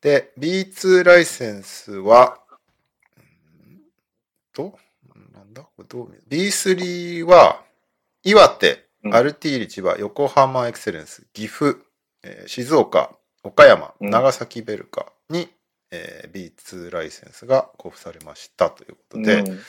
[0.00, 2.38] で、B2 ライセンスは、
[3.16, 3.80] うん
[4.52, 4.78] と、
[5.34, 5.62] なんだ？
[5.62, 7.62] これどう見る ?B3 は、
[8.22, 11.78] 岩手、うんアルティーリ千葉、横浜エクセレンス、岐阜、
[12.24, 13.10] えー静岡、
[13.44, 15.48] 岡山、うん長崎ベルカに、
[15.90, 19.60] えー B2 ライセンスが交付されましたということで、うん。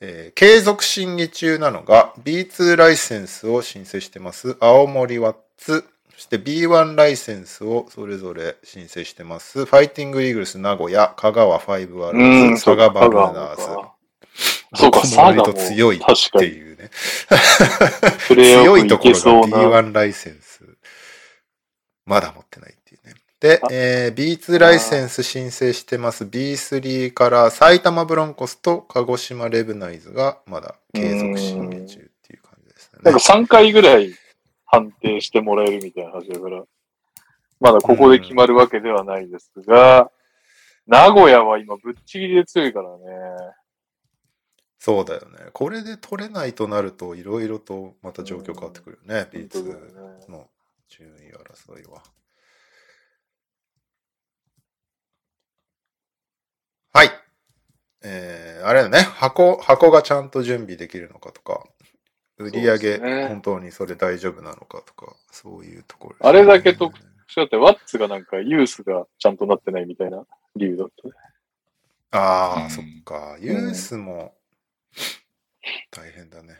[0.00, 5.84] えー継続審議中なのが B2 ライセンスを申請してます青森ワッツ
[6.14, 13.62] そして B1 ライセンスをそれぞれ申請してますファイティングイーグルス名古屋香川ファイブワールうん、ド佐賀バルーナーズ。
[14.74, 16.00] そうか、割と強いっ。
[16.38, 16.90] ていうね。
[18.28, 19.58] 強いところがけそうな。
[19.58, 20.64] B1 ライセンス。
[22.06, 22.74] まだ持ってない
[23.40, 33.00] であ、えー B2 ライセンス申請してます B3 から埼玉ブロンコスと鹿児島レブナイズがまだ継続審議中っていう感じですね。
[33.02, 34.14] なんか3回ぐらい
[34.66, 36.62] 判定してもらえるみたいな話だから、
[37.60, 40.10] まだここで決まるわけではないですが、
[40.86, 42.96] 名古屋は今ぶっちぎりで強いからね。
[44.78, 45.50] そうだよね。
[45.52, 50.48] これで取れないとなると、いろいろとまた状況変わってくるよね、本当だよ B2 ねの
[50.88, 52.02] 順位争いは。
[56.92, 57.10] はい。
[58.02, 61.64] えー、あれだね、箱、箱がちゃんと準備できるのかとか、
[62.38, 62.98] 売り上げ、
[63.28, 66.98] 本当にそれ大丈夫なのかとか、そういうところ、あれだけ特
[67.36, 70.24] だってワッツがなんかユースがちゃんとなってないみたいな
[70.56, 71.14] 理由だったね。
[72.10, 73.36] ああ、うんそっか。
[73.38, 74.34] ユースも
[75.92, 76.56] 大変だね。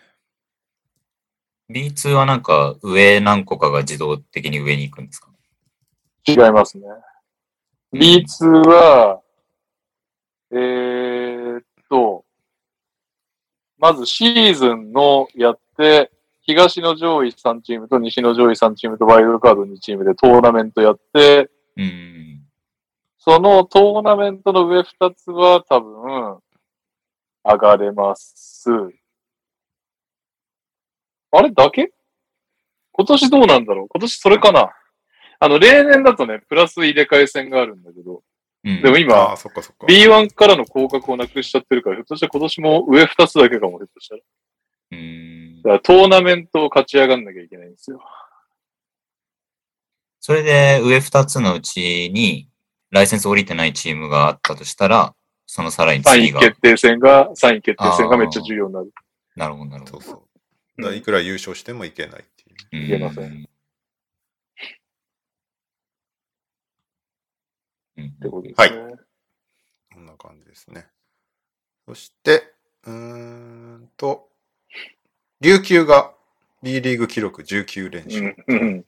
[1.70, 5.30] B2 はなんか上何個かが自動的に上に行くんですか？
[6.28, 6.84] 違いますね。
[7.92, 9.20] B2 は、
[10.52, 11.19] えー
[13.80, 16.12] まずシーズンのやって、
[16.42, 22.42] 東の上位3チームと西の上位3チームとワイルドカード2チームでトーナメントやって、うん。
[23.18, 26.38] そのトーナメントの上2つは多分、
[27.44, 28.70] 上がれます。
[31.32, 31.92] あれだけ？
[32.92, 33.88] 今年どうなんだろう？
[33.88, 34.70] 今年それかな？
[35.38, 38.22] あの、例年だとね、プラス入れ替え戦があるんだけど、
[38.62, 39.86] うん、でも今ああ、そっかそっか。
[39.86, 44.20] B1 からの降格をなくしちゃってるから、ひょっとして今年も上2つだけかも、ひょっとしたら。
[44.92, 48.00] うんだからトーナメントを勝ち上がんなきゃいけないんですよ。
[50.20, 52.48] それで上2つのうちに
[52.90, 55.14] ライセンス降りてないチームがあったとしたら、
[55.46, 56.40] そのさらに3次が。
[56.40, 58.92] 位決定戦が、3位決定戦がめっちゃ重要になる。
[59.36, 60.00] なるほど、なるほど。
[60.00, 60.16] そうそ
[60.78, 60.82] う。
[60.82, 62.24] だからいくら優勝してもいけないっ
[62.70, 62.84] ていう。
[62.84, 63.48] うんいけませんうん
[68.08, 68.96] ってことですね。
[69.94, 70.86] こんな感じですね。
[71.86, 72.52] そして、
[72.84, 74.28] うーんと、
[75.40, 76.12] 琉球が
[76.62, 78.36] B リーグ記録19連勝。
[78.46, 78.84] うんうんうん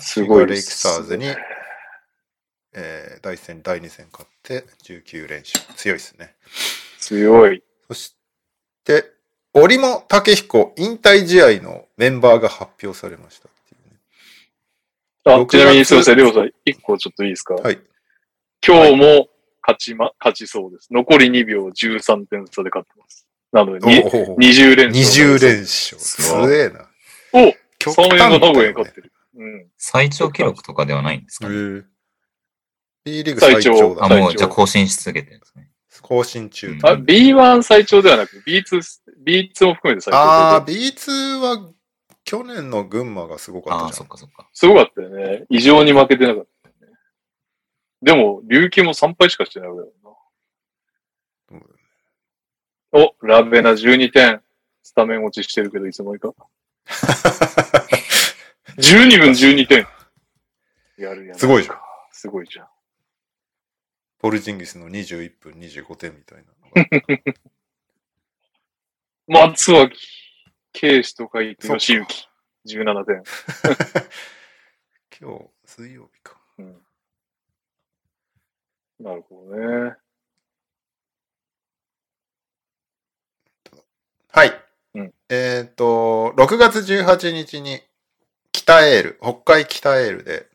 [0.00, 0.78] すごいレイクです。
[0.78, 1.26] スターズに、
[2.72, 5.74] えー、第1戦、第2戦勝って19連勝。
[5.74, 6.36] 強いですね。
[7.00, 7.64] 強い。
[7.88, 8.14] そし
[8.84, 9.12] て、
[9.54, 13.48] 折茂武彦引退試合のメンバーが発表されました。
[15.28, 17.54] あ、6ちなみに月すいません、りょうさん、一個ちょっといいですか？
[17.54, 17.80] はい。
[18.64, 19.28] 今日も
[19.62, 20.92] 勝ちま、勝ちそうです。
[20.92, 23.26] 残り2秒13点差で勝ってます。
[23.52, 25.36] なので、におお20連勝。
[25.36, 25.98] 20連勝。
[25.98, 26.88] すげえな。
[27.32, 29.12] お極その辺が名古屋にだよね勝ってる。
[29.36, 29.66] うん。
[29.76, 31.84] 最長記録とかではないんですか、ね、
[33.04, 34.20] B リーグ最長だあ、ね。
[34.20, 35.70] もうじゃあ更新し続けてるんですね。
[36.02, 36.68] 更新中。
[36.68, 38.80] うんあ、B1 最長ではなく、B2、
[39.24, 40.72] B2 も含めて最長ああ、で。
[40.72, 41.70] B2 は
[42.24, 44.04] 去年の群馬がすごかああ、ったじゃん。
[44.04, 44.48] そっかそっか。
[44.52, 45.44] すごかったよね。
[45.48, 46.50] 異常に負けてなかった。
[48.06, 49.86] でも、琉球も3敗しかしてないわけだ
[51.50, 51.64] うんよ
[52.92, 53.00] な。
[53.00, 54.40] お、ラベナ12点。
[54.84, 56.32] スタメン落ちしてるけど、いつもいか。
[58.78, 59.88] 12分12点。
[60.96, 61.38] やるやん。
[61.38, 61.80] すごいじゃん。
[62.12, 62.68] すごいじゃん。
[64.20, 66.52] ポルジンギスの21分25点みたいな。
[69.42, 69.98] 松脇、
[70.72, 72.06] ケイシと書いて、吉行、
[72.66, 73.24] 17点。
[75.20, 76.40] 今日、水曜日か。
[76.58, 76.85] うん。
[79.00, 79.96] なるほどね。
[84.28, 84.52] はい。
[84.94, 87.80] うんえっ、と、6月18日に、
[88.52, 90.46] 北エール、北海北エールで、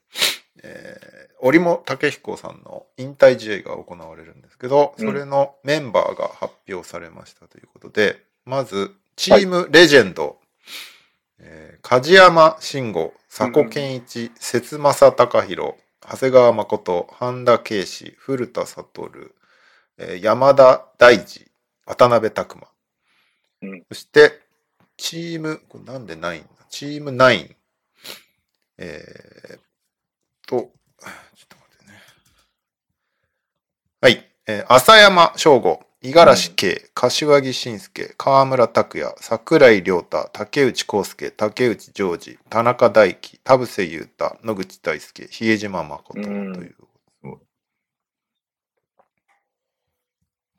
[0.64, 10.38] えー、折茂武彦さんの引退試合が行われるんですけど、うんそれのメンバーが発表されましたということで、まず、チームレジェンド、
[11.40, 19.12] えー梶山慎吾、佐古健一、節政隆弘、長谷川誠、半田圭司、古田悟、
[19.98, 21.52] えー山田大二、
[21.86, 22.68] 渡辺拓馬。
[23.62, 24.42] うんそして、
[24.98, 26.48] チーム、これなんでないんだ？
[26.70, 27.56] チーム9。
[28.80, 29.60] えー、
[30.48, 30.70] と、ちょっ
[31.48, 31.92] と待ってね。
[34.02, 34.28] はい。
[34.48, 46.76] えー浅山翔吾、五十嵐圭、柏木慎介、河村拓也、桜井亮太、竹内康介、竹内ジョージ、田中大輝、田臥勇太、野口大輔、比江島誠とうんいう。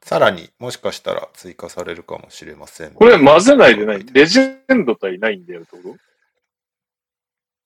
[0.04, 2.92] さらにもしかしたら追加されるかもしれません。
[2.92, 4.04] これ混ぜないでない？
[4.12, 5.96] レジェンド対ないんだよってこ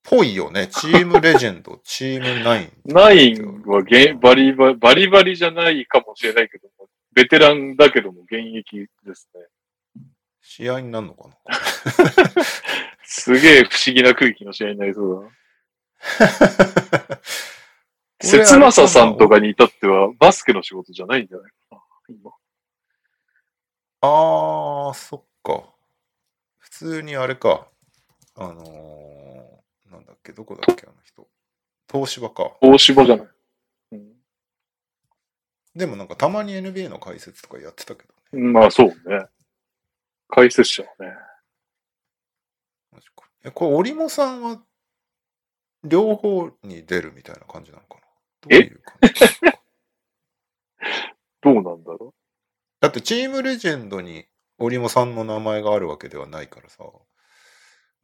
[0.02, 0.68] ぽいよね。
[0.68, 2.66] チームレジェンド、 チームナイン。
[2.68, 6.85] とナインはゲバリバリ、バリバリじゃないかもしれないけども、
[7.16, 9.40] ベテランだけども現役ですね。
[10.43, 11.34] 試合になるのかな？
[13.05, 15.30] すげえ不思議な空気の試合になりそう
[16.20, 17.20] だな。
[18.20, 21.82] 節政さんとかに至ってはバスケの仕事じゃないんじゃないかな。
[22.10, 22.30] 今
[24.02, 25.72] あー、そっか。
[26.59, 27.66] 普通にあれか。
[28.34, 31.26] あのー、なんだっけ、どこだっけ、あの人。
[31.90, 32.52] 東芝か。
[32.60, 33.28] 東芝じゃない。
[35.76, 38.52] うんでもなんかたまに NBA の解説とかやってたけどね。
[38.52, 38.94] まあそうね。
[40.28, 41.14] 解説者はね。
[42.92, 44.62] マジかえ、これ、織茂さんは、
[45.84, 48.00] 両方に出るみたいな感じなのかな？
[48.48, 49.20] どういう感じ
[51.42, 52.14] どうなんだろ
[52.80, 54.26] だってチームレジェンドに
[54.58, 56.84] 織茂さんの名前があるわけではないからさ。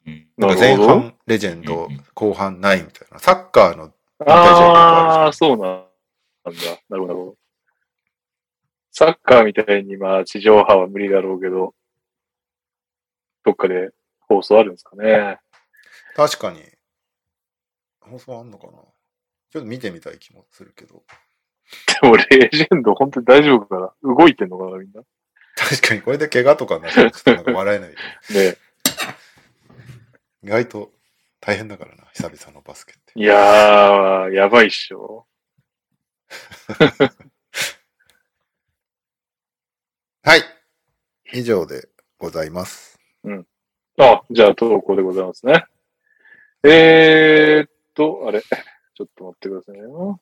[0.06, 0.40] うんう。
[0.40, 0.76] なんか前。
[0.76, 3.18] 半レジェンド後半ないみたいな。
[3.18, 3.92] サッカーの、
[4.26, 5.90] ああ、そうなんだ。
[6.88, 7.41] なるほどなるほど。
[8.92, 11.74] サッカーみたいにまあ地上波は無理だろうけど、
[13.44, 13.90] どっかで
[14.20, 15.38] 放送あるんですかね。
[16.14, 16.62] 確かに、
[18.00, 18.72] 放送あんのかな？
[18.72, 21.02] ちょっと見てみたい気もするけど。
[22.02, 23.92] でもレジェンド本当に大丈夫かな？
[24.02, 25.02] 動いてんのかなみんな？
[25.56, 27.90] 確かにこれで怪我とかになったらちょっとなんか笑えない。
[28.34, 28.56] ね
[30.42, 30.92] 意外と
[31.40, 33.12] 大変だからな、久々のバスケって。
[33.16, 35.26] いやー、やばいっしょ。
[40.24, 40.42] はい。
[41.32, 42.96] 以上でございます。
[43.24, 43.46] うん
[43.98, 45.64] あ、じゃあ投稿でございますね。
[46.62, 50.20] えーっと、あれ、ちょっと待ってくださいよ。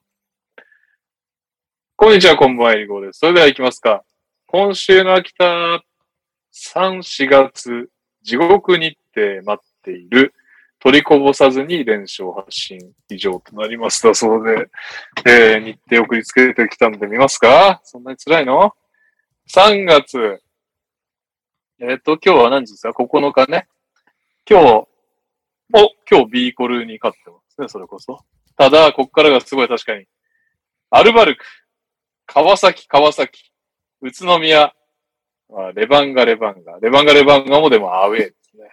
[1.97, 3.18] こんにちは、こんばんは、えりごーです。
[3.18, 4.02] それでは行きますか。
[4.47, 5.82] 今週の秋田3、
[7.02, 7.90] 4月、
[8.22, 10.32] 地獄日程待っている、
[10.78, 12.78] 取りこぼさずに連勝発信
[13.10, 14.70] 以上となりますだそうで、
[15.27, 17.82] えー、日程送りつけてきたんで見ますか？
[17.85, 18.74] そんなに辛いの？
[19.52, 20.40] ?3 月、
[21.81, 23.66] えっ、と、今日は何時ですか ?9 日ね。
[24.48, 24.89] 今日、お、
[26.09, 28.20] 今日 B コルに勝ってますね、それこそ。
[28.56, 30.06] ただ、こっからがすごい確かに。
[30.90, 31.44] アルバルク、
[32.27, 33.52] 川崎、川崎、
[34.02, 34.72] 宇都宮、
[35.74, 36.78] レバンガ、レバンガ。
[36.78, 38.68] レバンガ、レバンガもでもアウェーですね。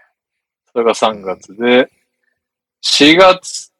[0.72, 1.90] それが3月で、
[2.84, 3.74] 4月、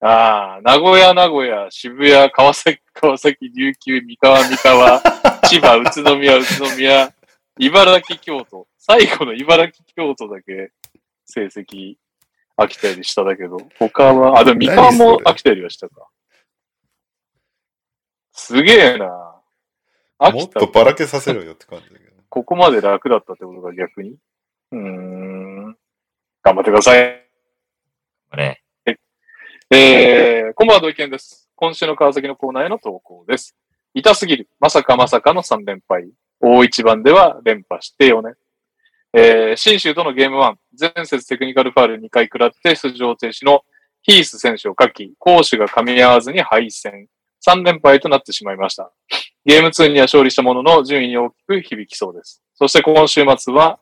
[0.00, 5.00] ああ、名古屋、名古屋、渋谷、川崎、川崎、琉球、三河、三河、
[5.48, 7.12] 千葉、宇都宮、宇都宮、
[7.58, 8.68] 茨城、京都。
[8.78, 10.70] 最後の茨城、京都だけ
[11.26, 11.96] 成績
[12.56, 16.06] 飽きたりしただけど、他は、あ、でも三河も飽きたりはしたか。
[18.32, 19.06] すげえな。
[20.20, 20.66] もっと。
[20.68, 22.12] ばらけさせろよって感じだけど。
[22.28, 24.16] ここまで楽だったってことが逆に？
[24.70, 25.76] うーん。
[26.42, 27.28] 頑張ってください。
[28.30, 28.62] あれ。
[29.70, 31.46] えー、こんばんは、土井健です。
[31.54, 33.54] 今週の川崎のコーナーへの投稿です。
[33.92, 34.48] 痛すぎる。
[34.58, 36.08] まさかまさかの3連敗。
[36.40, 38.32] 大一番では連覇してよね。
[39.12, 40.56] えー、新州とのゲーム1、
[40.94, 43.60] 前節テクニカルファール2回食らって出場停止の
[44.00, 47.06] ヒース選手を書き、攻守が噛み合わずに敗戦。
[47.46, 48.90] 3連敗となってしまいました。
[49.44, 52.42] ゲーム2には勝利したものの順位に大きく響きそうです。
[52.54, 53.80] そして今週末は、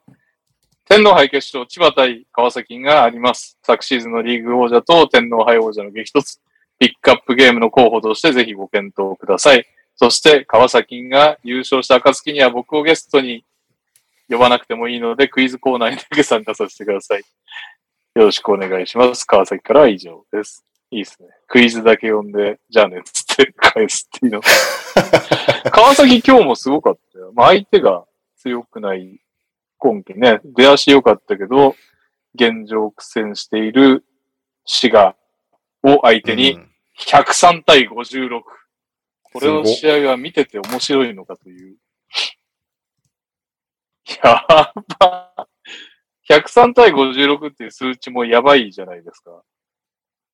[0.89, 3.59] 天皇杯決勝、千葉対川崎があります。
[3.65, 6.39] 昨シーズンのリーグ王者と天皇杯王者の激突。
[6.79, 9.67] ピックアップゲームの候補としてぜひご検討ください。
[9.97, 13.45] そして川崎が優勝した暁には僕をゲストに
[14.31, 17.19] 呼ばなくてもいいのでクイズコーナーにだけ参加させてください。
[17.19, 17.25] よ
[18.23, 19.25] ろしくお願いします。
[19.25, 20.65] 川崎からは以上です。
[20.93, 21.31] いいですね。
[21.49, 24.41] クイズだけ読んで、じゃあね、つって返すっていうの。
[25.73, 27.33] 川崎今日もすごかったよ。
[27.35, 28.05] まあ相手が
[28.37, 29.21] 強くない
[29.79, 31.77] 今季ね、出足良かったけど、
[32.35, 34.05] 現状苦戦している
[34.65, 35.17] 滋賀
[35.83, 38.43] を相手にうん103対56。
[39.23, 41.77] これの試合は見てて面白いのかという。
[44.25, 44.45] や
[44.99, 45.49] ば。
[46.29, 49.43] 103対56っていう数値もやばいじゃないですか。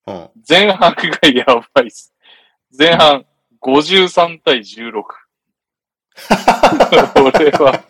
[0.06, 0.31] うん。
[0.48, 1.44] 前半がや
[1.74, 2.14] ばいです。
[2.77, 3.27] 前半
[3.60, 5.02] 53対16。
[7.14, 7.82] これは、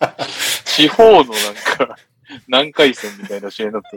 [0.65, 1.23] 地方のなん
[1.55, 1.97] か、
[2.47, 3.89] 何回戦みたいな試合になった。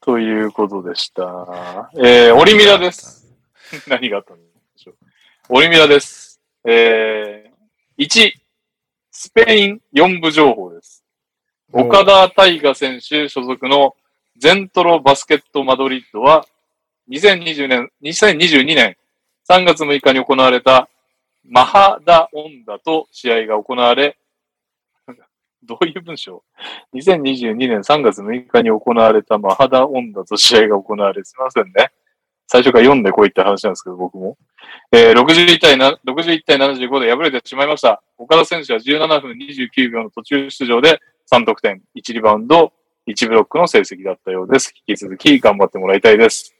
[0.00, 1.90] ということでした。
[1.98, 3.26] えー、オリミラです。
[3.86, 4.42] 何があったんで
[4.76, 4.94] しょう。
[5.50, 6.40] オリミラです。
[6.64, 8.32] えー、1、
[9.10, 11.04] スペイン4部情報です。
[11.72, 13.94] 岡田大河選手所属の
[14.36, 16.46] ゼントロバスケットマドリッドは、
[17.10, 18.96] 2020年、2022年
[19.48, 20.88] 3月6日に行われた
[21.44, 24.16] マハダオンダと試合が行われ、
[25.62, 26.42] どういう文章
[26.94, 31.90] ?2022 年3月6日に行われたマハダオンダと試合が行われ、すみませんね。
[32.46, 34.36] 最初から読んでこいって話なんですけど、僕も。
[34.92, 38.02] えー、61対な61対75で敗れてしまいました。
[38.18, 41.00] 岡田選手は17分29秒の途中出場で
[41.32, 42.72] 3得点、1リバウンド、
[43.06, 44.72] 1ブロックの成績だったようです。
[44.86, 46.54] 引き続き頑張ってもらいたいです。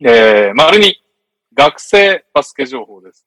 [0.00, 1.02] えー、丸に、
[1.54, 3.26] 学生バスケ情報です。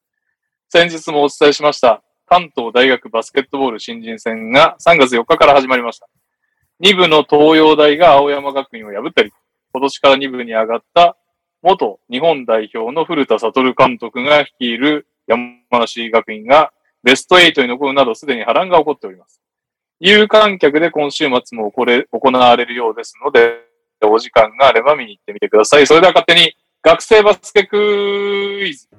[0.78, 6.10] 先日もお伝えしました、関東大学バスケットボール新人戦が3月4日から始まりました。
[6.84, 9.32] 2部の東洋大が青山学院を破ったり、
[9.72, 11.16] 今年から2部に上がった
[11.62, 16.74] 元日本代表の古田悟監督が率いる山梨学院が
[17.04, 19.42] ベスト8に残るなどすでに波乱が起こっております。
[20.02, 23.62] 有観客で今週末も行れ行われるようですので、
[24.04, 25.88] お時間があれば見に行ってみてください。
[25.88, 27.78] それでは勝手に学生バスケク
[28.68, 28.90] イズ。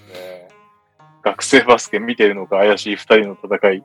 [0.00, 0.48] ですね。
[1.22, 3.84] 学生バスケ見ているのか怪しい二人の戦い。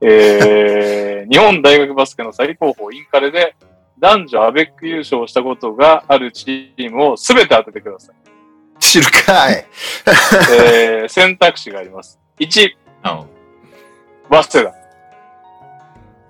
[0.00, 3.54] えー、日本大学バスケの最高峰インカレで
[3.98, 8.80] 男女アベック優勝したことがあるチームをすべて当ててください。
[8.80, 9.66] 知るかい。
[10.52, 12.18] えー、選択肢があります。
[12.38, 12.70] 1、
[13.02, 13.24] あ
[14.30, 14.74] 早稲田。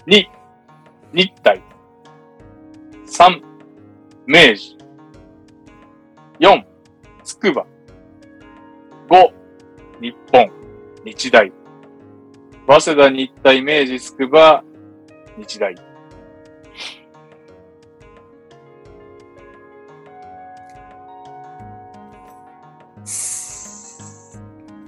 [0.07, 0.27] 2、
[1.15, 1.63] 日体。
[3.07, 3.43] 3、
[4.27, 4.77] 明治。
[6.41, 6.65] 4、
[7.25, 7.74] 筑波。
[9.15, 9.33] 5、
[10.01, 10.51] 日本。
[11.05, 11.53] 日大。
[12.67, 14.65] 早稲田、日体、明治、筑波、
[15.39, 15.73] 日大。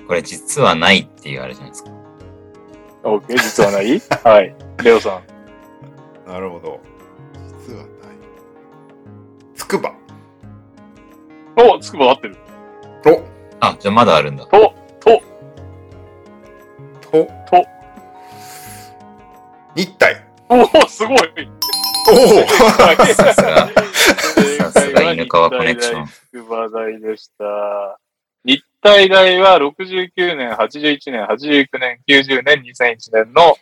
[0.07, 1.91] これ実はないっていうあれじゃないですか。
[3.03, 4.01] OK、実はない？
[4.25, 4.55] はい。
[4.85, 5.21] レオさ
[6.27, 6.29] ん。
[6.31, 6.81] なるほど。
[7.67, 7.89] 実はない。
[9.55, 9.93] つくば。
[11.57, 12.37] お、筑波合ってる。
[13.07, 14.47] おあ、じゃあまだあるんだ。
[14.47, 15.23] と、と、
[17.01, 17.67] と、と。
[19.75, 20.25] 日体。
[20.49, 21.19] おお、すごい。
[22.09, 22.47] おお
[23.15, 23.69] さすが。
[23.69, 26.07] 正さすが犬川コネクション。
[26.07, 27.99] 筑波大でした。
[28.45, 33.57] 日体大は69年、81年、89年、90年、2001年の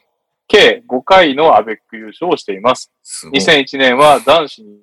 [0.47, 2.61] 計5回のアベック優勝をしてい。
[2.61, 2.93] ます。
[3.03, 3.41] すごい。
[3.41, 4.83] 2001年は男子に、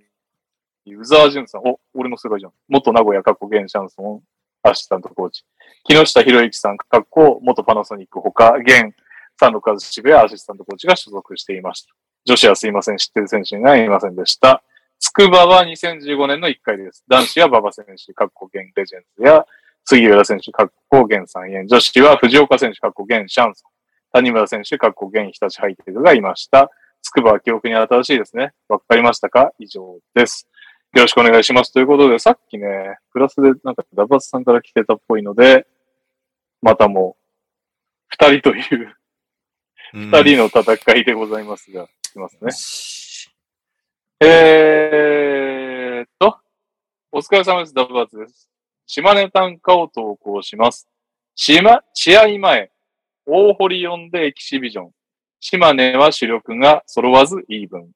[0.85, 2.53] 湯沢淳さん、お、俺の世界じゃん。
[2.67, 4.21] 元名古屋過去現シャンソン
[4.63, 5.43] アシスタントコーチ。
[5.83, 8.93] 木下博之さん、過去元パナソニックほか、現
[9.39, 11.93] 三野和志部屋アシスタントコーチが所属していました。
[12.25, 14.63] 女子はすいません、知ってる選手がいませんでした。
[14.99, 17.03] 筑波は2015年の1回です。
[17.07, 19.45] 男子は馬場選手、過去現レジェンズや
[19.83, 21.67] 杉浦選手、過去現三円。
[21.67, 23.71] 女子は藤岡選手、過去現シャンソン。
[24.13, 26.69] 谷村選手、過去現日立ハイテクがいました。
[27.01, 28.53] 筑波は記憶に新しいですね。
[28.69, 29.51] わかりましたか？
[29.57, 30.47] 以上です。
[30.93, 31.71] よろしくお願いします。
[31.71, 32.67] ということで、さっきね、
[33.13, 35.65] プラスでなんかダバスさんから来てたっぽいので、
[36.61, 37.21] またもう、
[38.09, 38.95] 二人という、
[39.93, 42.51] 二人の戦いでございますが、いきますね。
[44.27, 46.37] えーっと、
[47.13, 47.73] お疲れ様です。
[47.73, 48.49] ダブバツです。
[48.85, 50.89] 島根短歌を投稿します。
[51.35, 52.69] 島、試合前、
[53.25, 54.91] 大堀呼んでエキシビジョン。
[55.39, 57.91] 島根は主力が揃わずイーブン。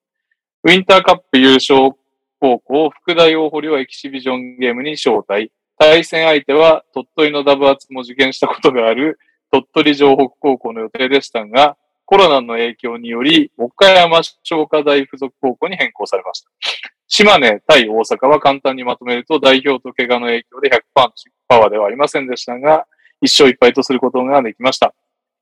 [0.64, 1.92] ウィンターカップ優勝
[2.40, 5.52] 高校、福大大堀をエキシビジョンゲームに招待。
[5.78, 9.20] 対戦相手は鳥取のダブアツも受験したことがある
[9.52, 16.50] 鳥取城北高校の予定でしたが、コロナの影響により、岡山商科大附属高校に変更されました。
[17.08, 20.82] 島根対大阪は簡単にまとめると、代表と怪我の影響で100%
[21.48, 22.86] パワーではありませんでしたが、
[23.22, 24.94] 一勝一敗とすることができました。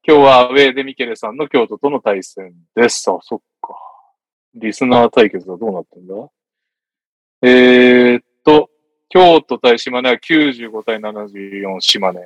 [0.07, 3.09] 今日はアウェーでミケレさんの京都との対戦です。
[3.09, 3.75] あ、そっか。
[4.55, 6.13] リスナー対決はどうなってんだ
[7.45, 8.69] えー、っと、
[9.09, 12.21] 京都対島根は95対74島根。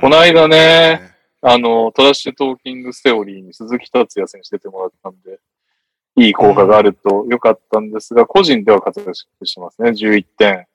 [0.00, 1.00] この間ね、
[1.40, 5.40] あの、トラッシュトーキングセオリーに鈴木達也選手出てもらったんで、
[6.14, 9.90] いい効果があると良かったんですが、個人では活躍してますね。
[9.90, 10.66] 11点、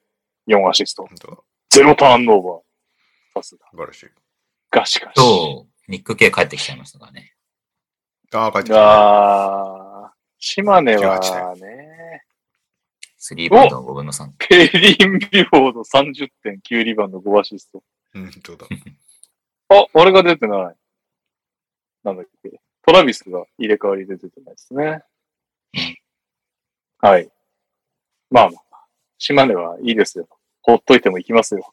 [0.46, 1.08] 4アシスト。
[1.70, 3.42] ゼロターンオーバー。
[3.42, 3.66] さすが。
[3.70, 4.06] 素晴らしい。
[4.70, 5.12] ガシガシ。
[5.16, 7.32] 今日、ニック系帰ってきちゃいましたからね。
[8.34, 10.08] ああ、帰ってきた。
[10.08, 10.14] あー
[10.46, 11.83] 島根はね、
[13.26, 14.32] スリーバウンド5分の3。
[14.36, 17.82] ペリンビボード30.9リバウンド5アシスト。
[18.12, 18.32] うん、だ。
[19.70, 20.76] あ、あれが出てない。
[22.04, 22.60] なんだっけ。
[22.84, 25.02] トラビスが入れ替わりで出てないですね。
[27.00, 27.30] はい。
[28.30, 28.86] まあまあ、
[29.16, 30.28] 島根はいいですよ。
[30.60, 31.72] ほっといても行きますよ。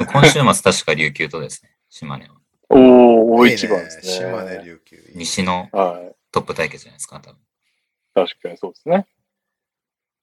[0.00, 2.34] 今週末確か琉球とですね、島根は。
[2.70, 2.78] おー、
[3.38, 4.02] 大いい一番ですね。
[4.02, 4.96] 島根、琉球。
[4.96, 6.16] いい西のはい。
[6.32, 7.38] トップ対決じゃないですか、多分。
[8.14, 9.06] 確かにそうですね。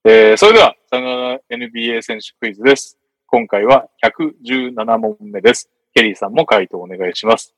[0.04, 2.98] えー、それでは、さよなら NBA 選手クイズです。
[3.26, 5.70] 今回は117問目です。
[5.94, 7.54] ケリーさんも回答お願いします。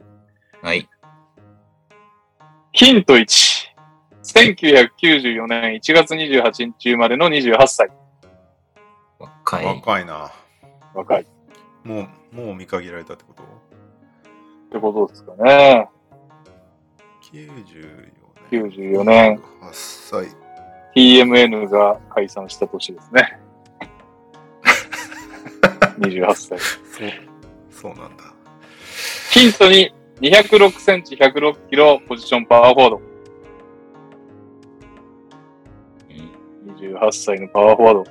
[0.60, 0.86] はい。
[2.72, 3.74] ヒント1。
[4.22, 7.88] 1994年1月28日生まれの28歳。
[9.18, 9.64] 若い。
[9.64, 10.30] 若いな。
[10.92, 11.22] 若い。
[11.22, 11.26] っ
[11.82, 13.42] もう、もう見限られたってこと？
[14.70, 15.88] てことですかね。
[17.32, 18.14] ?94
[18.50, 20.43] 94年、8歳。
[20.94, 23.38] TMN が解散した年ですね。
[25.98, 26.46] 28歳。
[26.46, 26.58] そう、
[27.70, 28.24] そうなんだ。
[29.30, 29.92] ヒント2。
[30.20, 33.00] 206センチ106キロ、ポジションパワーフォワード。
[36.10, 38.04] うん28歳のパワーフォワード。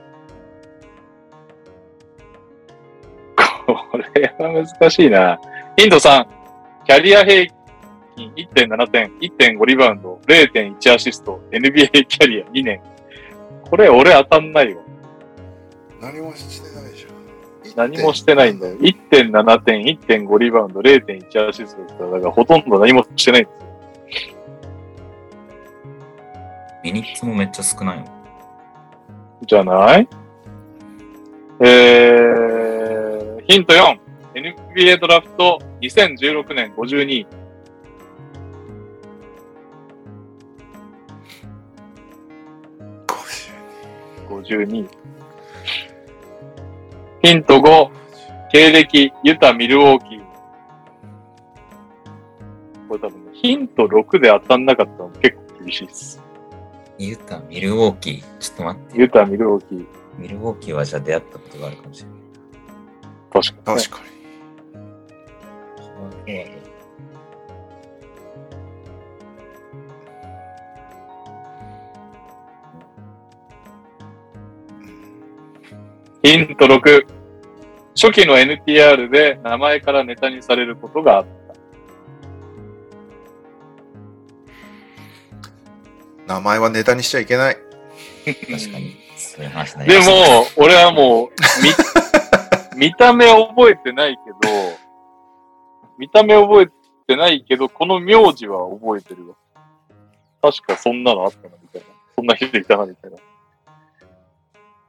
[3.65, 5.39] これは難しいな。
[5.77, 6.25] ヒント3。
[6.85, 7.55] キャリア平均
[8.17, 12.81] 1.7点、1.5リバウンド、0.1アシスト、NBA キャリア2年。
[13.69, 14.81] これ俺当たんないわ。
[16.01, 17.13] 何もしてないじゃん。
[17.91, 18.75] 何もしてないんだよ。
[18.77, 24.35] 1.7点、1.5リバウンド、0.1アシストだったら、だからほとんど何もしてないんですよ。
[26.83, 28.05] ミニッツもめっちゃ少ないの。
[29.47, 30.07] じゃない？
[31.61, 33.97] えー、ヒント4。
[34.35, 37.27] NBA ドラフト2016年52位。
[44.41, 44.89] 52位。
[47.21, 47.89] ヒント5。
[48.51, 50.23] 経歴、ユタ・ミルウォーキー。
[52.87, 56.21] これ多分ね、ヒント6で当たんなかったの結構厳しいです。
[56.99, 58.23] ユタ、ミルウォーキー。
[58.39, 58.99] ちょっと待って。
[58.99, 59.85] ユタ・ミルウォーキー。
[60.19, 62.19] ミルウォーキーはじゃあ出会ったことがあるかもしれない。
[63.31, 63.83] 確かに、ね。
[63.83, 64.03] 確か
[66.27, 66.62] に。
[76.23, 77.05] ヒント6。
[77.95, 81.31] 初期の NTR で名前からネタにされることがあった。
[86.33, 87.57] 名前はネタにしちゃいけない。
[88.25, 88.37] 確
[88.71, 88.95] かに。
[89.17, 91.29] そういう話になりでも、俺はもう、
[92.75, 94.53] み、 見た目覚えてないけど、
[95.97, 96.69] 見た目覚え
[97.05, 99.35] てないけど、この名字は覚えてるわ。
[100.41, 101.87] 確かそんなのあったな、みたいな。
[102.15, 103.17] そんな人いたな、みたいな。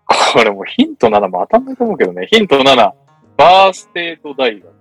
[0.07, 2.29] これもうヒント7も当たんないと思うけどね。
[2.31, 2.93] ヒント7。
[3.37, 4.73] バーステート大学。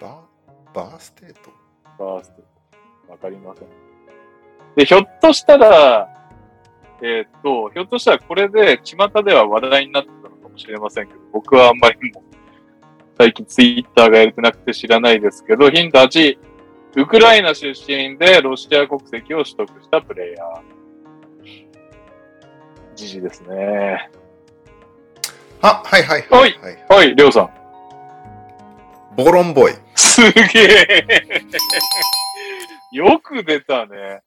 [0.00, 0.24] バ
[0.74, 1.50] バーステート？
[1.98, 2.44] バーステー
[3.06, 3.12] ト。
[3.12, 3.68] わかりません。
[4.76, 6.08] で、ひょっとしたら、
[7.02, 12.24] えーっと、ひょっとしたらこれで、巷では話題になってたのかもしれませんけど、僕はあんまりもう、
[13.18, 16.38] 最近ツイッターがやれてなくて知らないですけど、ヒント8、
[16.96, 20.73] ウクライナ出身でロシア国籍を取得したプレイヤー。
[22.94, 24.10] 時事ですね。
[25.60, 26.84] あ、はいはいおはいい、はい。
[26.88, 27.50] はい、りょうさん。
[29.16, 29.72] ボロンボイ。
[29.94, 31.06] すげえ
[32.92, 34.22] よく出たね。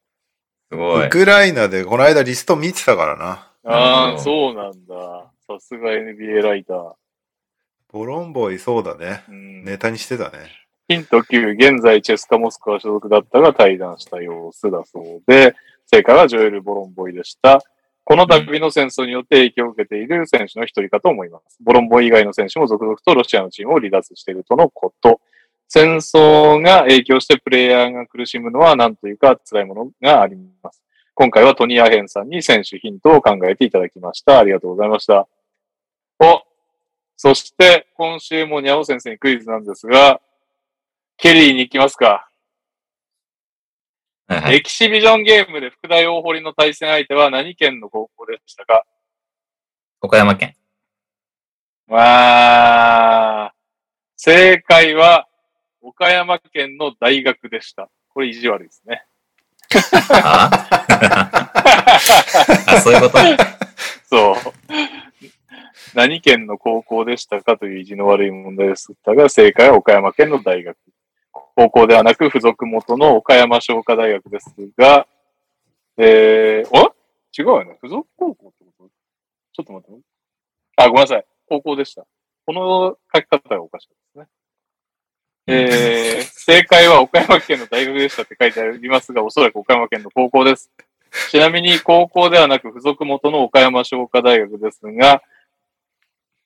[0.71, 1.09] すごいウ。
[1.09, 3.47] クライナでこの間リスト見てたからな。
[3.63, 5.31] ああ、そうなんだ。
[5.47, 6.93] さすが NBA ライター。
[7.91, 9.23] ボロンボイそうだね。
[9.29, 10.39] うんネタにしてたね。
[10.89, 15.53] ヒント9、現在チェスカモスクワ所属だったが対談した様子だそうで、
[15.85, 17.61] 正解はジョエル・ボロンボイでした。
[18.07, 21.57] この度の戦争によって影響を受けている選手の一人かと思います。
[21.61, 25.19] ボロンボ以外の選手も続々とロシアのチームを離脱しているとのこと。
[25.67, 30.81] 戦争が影響してプレイヤーが苦しむのは何というか辛いものがあります。
[31.15, 34.39] 今回はトニー・アヘンさんに選手ヒントを考えていただきました。
[34.39, 35.27] ありがとうございました。
[36.19, 36.43] お、
[37.17, 40.21] そして今週もニャオ先生にクイズなんですが、
[41.17, 42.29] ケリーに行きますか。
[44.29, 48.83] エキシビジョンゲームで福田大堀の対戦相手は何県の高校でしたか？
[50.01, 50.53] 岡山県。
[51.87, 53.53] まあ、
[54.17, 55.27] 正解は
[55.81, 57.89] 岡山県の大学でした。
[58.09, 59.05] これ意地悪いですね。
[60.11, 60.49] あ
[62.67, 63.17] あ、そういうこと？
[64.09, 64.35] そう。
[65.95, 70.77] 何県の高校でしたかという意地の悪い問題でしたが、正解は岡山県の大学。
[71.57, 75.07] 高校ではなく付属元の岡山商科大学ですが、
[75.97, 76.93] えー、あ
[77.35, 77.79] 違うよね。
[77.81, 78.89] 付属高校ってこと？
[79.53, 80.01] ちょっと待って。
[80.75, 81.25] あ、ごめんなさい。
[81.49, 82.05] 高校でした。
[82.45, 84.31] この書き方がおかしかったですね。
[85.47, 90.69] えー、正解は岡山県の大学でしたって書いてありますが、おそらく岡山県の高校です。
[91.31, 95.23] ちなみに高校ではなく付属元の岡山商科大学ですが、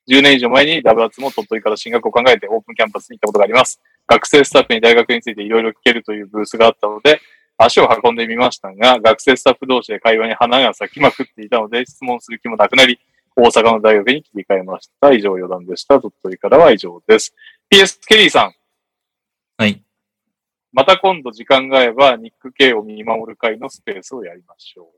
[0.08, 3.82] 10年以上前にダブアツも鳥取から進学を考えてオープンキャンパスに行ったことがあります。
[4.12, 7.22] 学生スタッフに大学についていろいろ聞けるというブースがあったので、
[7.58, 13.00] 足を運んでみましたが、学生スタッフ同士で会話に花が咲きまくっていたので、質問する気もなくなり、
[13.38, 15.14] 大阪の大学に切り替えました。
[15.14, 16.02] 以上余談でした。
[16.02, 17.34] 鳥取からは以上です。
[17.72, 18.54] PS ケリーさん、
[19.58, 19.82] はい。
[20.74, 24.92] また今度時間が合えば、ニック K を見守る会のスペースをやりましょ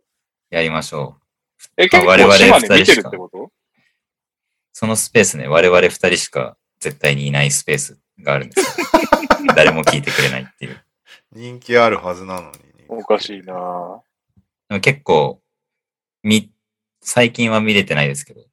[0.52, 0.56] う。
[0.56, 1.72] やりましょう。
[1.78, 3.52] え、結構島根見てるってこと？
[4.72, 8.88] そのスペースね、我々二人しか絶対にいないスペースがあるんですよ。
[9.56, 10.84] 誰も聞いてくれないっていう。
[11.32, 12.58] 人気あるはずなのに。
[12.88, 14.02] おかしいな
[14.82, 15.42] 結構、
[16.24, 16.52] み、
[17.02, 18.46] 最近は見れてないですけど、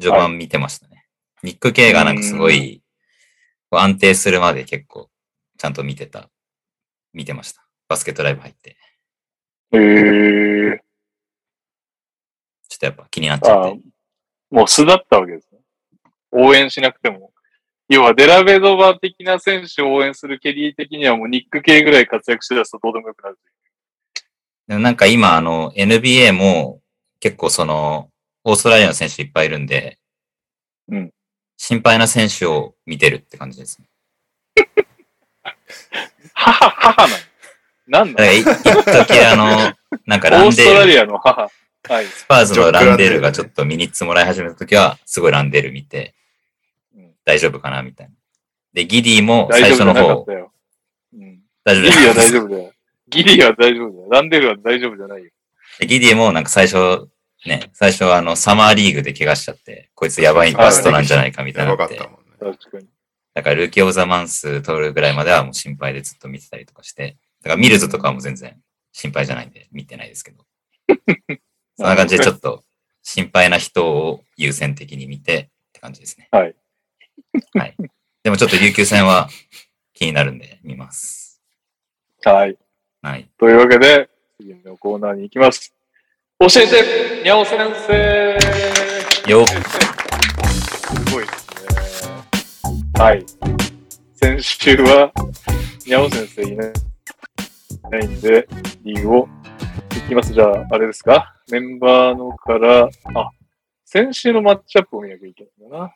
[0.00, 1.06] 序盤見てましたね。
[1.42, 2.82] ニック系がなんかすごい、
[3.70, 5.10] 安定するまで結構、
[5.58, 6.30] ちゃんと見てた、
[7.12, 7.66] 見てました。
[7.88, 8.76] バスケットライブ入って。
[9.72, 10.80] へえ
[12.68, 13.80] ちょっとやっぱ気になっちゃあって。
[14.50, 15.60] もう素だったわけですね。
[16.32, 17.33] 応援しなくても。
[17.88, 23.38] 要はデラベドバ的な選手を応援するケリー的にはもうニック系ぐらい活躍して出すとどうでもよくなる。
[24.66, 26.80] でもなんか今、あの、NBA も
[27.20, 28.08] 結構その、
[28.44, 29.98] オーストラリアの選手いっぱいいるんで、
[30.88, 31.10] うん。
[31.56, 33.88] 心配な選手を見てるって感じですね。
[36.32, 37.14] 母、母なの？
[37.86, 38.32] なんだ？
[38.32, 39.74] 一時あの、
[40.06, 41.42] なんかラオーンデール、ストラリアの母。
[41.42, 42.06] はい。
[42.06, 46.14] スパーズのランデールがちょっとミニッツもらい始めた時は、すごいランデール見てうん、
[47.24, 48.12] 大丈夫かなみたいな。
[48.72, 50.52] で、ギディも最初の方なかった、よ。
[51.14, 51.40] うん。
[51.64, 52.32] 大丈夫ギリは大夫。
[52.32, 52.72] 丈夫だよ。
[53.08, 54.08] ギリは大丈夫だよ。
[54.10, 55.30] ランデルは大丈夫じゃないよ。
[55.78, 57.08] でギディもなんか最初、
[57.46, 62.56] ね、最初はあの、サマーリーグで怪我しちゃって、こいつやばいバストなんじゃないかみたいなってばかったもんね。
[62.58, 62.86] 確かに。
[63.34, 68.56] だからルーキーオブザマンス取るぐらいまではもう心配でずっと見てたりとかして、だからミルズとかはもう全然
[68.92, 70.44] 心配じゃないんで見てないですけど。
[71.76, 72.62] そんな感じでちょっと
[73.02, 76.28] 心配な人を優先的に見てって感じですね。
[76.30, 76.54] はい。
[77.54, 77.74] はい。
[78.22, 79.28] でもちょっと琉球戦は
[79.92, 81.42] 気になるんで見ます。
[82.24, 82.56] はい。
[83.02, 83.28] はい。
[83.38, 84.08] というわけで、
[84.40, 85.74] 次のコーナーに行きます。
[86.38, 88.38] 教えて、にゃお先生
[89.30, 89.54] よす
[91.12, 92.18] ごいですね。
[92.98, 93.24] はい。
[94.14, 95.12] 先週は、
[95.86, 96.72] にゃお先生いないい
[97.90, 98.48] ないんで、
[98.82, 99.28] 理由を
[99.96, 100.32] いきます。
[100.32, 101.34] じゃあ、あれですか？
[101.50, 103.30] メンバーのから、あ、
[103.84, 105.92] 先週のマッチアップを見なきゃいけないんだな。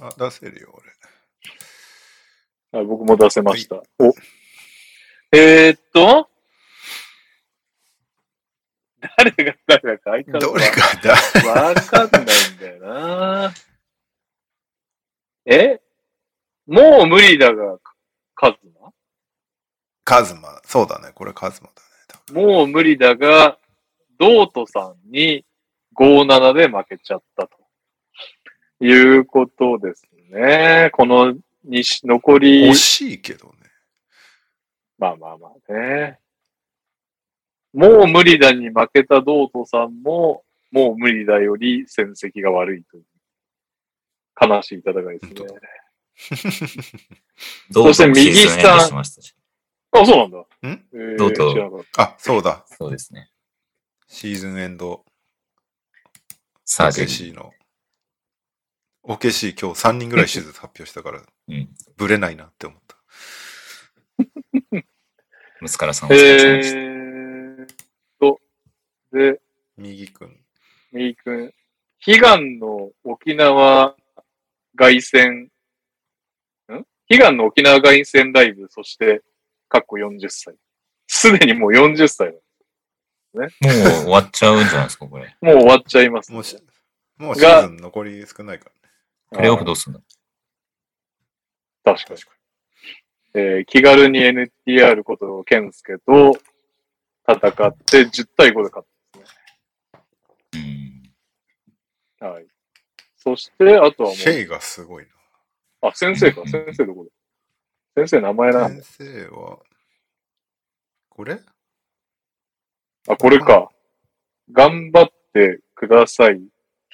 [0.00, 0.78] あ、出せるよ、
[2.72, 2.78] 俺。
[2.78, 3.76] はい、僕も出せました。
[3.98, 4.14] お。
[5.32, 6.28] えー、っと、
[9.18, 11.12] 誰が誰だか相変わらずどれがだ、
[11.62, 13.54] わかんないんだよな。
[15.46, 15.80] え？
[16.66, 17.78] もう無理だが、
[18.34, 18.90] カズマ？
[20.04, 20.60] カズマ。
[20.64, 21.12] そうだね。
[21.14, 22.46] これカズマだね。
[22.46, 23.58] もう無理だが、
[24.18, 25.44] ドートさんに
[25.94, 27.56] 5-7で負けちゃったと。
[28.80, 30.90] いうことですね。
[30.92, 31.34] この
[31.64, 33.52] にし残り惜、しいけどね。
[34.98, 36.18] まあまあまあね。
[37.72, 43.04] もう無理だに負けたドートさんも、もう無理だより戦績が悪いという。
[44.38, 45.34] 悲しい戦いですね。
[47.70, 49.34] どうぞそして右シーズンエンド下しましたし。
[49.92, 50.38] あ、そうなんだ。
[50.38, 50.44] ん？
[50.62, 52.64] えードート知らなかったあ、そうだ。
[52.66, 53.30] そうですね。
[54.08, 55.04] シーズンエンド、
[56.64, 57.52] サージェリ OKC の。
[59.06, 61.24] OKC 今日3人ぐらい手術発表したから、ー。
[61.48, 61.68] うん。
[61.96, 62.96] ブレないなって思った。
[65.62, 66.78] 息子らさんお疲れ様えでした。
[66.78, 67.66] ー
[68.20, 68.40] と、
[69.12, 69.40] で、
[69.76, 70.44] 右くん。
[70.92, 71.54] 右くん、
[72.06, 73.96] 悲願の沖縄
[74.74, 75.50] 凱旋、ん？
[77.08, 79.22] 悲願の沖縄凱旋ライブ、そして、
[79.68, 80.54] かっこ40歳。
[81.06, 82.38] すでにもう40歳だ。
[83.34, 85.36] もう終わっちゃうんじゃないですか、これ。
[85.40, 86.56] もう終わっちゃいます、もうし、
[87.16, 88.85] もうシーズン残り少ないからね。
[89.32, 90.00] プレイオフどうすんだ
[91.84, 92.20] 確かに。
[93.34, 96.32] えー気軽に NTR こと健介と
[97.28, 97.36] 戦
[97.68, 99.34] って10対5で勝ったんです
[100.54, 101.02] うん。
[101.02, 101.10] ね。
[102.20, 102.46] はい。
[103.16, 105.08] そして、あとはもシェイがすごいう、
[105.82, 108.02] あ、先生か、うん先生どこだ？
[108.02, 108.60] 先生名前な。
[108.60, 108.82] なんだ。
[108.84, 109.58] 先生は、
[111.10, 111.40] これ？
[113.08, 113.70] あ、これか。
[114.52, 116.40] 頑張ってください。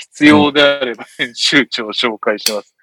[0.03, 2.75] 必要であれば編集長を紹介します。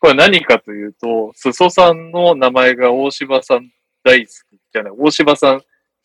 [0.00, 3.70] これは何かというと、裾さんの名前が大柴さん
[4.04, 5.64] 大好きじゃない、大柴さん好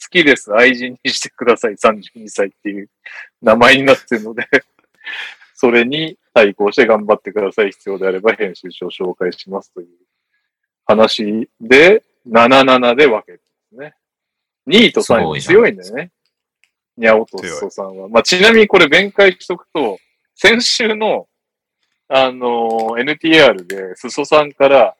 [0.09, 0.53] きです。
[0.53, 1.75] 愛人にしてください。
[1.75, 2.89] 32歳っていう
[3.41, 4.47] 名前になってるので、
[5.53, 7.71] それに対抗して頑張ってください。
[7.71, 9.87] 必要であれば編集長を紹介しますという
[10.85, 13.95] 話で、77で分けてますね。
[14.67, 16.11] 2位と3位強いんだよね。
[16.97, 18.07] にゃおとすそさんは。
[18.09, 19.99] まあ、ちなみにこれ弁解しとくと、
[20.45, 21.29] 先週の
[22.09, 24.93] あの、NTR で、裾さんから、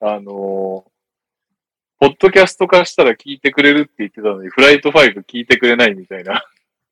[0.00, 0.86] あの、
[2.00, 6.42] ポッドキャスト化したら聞いてくれるって言ってたのに、フライト5聞いてくれないみたいな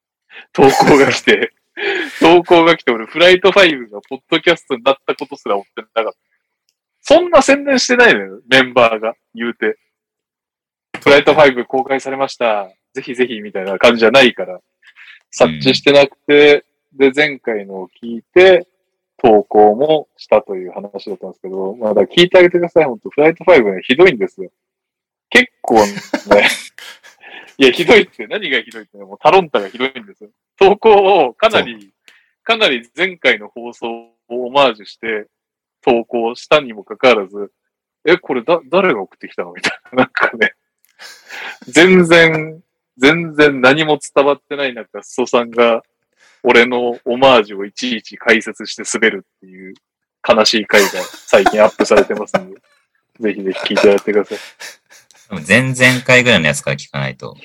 [0.53, 1.55] 投稿が来て、
[2.21, 6.19] 投稿が来て、俺、フライト5がポッドキャストになったことすら追ってなかった。
[7.01, 9.79] そんな宣伝してないのよ、メンバーが、言うて。
[11.03, 12.71] フライト5公開されました。
[12.93, 14.61] ぜひぜひ、みたいな感じじゃないから、
[15.31, 16.66] 察知してなくて、
[16.97, 18.67] で、前回のを聞いて、
[19.19, 24.51] 投稿もしたという話だったんですけど、まあ、だ聞いてあげてください、本当フライト5ね、ひどいんですよ。
[25.31, 25.83] 結構ね、
[27.59, 30.31] いや、ひどいって、何がひどいってね、もうタロンタがひどいんですよ。
[30.59, 31.93] 投稿をかなり、
[32.43, 35.27] かなり前回の放送をオマージュして
[35.83, 37.53] 投稿したにもかかわらず、
[38.05, 40.05] え、これだ、誰が送ってきたのみたいな。
[40.05, 40.53] なんかね、
[41.67, 42.63] 全然、
[42.99, 45.83] 全然何も伝わってない中、すそさんが、
[46.43, 49.75] 俺のオマージュをいちいち解説して滑るっていう
[50.27, 50.89] 悲しい回が
[51.27, 52.61] 最近アップされてますんで、
[53.21, 54.39] ぜひぜひ聞いてやってください。
[55.29, 57.37] でも前々回ぐらいのやつから聞かないと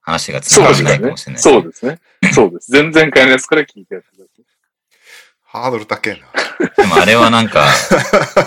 [0.00, 1.42] 話が伝わらないかもしれない。
[1.42, 2.00] そうですね。
[2.32, 2.72] そうです。
[2.72, 4.44] 前々回のやつから聞いてやってください。
[5.42, 6.28] ハードル高えな。
[6.76, 7.66] でもあれはなんか、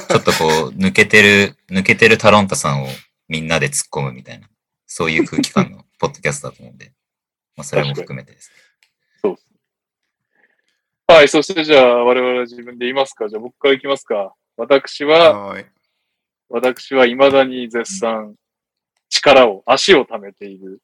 [0.10, 2.88] ちょっとこう、抜けてる、抜けてるタロンタさんを
[3.28, 4.48] みんなで突っ込むみたいな、
[4.88, 6.94] そういう空気感のポッドキャストだと思うんで、
[7.58, 8.46] まあそれも含めてです。
[8.46, 8.63] そうです。
[11.14, 13.30] はい、そしてじゃあ我々は自分で言いますか？
[13.30, 14.34] じゃあ僕からいきますか。
[14.58, 15.66] 私は、はーい。
[16.50, 18.36] 私は未だに絶賛
[19.10, 20.82] 力を、足を溜めている、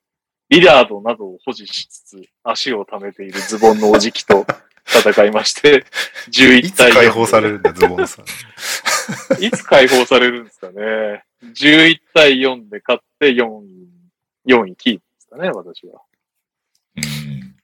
[0.49, 4.45] リラードなどを保持しつつ、足を溜めているズボンのおじきと
[4.85, 5.84] 戦いまして、
[6.30, 6.93] い11つ対4。
[6.93, 8.26] 解放されるんだ、ズボンさん。
[9.43, 13.89] いつ解放されるんですかね？11対4で勝って4位、
[14.45, 16.01] 4位キープですかね、私は。
[16.97, 17.56] うん。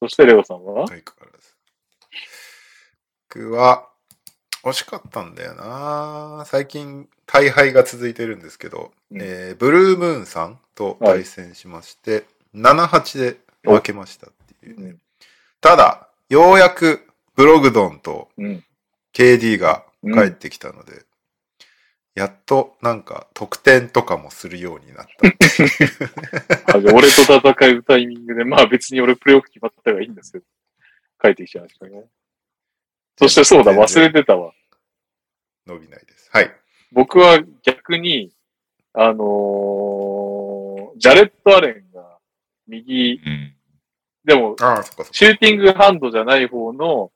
[0.00, 0.86] そしてレオさんは？
[0.88, 1.54] 相変わらず
[3.28, 3.86] 僕は、
[4.64, 6.44] 惜しかったんだよな。
[6.46, 9.18] 最近、大敗が続いてるんですけど、うん。
[9.22, 12.24] えーブルームーンさんと対戦しまして、
[12.54, 14.80] 7-8で負けましたっていう。
[14.80, 14.90] ね。
[14.90, 15.00] うん。
[15.60, 17.06] ただ、ようやく
[17.36, 18.64] ブログドンとうん。
[19.12, 21.04] KD が帰ってきたので、
[22.20, 26.76] やっとなんか得点とかもするようになった。
[26.76, 30.44] あじゃあ俺と戦うタイミングで、まあ別に俺プレイオフ決まったがいいんですけど、
[31.22, 32.04] 帰ってきちゃいましたね。
[33.16, 34.52] そしてそうだ、忘れてたわ。
[35.66, 36.28] 伸びないです。
[36.30, 36.54] はい。
[36.92, 38.34] 僕は逆に、
[38.92, 42.18] あのージャレット・アレンが
[42.66, 43.54] 右、うん。
[44.26, 44.56] でも。
[45.10, 47.10] シューティングハンドじゃない方の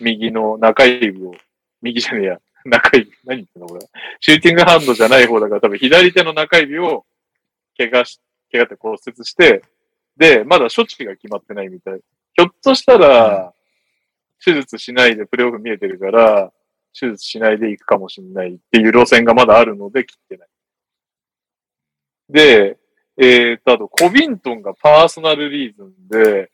[0.00, 1.34] 右の中指を、
[1.82, 3.80] 右じゃねえや、中指、何言ってんのこれ。
[4.20, 7.04] シューティングハンドじゃない方だから多分左手の中指を
[7.76, 8.20] 怪我し、
[8.52, 9.62] 怪我って骨折して、
[10.16, 12.00] で、まだ処置が決まってないみたい。
[12.34, 13.52] ひょっとしたら、
[14.44, 16.52] 手術しないでプレイオフ見えてるから、
[16.98, 20.48] 手術しないで行くかもしれないっていう路線がまだあるので切ってない。
[22.28, 22.78] で、
[23.16, 26.50] えー、と、あと、コビントンがパーソナルリーズンで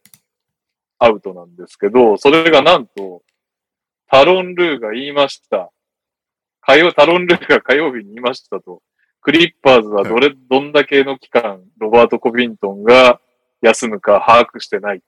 [0.98, 3.22] アウトなんですけど、それがなんと、
[4.08, 5.70] タロンルーが言いました。
[6.66, 8.82] 火曜、タロンルーが火曜日に言いましたと。
[9.20, 13.20] クリッパーズはどれ、どんだけの期間、ロバート・コビントンが
[13.62, 15.02] 休むか把握してない。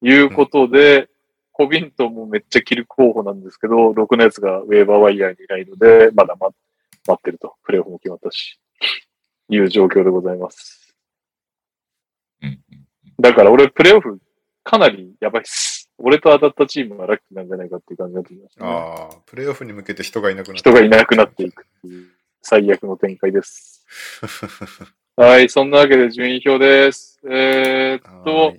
[0.00, 1.10] いうことで、
[1.52, 6.56] コビントンもめっちゃキル候補なんですけど、ろくなやつがウェーバーワイヤーにいないので、まだ待
[7.06, 7.56] 待ってると。
[7.62, 8.58] プレイオフも決まったし。
[9.50, 10.96] いう状況でございます。
[12.42, 12.60] うん。
[13.20, 14.18] だから俺、プレイオフ
[14.62, 15.73] かなりやばいっす。
[15.98, 18.70] 俺と当たったチームがラッキーなんじゃないかっていう感じになってきましたね。
[18.70, 20.58] ああ、プレイオフに向けて人がいなくなった。
[20.58, 22.08] 人がいなくなっていくっていう
[22.42, 23.86] 最悪の展開です。
[25.16, 27.20] はい、そんなわけで順位表です。
[27.24, 28.56] えー、っはと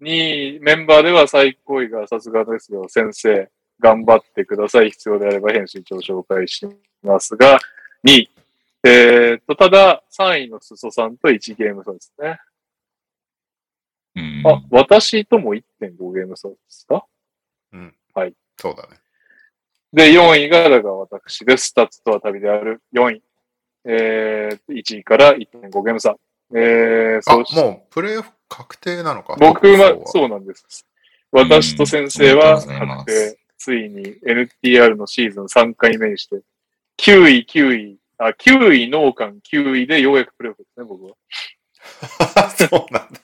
[0.00, 2.88] い、2位、メンバーでは最高位がさすがですよ。
[2.88, 4.90] 先生、頑張ってください。
[4.90, 6.66] 必要であれば編集長を紹介し
[7.02, 7.58] ますが、
[8.04, 8.30] 2位。
[8.84, 12.38] えー、っと、ただ、3位の裾さんと1ゲーム差ですね。
[14.16, 14.42] うん。
[14.46, 17.04] あ、私とも1.5ゲーム差ですか？
[17.72, 17.94] うん。
[18.14, 18.34] はい。
[18.56, 18.98] そうだね。
[19.92, 21.68] で、4位が、だから私です。
[21.68, 23.22] スタッツとは旅である4位。
[23.84, 26.14] えー、1位から1.5ゲーム差。
[26.54, 29.36] えー、あ、そして、もうプレイオフ確定なのか？
[29.38, 30.84] 僕はうそうなんです。
[31.30, 36.36] 私と先生は確す定、ついに NTR のシーズン3回目にして、
[36.98, 41.12] 9位、9位、あ、9位農館、9位でようやくプレイオフですね、僕は。
[42.56, 43.20] そうなんだ。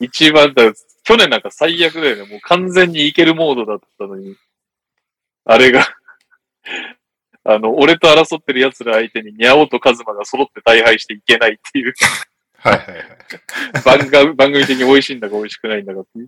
[0.00, 0.72] 一番だ、
[1.04, 2.30] 去年なんか最悪だよね。
[2.30, 4.36] もう完全にいけるモードだったのに、
[5.44, 5.86] あれが、
[7.44, 11.94] あの、俺と争ってる奴ら相手に、ニャオとカズマが揃って大敗していけないっていう、
[12.56, 14.08] はいはいはい。
[14.10, 16.26] 番組番組的に美味しいんだか美味しくないんだかっていう。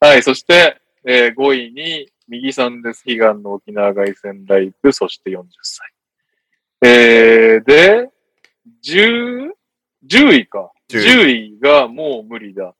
[0.00, 3.02] はい、そして、えー5位に、右さんです。
[3.06, 5.92] 悲願の沖縄凱旋ライブ、そして40歳。
[6.82, 8.08] えー、で、
[8.82, 9.50] 10、
[10.06, 10.72] 10位か。
[10.88, 12.74] 10 10位がもう無理だ。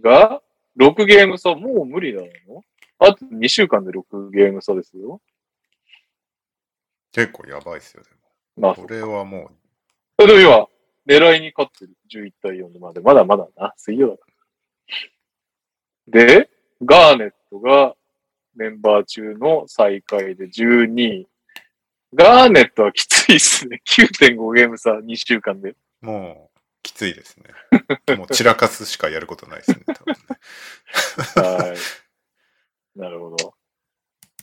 [0.00, 0.42] が、
[0.78, 2.62] 6ゲーム差、もう無理だの？
[2.98, 5.20] あと2週間で6ゲーム差ですよ。
[7.12, 8.08] 結構やばいっすよ、で
[8.56, 8.82] まあ、も。
[8.82, 9.50] これはも
[10.18, 10.68] でも今、
[11.06, 11.92] 狙いに勝ってる。
[12.10, 13.00] 11対4でまで。
[13.00, 13.74] まだまだな。
[13.76, 14.24] 水曜だか
[16.12, 16.26] ら。
[16.26, 16.50] で、
[16.82, 17.94] ガーネットが
[18.54, 21.28] メンバー中の最下位で12位。
[22.14, 23.82] ガーネットはきついっすね。
[23.86, 25.74] 9.5ゲーム差、2週間で。
[26.04, 28.16] う、もう、きついですね。
[28.16, 31.68] もう散らかすしかやることないですね、多分ね。
[31.68, 32.98] はい。
[32.98, 33.54] なるほど。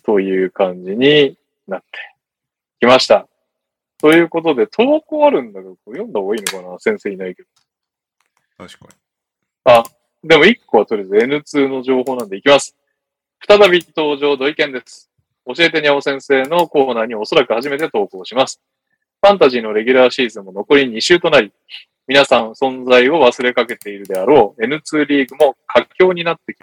[0.03, 1.87] という感じになって
[2.79, 3.27] きました。
[3.99, 6.79] ということで、投稿あるんだけど、読んだ方がいいのかな？
[6.79, 7.49] 先生いないけど。
[8.57, 8.91] 確かに。
[9.65, 9.83] あ、
[10.23, 11.13] でも1個はとりあえず
[11.57, 12.75] N2 の情報なんでいきます。
[13.47, 15.11] 再び登場、土井健です。
[15.45, 18.59] 教えてにゃお先生のコーナーにおそらく初めて投稿します。
[19.21, 21.53] ファンタジーのレギュラーシーズンも残り2週となり、
[22.07, 26.57] 皆さん存在を忘れかけているであろう N2 リーグも活況になってき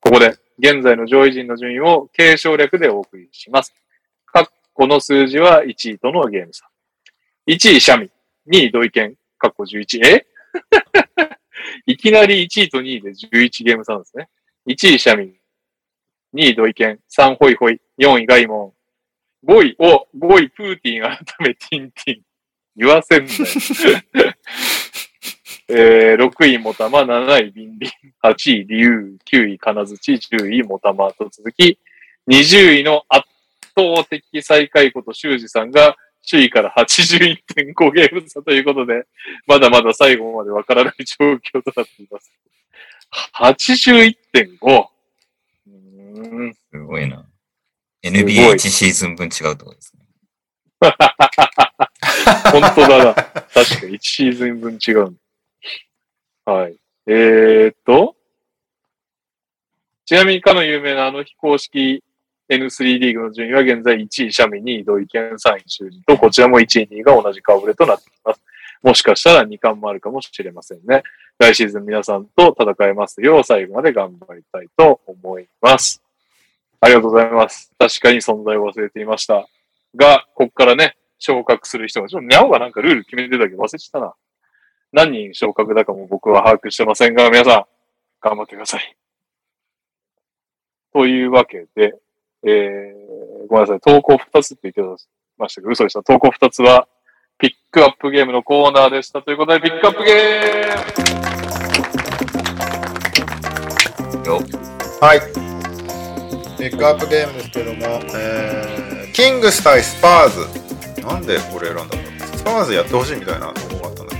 [0.00, 3.74] ここで、現在の上位陣の順位を継承略でお送りします。
[4.32, 6.68] 括弧の数字は1位とのゲーム差。
[7.46, 8.10] 1位、シャミ。
[8.46, 9.14] 2位、土井健。
[9.42, 10.04] 括弧11。
[10.04, 10.26] え？
[11.86, 14.28] いきなり1位と2位で11ゲーム差なんですね。
[14.66, 15.34] 1位、シャミ。
[16.34, 17.00] 2位、土井健。
[17.10, 17.80] 3、ホイホイ。
[17.98, 18.83] 4位、ガイモン。
[19.46, 22.22] 5位、お、5位、プーティン改めティンティン。
[22.76, 23.38] 言わせんなよ。
[25.68, 27.00] えー、6位、モタマ。
[27.02, 27.90] 7位、ビンビン。
[28.22, 29.18] 8位、リュウ。
[29.24, 30.12] 9位、金槌。
[30.12, 31.78] 10位、モタマと続き、
[32.28, 33.28] 20位の圧
[33.76, 35.96] 倒的最下位こと修二さんが、
[36.28, 39.06] 首位から81.5ゲーム差ということで、
[39.46, 42.32] まだまだ最後までわからない状況となっています。
[43.34, 44.86] 81.5!
[45.66, 47.26] うーんすごいな。
[48.10, 50.04] ごい NBA1 シーズン分違うところですね。
[52.52, 53.14] 本当だな。
[53.14, 55.14] 確か1シーズン分違う。
[56.44, 56.76] はい。
[57.06, 58.16] えーっと、
[60.04, 62.02] ちなみにかの有名なあの非公式
[62.50, 68.42] N3 リーグの順位は現在1位、シャミ、2位、土井健、3位、修二と、こちらも1位、2位が同じ顔ぶれとなっています。
[68.82, 71.02] もしかしたら2冠もあるかもしれませんね。
[71.38, 76.03] 来シーズン皆さんと戦えますよう最後まで頑張りたいと思います。
[76.80, 77.72] ありがとうございます。
[77.78, 79.46] 確かに存在を忘れていました。
[79.96, 84.14] が、こっからね、昇格する人が、ちょっとニャオがなんかルール決めてたけど忘れてたな。
[84.92, 87.64] 何人昇格だかも僕は把握してませんが、皆さん、
[88.20, 88.96] 頑張ってください。
[90.92, 91.94] というわけで、
[92.44, 95.04] えー、ごめんなさい、投稿2つって言って
[95.38, 96.02] ましたけど、嘘でした。
[96.02, 96.86] 投稿2つは、
[97.38, 99.22] ピックアップゲームのコーナーでした。
[99.22, 100.18] ということで、ピックアップゲー
[104.20, 104.40] ムよ
[105.00, 105.43] はい。
[106.58, 107.80] ピックアップゲームですけども、
[108.16, 111.02] えー、キングス対スパーズ。
[111.02, 111.96] なんでこれ選んだんだ
[112.36, 114.18] スパーズやってほしいみたいなとこがあったんだっ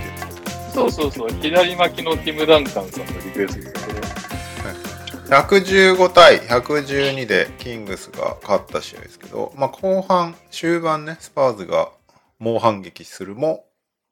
[0.69, 0.71] け？
[0.71, 11.89] そうそうそう、左巻きのティム・ダンカンさんのリクエストですけど、115対112でキングスが勝った試合ですけど、まあ、後半終盤ねスパーズが
[12.37, 13.65] 猛反撃するも、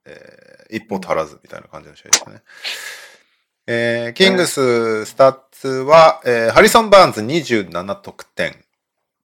[0.06, 2.41] えー一歩足らずみたいな感じの試合ですね。
[3.65, 8.56] えーキングススタッツは、えーハリソン・バーンズ27得点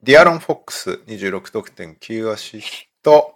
[0.02, 3.36] ディアロン・フォックス26得点9アシスト、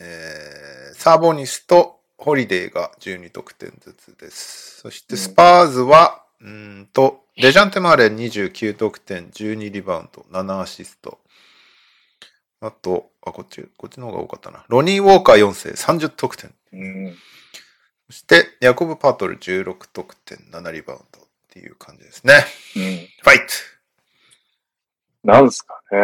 [0.00, 4.80] えーサボニスとホリデーが12得点ずつです。
[4.80, 6.48] そしてスパーズは、うー
[6.82, 11.18] んと、デジャンテ・マレー29得点、12リバウンド、7アシスト。
[12.60, 14.64] あと、あ、こっち、こっちの方が多かったな。
[14.68, 16.54] ロニー・ウォーカー4世30得点。
[16.72, 17.16] うん。
[18.10, 22.34] そして、ヤコブ・パートル16得点、7リバウンドっていう感じですね。
[22.76, 22.82] うん。
[22.82, 23.74] ファイト
[25.24, 25.98] なんすかね。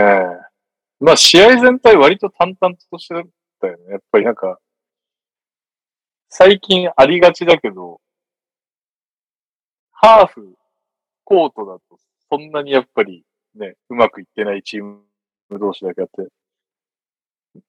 [0.99, 3.15] まあ、試合全体割と淡々として
[3.61, 3.93] たよね。
[3.93, 4.59] やっぱりなんか、
[6.29, 8.01] 最近ありがちだけど、
[9.93, 10.55] ハーフ、
[11.25, 11.99] コートだと、
[12.31, 13.25] そんなにやっぱり
[13.55, 15.03] ね、うまくいってないチーム
[15.51, 16.29] 同士だけあって、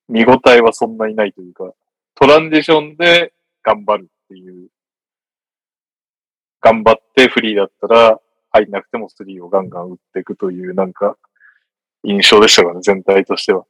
[0.08, 1.74] 見応えはそんなにないというか、
[2.16, 3.34] トランジションで
[3.64, 4.70] 頑張るっていう。
[6.62, 8.20] 頑張ってフリーだったら、
[8.52, 11.18] 入んなくてもスリーをガンガン打っていくという、なんか、
[12.04, 13.66] 印象でしたからね、全体としては。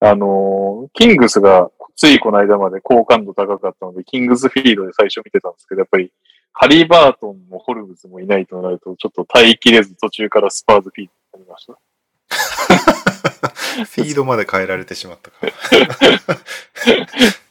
[0.00, 6.12] あのーキングスがついこの間まで好感度高かったので、キングスフィードで最初見てたんですけど、やっぱり、
[6.52, 11.78] ハリーバートンもホルムズもいないとなると、ちょっと耐えきれず途中からスパーズフィードになりました。
[13.84, 15.52] フィードまで変えられてしまったから。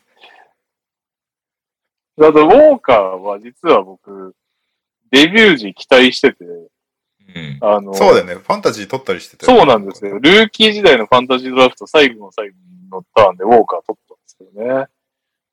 [2.19, 4.35] あと、ウォーカーは実は僕、
[5.11, 7.57] デビュー時期待してて、うん。
[7.61, 8.35] あの、そうだよね。
[8.35, 10.19] ファンタジー取ったりしてたそうなんですよ。。
[10.19, 12.55] ルーキー時代のファンタジードラフト最後の最後
[12.91, 14.85] のターンでウォーカー取ったんですけどね。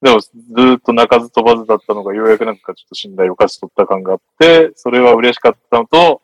[0.00, 6.20] でもずーっと鳴かず飛ばずだったのがようやくなんかちょっと信頼を勝ち取った感があって、それは嬉しかったのと、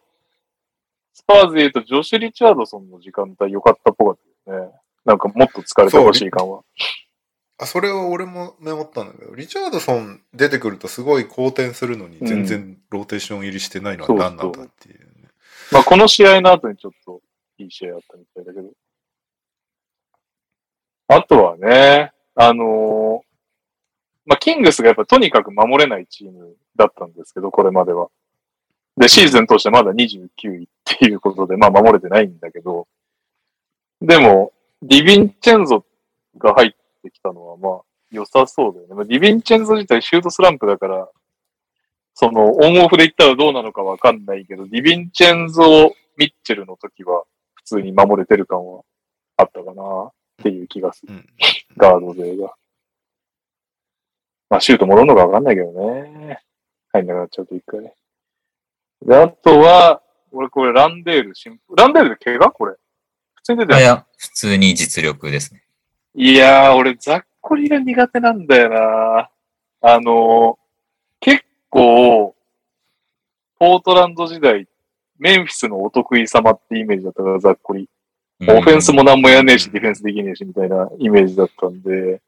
[1.14, 4.72] スパーズで言うとジョシュ・リチャードソンの時間帯良かったっぽかったですね。
[5.04, 6.60] なんかもっと疲れてほしい感は。
[7.60, 15.28] あ、それを俺もメモったんだけど、リチャードソン出てくるとすごい好転するのに、うん全然ローテーション入りしてないのはそう何なんだっていうね。
[15.70, 17.20] まあこの試合の後にちょっと
[17.58, 18.70] いい試合あったみたいだけど。
[21.08, 23.30] あとはね、あのー
[24.26, 28.08] まあキングスがやっぱとにかく守れないチームだったんですけど、これまでは。
[28.96, 32.86] で、シーズン通してまだ29位っていうことで、まあ守れてないんだけど、
[34.00, 35.84] でも、ディヴィンチェンゾ
[36.38, 38.94] が入ってきたのはまあ良さそうだよね。
[38.94, 41.08] まあ、ディヴィンチェンゾ自体シュートスランプだから、
[42.14, 47.22] その、オンオフで言ったらどうなのかわかんないけど、ディヴィンチェンゾ・ミッチェルの時は、
[47.54, 48.82] 普通に守れてる感は
[49.36, 50.12] あったかなっ
[50.42, 51.14] ていう気がする。
[51.14, 51.26] うん。
[51.76, 52.52] ガード勢が。
[54.50, 56.42] まあ、シュート戻るのかわかんないけどね。
[56.92, 57.94] 入んなくなっちゃうと一回ね。
[59.02, 60.02] で、あとは、
[60.32, 62.50] 俺これランデール、シンランデールで怪我？
[62.50, 62.74] これ。
[63.36, 63.76] 普通に出てる。
[63.76, 65.62] あいや、普通に実力ですね。
[66.14, 69.30] いやー、俺、ざっこりが苦手なんだよな。
[69.82, 70.60] あのー
[71.20, 72.34] 結構、
[73.58, 74.66] ポートランド時代、
[75.18, 77.88] メンフィスのお得意様ってイメージだったから、ざっこり。
[78.40, 82.22] うんオフェンスも何もやんねえし、ディフェンスできねえし、みたいなイメージだったんで、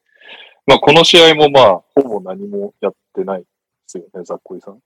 [0.66, 3.46] まあ、この試合もまあ、ほぼ何もやってないで
[3.86, 4.78] すよね、ざっこりさん。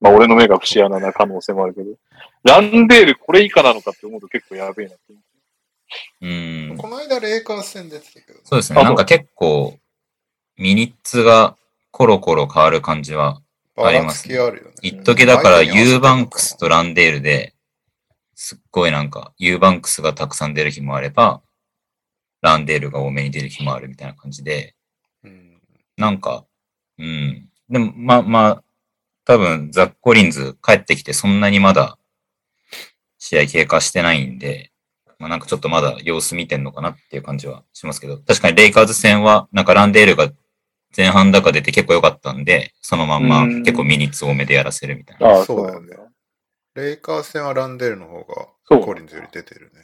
[0.00, 1.90] まあ、俺の目が節穴な可能性もあるけど、
[2.44, 5.18] ランデールこれ以下なのかって思うと結構やべえなって思
[6.20, 6.26] う。
[6.26, 6.76] うん。
[6.76, 8.80] この間レイカーズ戦出てたけど、そうですね。
[8.80, 9.78] あなんか結構、
[10.56, 11.56] minutes が
[11.90, 13.40] コロコロ変わる感じは、
[13.76, 14.74] バラつきあるよね。
[14.82, 17.54] 一時だからユーバンクスとランデールで、
[18.34, 21.42] すっごいなんか、ユーバンクスがたくさん出る日もあれば、
[22.40, 24.74] ランデールが多めに出る日もあるみたいな感じで、
[25.22, 25.54] うん
[25.96, 26.44] なんか、
[26.98, 27.48] うん。
[27.68, 28.64] でも、まあまあ、
[29.24, 31.98] 多分、ザック・コリンズ帰ってきてそんなにまだ
[33.18, 34.72] 試合経過してないんで、
[35.24, 40.30] まあなんかちょっとまだ様子見てんのかなっていう感じはしますけど、確かにレイカーズ戦は、なんかランデールが
[40.94, 45.28] 前半だか出て結構良かったんで、そのまんまうん結構ミニッツ多めでやらせるみたいな。
[45.28, 46.12] ああ、そだよねそううなんだ。
[46.74, 49.80] レイカーズ戦はランデールの方がそうコリンズより出てるね。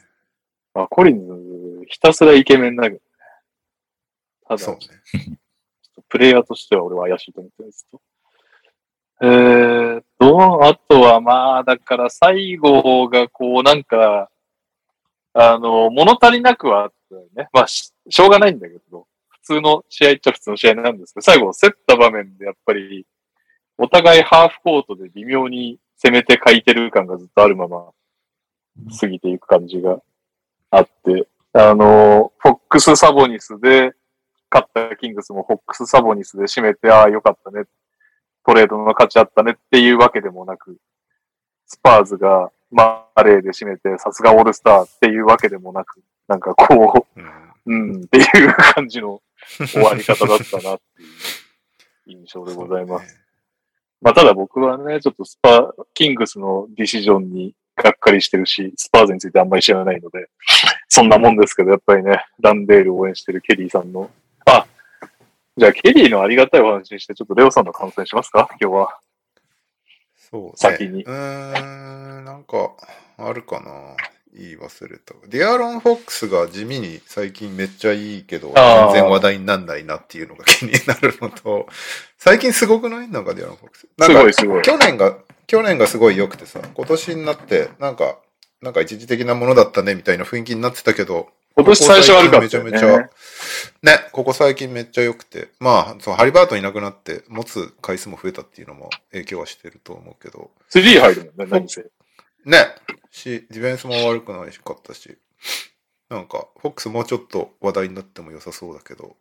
[0.75, 3.01] まあ、コリンズ、ひたすらイケメンだけどね。
[4.47, 4.81] ただ、そうね。
[5.97, 8.01] とプレイヤーとしては俺は怪しいと思ってるんですと。
[9.23, 14.30] えーと、あとはまあ、だから最後がこうなんか、
[15.33, 16.91] あの、物足りなくは
[17.35, 17.49] ね。
[17.53, 23.07] まあし、しょうがないんだけど、普通の試合っちゃ普通の試合なんですけど、最後競った場面でやっぱり、
[23.79, 27.93] お互いハーフコートで微妙に攻めて書いてる感がずっとあるまま
[29.01, 30.01] 過ぎていく感じが
[30.71, 33.93] あって、あの、フォックス・サボニスで、
[34.53, 37.65] 勝ったキングスもフォックス・サボニスで締めて、ああ、よかったね。
[38.45, 40.77] トレードの価値あったねっていうわけでもなく、
[41.67, 47.27] スパーズがマレーで締めて、さすがオールスターっていうわけでもなく、なんかこうんう、
[47.67, 49.21] うんっていう感じの
[49.59, 50.81] 終わり方だったなっ
[52.07, 53.19] ていう印象でございます。
[54.01, 60.29] まあ、ただ僕はね、ちょっとスパ、キングスの decision にがっかりしてるし、スパーズについてあんまり知らないので、
[60.89, 64.11] そんなもんですけど、やっぱりね、ランデールを応援してるケリーさんの、
[64.47, 64.67] あ、
[65.57, 68.49] じゃあケリーのありがたいお話にして、ちょっとレオさんの感想にしますか？
[68.61, 68.99] 今日は。
[70.31, 70.53] そうね。
[70.57, 72.71] 先にうーん、なんか、
[73.19, 73.97] あるかな。
[74.33, 75.13] 言い忘れた。
[75.27, 81.67] ディアロン・フォックスが地味に最近めっちゃいいけど、全然話題になんないなっていうのが気になるのと、
[82.17, 83.09] 最近すごくない？
[83.09, 83.89] なんかディアロン・フォックス。
[83.99, 84.63] なんかすごいすごい。
[84.63, 85.17] 去年が、
[85.49, 88.19] 去年がすごい良くてさ、今年になって、なんか、
[88.63, 91.29] なんか一時的なものだったねみたいな雰囲気になってたけど、
[91.61, 92.71] 今年最初悪かったよね。
[92.71, 93.11] めちゃめちゃ、
[93.83, 101.85] ね、ここ最近めっちゃ良くて、まあ、そのハリバートンいなくなって、持つ回数も増えたっていうのも影響はしてると思うけど、スリー入るもんね、何せ。
[102.45, 102.67] ね、
[103.11, 105.19] し、ディフェンスも悪くないしかったし、
[106.09, 109.17] なんか、フォックスもうちょっと話題になっても良さそうだけど、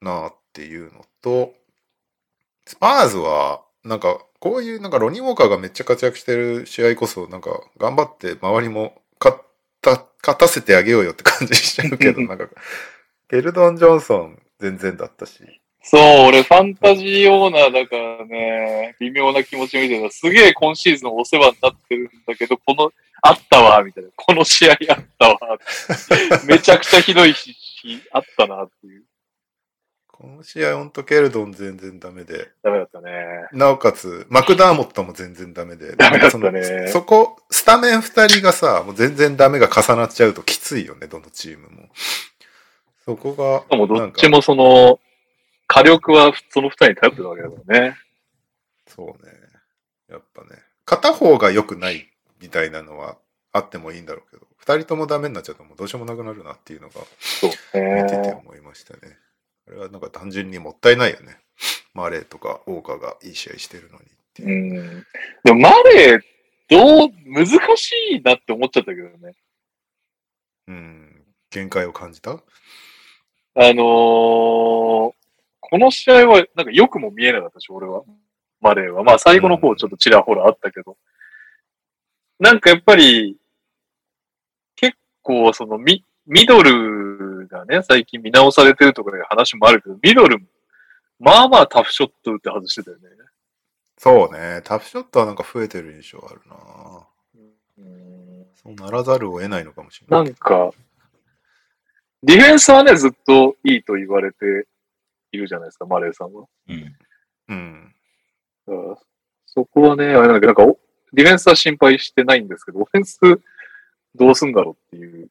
[0.00, 1.54] なあっていうのと、
[2.66, 9.44] スパーズは、なんか、こういう、なんかロニー・ウォーカーがめっちゃ活躍してる試合こそ、なんか、頑張って周りも勝っ
[9.80, 12.48] た、勝たせてあげようよって感じしちゃうけど、 なんか、
[13.28, 15.40] ケルドン・ジョンソン全然だったし、
[15.82, 22.92] そう、俺ファンタジーオーナーだからね、微妙な気持ちみたいな、すげえ今シーズンお世話になってるんだけど、この、
[23.22, 24.10] あったわ、みたいな。
[24.14, 25.38] この試合あったわ。
[26.46, 29.04] めちゃくちゃひどい日、日あったな、っていう。
[30.20, 33.12] この試合、ほんとケルドン全然ダメで、ダメだったね。
[33.52, 41.88] なおかつ、マクダーモットも全然ダメで、ダメだったねそこ、スタメン二人がさ、もう全然ダメが重なっちゃうときついよね、どのチームも。
[43.04, 44.98] そこが、しかもどっちもその、
[45.68, 47.96] 火力はその二人に頼ってるわけだからね。
[48.88, 49.32] そうね。
[50.10, 50.48] やっぱね、
[50.84, 52.08] 片方が良くない
[52.40, 53.18] みたいなのは
[53.52, 58.42] あってもいいんだろうけど、二人ともダメになっちゃうともうどうしようもなくなるなっていうのがそう見ててね。
[58.44, 59.16] 思いましたね。
[59.68, 61.38] あれはなんか単純にもったいないよね。
[61.92, 64.82] マレーとかオーカーがいい試合してるのにってういう。
[64.82, 65.06] ん。
[65.44, 66.20] でもマレー、
[66.68, 67.46] どう、難
[67.76, 69.34] しいなって思っちゃったけどね。
[70.68, 71.24] うん。
[71.50, 72.30] 限界を感じた？
[72.32, 72.38] あ
[73.56, 75.12] のー
[75.70, 78.02] この試合はなんかよくも見えなかったし、俺は。
[78.62, 79.04] マレーは。
[79.04, 80.96] まあ最後の方ちょっとちらほらあったけど。
[82.38, 83.36] なんかやっぱり、
[84.76, 87.07] 結構そのミ、ミドル
[87.48, 90.46] がね、最近見直されてるとかいう話もあるけど、ミドルも、
[91.18, 93.08] まあまあタフショット打って外してたよね。
[93.98, 94.60] そうね。
[94.62, 97.06] タフショットはなんか増えてる印象あるな
[97.78, 100.22] うんそうならざるを得ないのかもしれな。
[100.22, 100.70] ないんか、
[102.22, 104.68] ディフェンスはね、ずっといいと言われて
[105.32, 106.44] いるじゃないですか、マレーさんは。
[106.68, 106.96] うん。
[107.48, 107.94] うん。
[108.66, 108.98] だから
[109.46, 110.78] そこはね、あれなんだけど、なんかお、
[111.12, 113.18] ディフェンスは心配してないんですけど、オフェンス
[114.14, 115.28] どうすんだろうっていう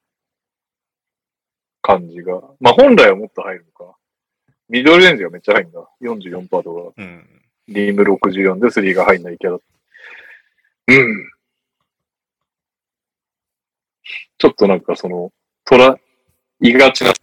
[1.87, 2.41] 感じが。
[2.59, 3.95] まあ本来はもっと入るのか。
[4.67, 5.89] ミドルレンジがめっちゃ入るんだ。
[6.01, 7.41] 44%とか、うん。
[7.69, 9.57] リーム64で3が入んないキャラ。
[10.89, 11.31] うん。
[14.37, 15.31] ちょっとなんかその、
[15.63, 15.97] トラ、
[16.59, 17.13] いがちな、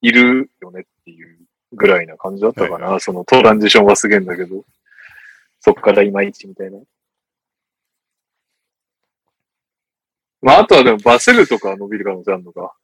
[0.00, 1.38] いるよねっていう
[1.72, 2.98] ぐらいな感じだったかな。
[2.98, 4.64] そのトランジションはすげえんだけど、
[5.60, 6.78] そっからいまいちみたいな。
[10.40, 12.74] まあ、あとはでもバセルとかは伸びる可能性あるのか。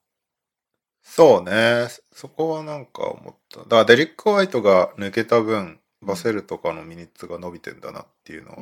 [1.10, 1.88] そうね。
[2.12, 3.58] そこはなんか思った。
[3.58, 8.56] だからデリック・ホワイトが抜けた分、バセルとかのミニッツが伸びてんだなっていうのは、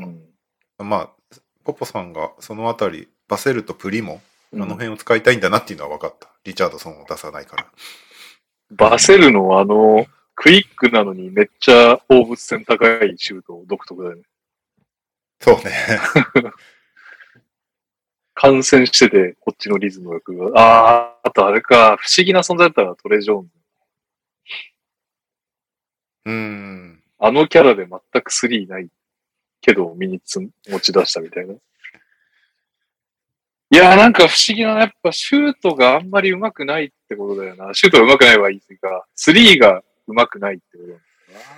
[0.78, 0.88] うん。
[0.88, 4.22] まあ、ポポさんがそのあたり、バセルとプリモ、
[4.54, 6.30] あうんの辺を使いたいんだなっていうのは分かった。
[6.44, 7.66] リチャードソンを出さないから。
[8.70, 14.22] バセルのあの、クイックなのにめっちゃ放物線高いシュート独特だよね。
[15.42, 15.70] そうね。
[18.40, 20.56] 感染してて、こっちのリズムが来る。
[20.56, 23.50] ああ、あとあれか、不思議な存在だったらトレジョーンズ。
[26.26, 27.02] うーん。
[27.18, 28.88] あのキャラで全くスリーない
[29.60, 31.54] けど、 minutes 持ち出したみたいな。
[31.54, 31.58] い
[33.76, 37.74] やーなんか不思議な、やっぱシュートがあんまり上手くないってことだよな。
[37.74, 41.00] シュートが上手くないは言い過ぎか、スリーが上手くないってことだよ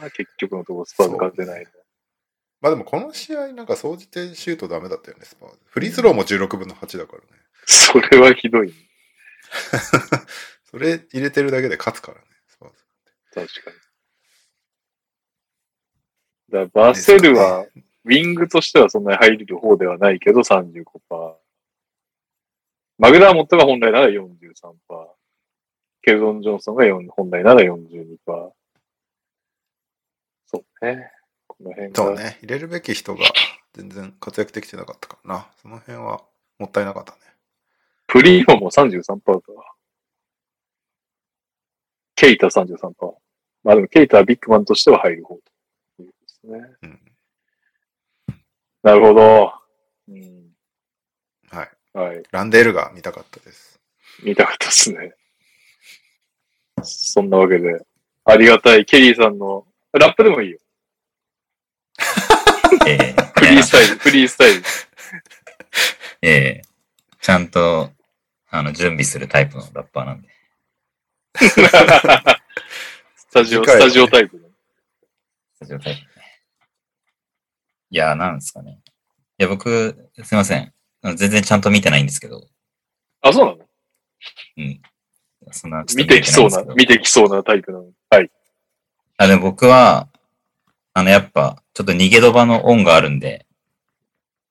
[0.00, 0.10] な。
[0.12, 1.79] 結局のところスパーズ勝てないの。
[2.60, 5.58] まあでもこの試合なんか総じてシュートダメだったよね、スパーズ。
[5.64, 7.26] フリースローも16分の8だからね。
[7.66, 8.74] それはひどい、ね。
[10.70, 12.76] それ入れてるだけで勝つからね、スパーズ。
[13.34, 13.76] 確かに。
[16.50, 17.66] だバセルは、
[18.04, 20.84] ウィングとしてはそんなに入れる方ではないけど35%。
[22.98, 24.34] マグダーモットが本来なら43%。
[26.02, 28.16] ケルドン・ジョンソンが4本来なら42%。
[30.46, 31.10] そうね。
[31.62, 31.96] この辺が。
[31.96, 32.38] そうね。
[32.42, 33.24] 入れるべき人が
[33.74, 35.46] 全然活躍できてなかったからな。
[35.60, 36.22] その辺は
[36.58, 37.18] もったいなかったね。
[38.06, 39.42] プリーモも33%か。
[42.16, 43.14] ケイタ33%。
[43.62, 45.36] まあでもケイタはビッグマンとしては入る方
[45.96, 46.76] ということですね。
[46.82, 47.00] うん。
[48.82, 49.52] なるほど。
[50.08, 50.50] うん。
[51.50, 51.70] はい。
[51.92, 52.22] はい。
[52.30, 53.80] ランデールが見たかったです。
[54.22, 55.14] 見たかったですね。
[56.82, 57.84] そんなわけで、
[58.24, 60.58] ありがたいケリーさんの、ラップでもいいよ。
[62.90, 64.62] えーフリースタイル、フリースタイル。
[66.22, 66.70] えー
[67.22, 67.90] ちゃんと、
[68.48, 70.28] あの、準備するタイプのラッパーなんで。
[71.38, 71.54] ス
[73.30, 74.38] タジオ、スタジオタイプ。
[75.56, 76.06] スタジオタイプね。
[77.90, 78.80] いや、なんですかね。
[79.38, 80.72] いや、僕、すいません。
[81.02, 82.46] 全然ちゃんと見てないんですけど、
[83.20, 83.58] あ、そうなの？
[84.56, 84.82] うん。
[85.52, 87.92] そんな見てきそうな見てきそうなタイプなの。
[88.08, 88.30] はい。
[89.18, 90.08] あ、でも僕は、
[90.94, 93.46] あの、やっぱ、ちょっと逃げ戸場の音があるんで、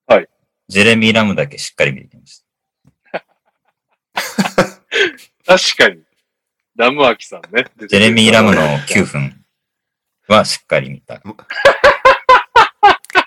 [0.08, 0.28] はい。
[0.68, 2.46] ジェレミー・ラムだけしっかり見てきました。
[5.46, 6.04] 確かに。
[6.76, 7.66] ラムアキさんね。
[7.88, 9.44] ジェレミー・ラムの9分
[10.28, 11.22] はしっかり見た。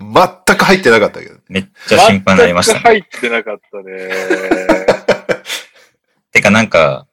[0.00, 1.38] 全く入ってなかったけど。
[1.48, 2.80] めっちゃ心配になりましたね。
[2.82, 4.08] 全く入ってなかったね。
[6.32, 7.06] てかなんか、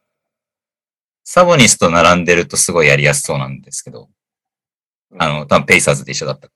[1.23, 4.09] サボニスと並んでるとすごいやりやすそうなんですけど、
[5.17, 6.49] あの、多分ペイサーズで一緒だった。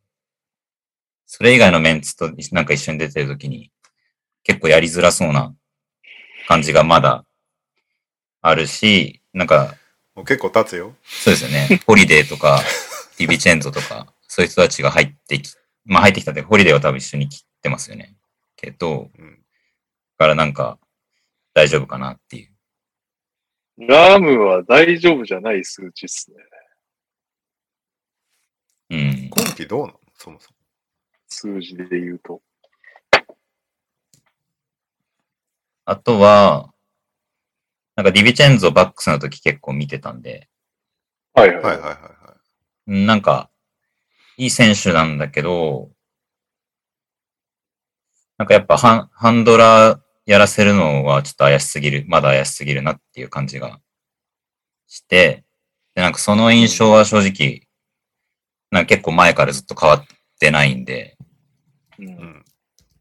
[1.35, 3.71] それ以外のメンツとなんか一緒に出てるときに、
[4.43, 5.51] 結構やりづらそうな
[6.47, 7.25] 感じがまだ
[8.41, 9.73] あるし、なんか、
[10.13, 10.95] もう結構経つよ。
[11.03, 11.81] そうですよね。
[11.87, 12.61] ホリデーとか、
[13.17, 15.51] ディビチェンゾとか、そういう人たちが入ってき、
[15.85, 18.15] まあ入ってきたんで、ホリデーは多分一緒に来てますよね。
[18.55, 19.31] けど、うん。
[19.31, 19.37] だ
[20.19, 20.77] からなんか、
[21.55, 23.87] 大丈夫かなっていう。
[23.87, 26.37] ラムは大丈夫じゃない数値っすね。
[28.91, 29.29] うん。
[29.31, 29.99] 今季どうなの？
[30.13, 30.52] そもそも。
[31.33, 32.41] 数字で言うと。
[35.85, 36.71] あとは、
[37.95, 40.47] なんかディビチェンゾバックスの時結構見てたんで、
[41.33, 41.63] はいはい。
[41.63, 42.91] はいはいはいはい。
[42.91, 43.49] うんなんか、
[44.37, 45.91] いい選手なんだけど、
[48.37, 53.79] なんかやっぱハンハンドラーやらせるのはちょっと怪しすぎる、まだ怪しすぎるなっていう感じが
[54.87, 55.43] して、
[55.95, 57.67] で、なんかその印象は正直、
[58.71, 60.05] なんか結構前からずっと変わっ
[60.39, 61.15] てないんで、
[61.99, 62.03] う。
[62.03, 62.45] うんん。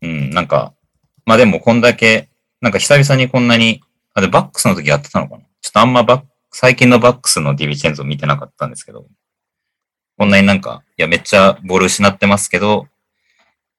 [0.02, 0.74] うん、なんか、
[1.24, 2.28] まあでもこんだけ、
[2.60, 3.82] なんか久々にこんなに、
[4.14, 5.42] あ、で、バックスの時やってたのかな？
[5.60, 9.06] ちょっとあんまバック、最近のバックスのディビチェンゾ見てなかったんですけど、
[10.18, 12.88] こんなになんか、いや、めっちゃボール失ってますけど、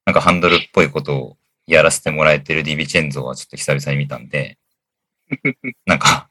[0.06, 1.38] なんかハンドルっぽいことを
[1.68, 4.58] やらせてもらえてるディビチェンゾはちょっと久々に見たんで、
[5.86, 6.30] なんか、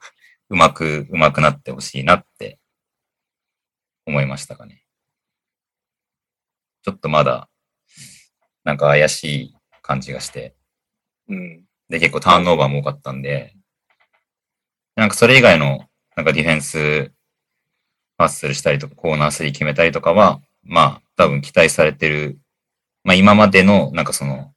[0.50, 2.58] うまく、うまくなってほしいなって
[4.04, 4.84] 思いましたかね。
[6.82, 7.48] ちょっとまだ、
[8.64, 10.54] なんか怪しい感じがして、
[11.28, 11.64] うん。
[11.88, 13.54] で、結構ターンオーバーも多かったんで、
[14.96, 15.84] なんかそれ以外の、
[16.16, 17.12] なんかディフェンス、
[18.16, 22.38] パスするしたりとか、コーナー3決めたりとかは、まあ、多分期待されてる、
[23.04, 24.52] まあ今までの、なんかその、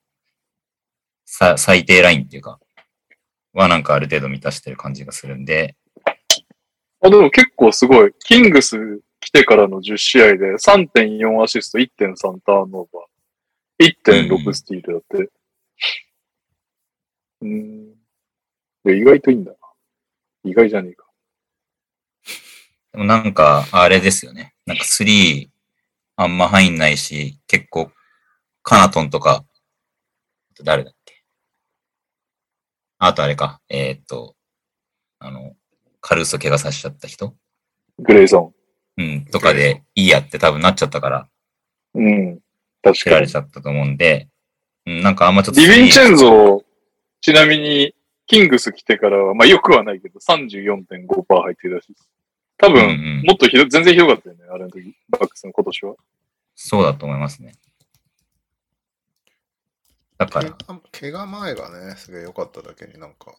[1.26, 2.60] さ、最低ラインっていうか、
[3.54, 5.76] はなんかある程度満たしてる感じがするんで、
[7.02, 8.14] あ、でも結構すごい。
[8.20, 12.86] キングス来てからの10試合で3.4アシスト、1.3ターンオーバー、
[13.80, 15.32] 1.6スティールだって。
[17.42, 17.94] うん。
[18.84, 19.58] で意外といいんだな。
[20.44, 21.06] 意外じゃねえか。
[22.94, 24.54] でもなんか、あれですよね。
[24.66, 25.50] なんか3、
[26.16, 27.92] あんま入んないし、結構、
[28.64, 29.44] カナトンとか、
[30.52, 31.24] あと誰だっけ？
[32.98, 34.36] あとあれか、えーっと、
[35.20, 35.56] あの、
[36.00, 37.36] カルーソ怪我させちゃった人？
[38.00, 38.54] グレイソ
[38.98, 41.28] うん、とかでいいやって多分なっちゃったから、
[41.96, 42.00] ン。
[42.00, 42.40] うん。
[42.92, 43.26] 確切らかに。
[43.28, 44.30] れちゃったと思うんで、
[44.86, 46.64] うん、なんかあんまちょっとディヴィンチェン3ゾ、
[47.22, 47.94] ちなみに、
[48.28, 52.10] キングス来てからは、まあよくはないけど、34.5%入ってるらしいです。
[52.58, 54.96] 多分、うんうんもっとひど全然ひどかったよね、あれの時。
[55.10, 55.96] バックスの今年は。
[56.56, 57.54] そうだと思いますね。
[60.18, 60.56] だから、
[60.92, 63.36] 怪我前がね、すげえ良かっただけになんか。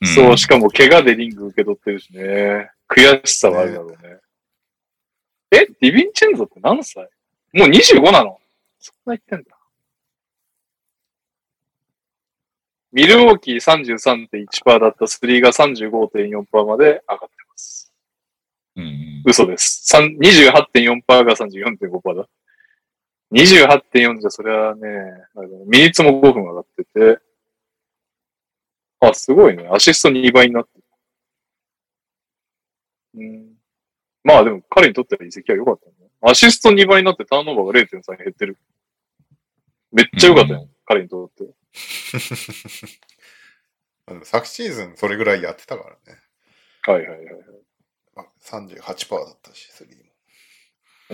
[0.00, 2.70] うんそう、しかも怪我でリング受け取ってるしね。
[2.88, 3.96] 悔しさはあるだろうね。
[5.52, 7.08] え、ディヴィンチェンゾって何歳？
[7.52, 8.38] もう25なの？
[8.86, 9.56] そんな言ってんだ。
[12.92, 17.92] ミルウォーキー33.1%だったスリーが35.4%まで上がってます。
[18.76, 19.80] うんうん嘘です。
[19.86, 22.28] 三28.4%が34.5%だ。
[23.32, 24.90] 28.4じゃそれはね
[25.66, 27.18] ミニッツも5分上がってて、
[29.00, 29.68] あ、すごいね。
[29.68, 30.84] アシスト2倍になってる。
[33.16, 33.56] うん。
[34.22, 36.05] まあでも彼にとっては移籍は良かったね。
[36.28, 38.58] アシスト2倍になってターンオーバーが0.3減ってる。
[39.92, 41.44] めっちゃ良かったよ、う彼にとって。
[44.06, 46.20] あの昨シーズンそれぐらいやってたからね。
[46.82, 47.36] はいはいはいはい。
[48.16, 49.98] まあ、38%だったし、スリー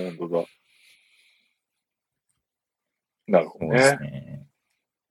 [0.05, 0.17] も。
[0.17, 0.47] 本当だ。
[3.27, 3.97] なるほどね。
[3.99, 4.47] ね。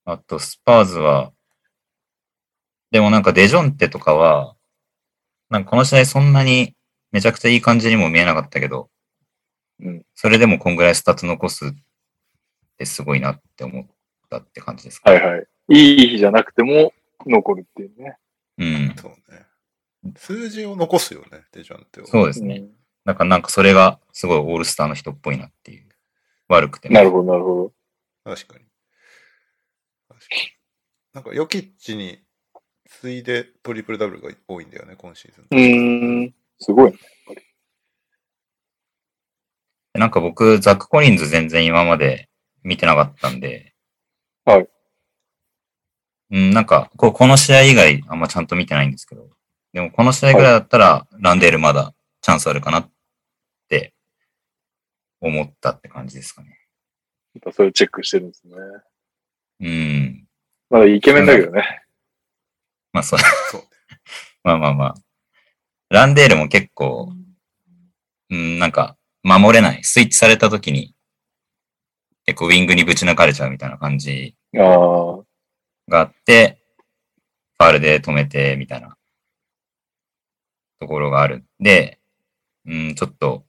[0.06, 1.32] あと、スパーズは、
[2.90, 4.56] でもなんかデジョンテとかは、
[5.50, 6.76] なんかこの試合そんなに
[7.12, 8.91] めちゃくちゃいい感じにも見えなかったけど、
[9.82, 11.70] うんそれでもこんぐらいスタッツ残すっ
[12.78, 13.86] てすごいなって思っ
[14.30, 15.48] たって感じですか、はいはい。
[15.70, 16.94] いい日じゃなくても
[17.26, 18.18] 残るっていうね。
[18.58, 18.96] うん。
[18.96, 19.46] そうね。
[20.16, 22.08] 数字を残すよね、デジャンテは。
[22.08, 22.58] そうですね。
[22.58, 22.72] うん
[23.04, 25.88] なんかなんかそれがすごいオールスターの人っぽいなっていう。
[26.48, 26.96] 悪くても。
[26.96, 27.72] なるほど、なるほ
[28.24, 28.66] 確かに。
[30.10, 30.42] 確かに。
[31.14, 32.20] なんか、ヨキッチに
[32.86, 35.48] 次いでトリプルダブルが多いんだよね、今シーズン。
[35.50, 35.58] ど。
[35.58, 36.34] うーん。
[36.60, 36.98] すごいね。
[39.94, 42.30] なんか僕、ザック・コリンズ全然今まで
[42.64, 43.74] 見てなかったんで。
[44.46, 44.68] はい。
[46.32, 49.30] うん、なんか、ここの試合以外あんまちゃんと見てないんですけど。
[49.74, 52.90] でもこの試合ぐらいだったら、ランデールまだチャンスあるかなっ
[53.68, 53.94] て
[55.20, 56.58] 思ったって感じですかね。
[57.34, 58.54] やっぱそれチェックしてるんですね。
[59.62, 60.28] うん。
[60.70, 61.84] まだイケメンだけどね。
[62.94, 63.20] まあそう、
[63.52, 63.64] そう。
[64.44, 64.96] まあまあまあ。
[65.90, 67.14] ランデールも結構、
[68.30, 69.84] うん、なんか、守れない。
[69.84, 70.96] スイッチされた時に、
[72.26, 74.36] 結構ウィングにぶち抜かれちゃうみたいな感じ。
[75.88, 76.62] があって、
[77.58, 78.98] ファールで止めて、みたいな
[80.80, 82.00] ところがあるんで、
[82.66, 83.46] うん、ちょっと。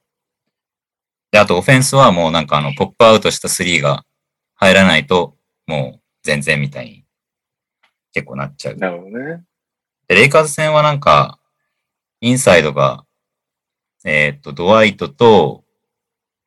[1.31, 4.05] で、あとオフェンスはもうなんかあの、ポップアウトした3が
[4.55, 5.37] 入らないと、
[5.67, 7.05] もう全然みたいに
[8.13, 8.77] 結構なっちゃう。
[8.77, 9.43] なるほどね。
[10.09, 11.39] で、レイカーズ戦はなんか、
[12.21, 13.05] インサイドが、
[14.05, 15.62] えーっと、ドワイトと、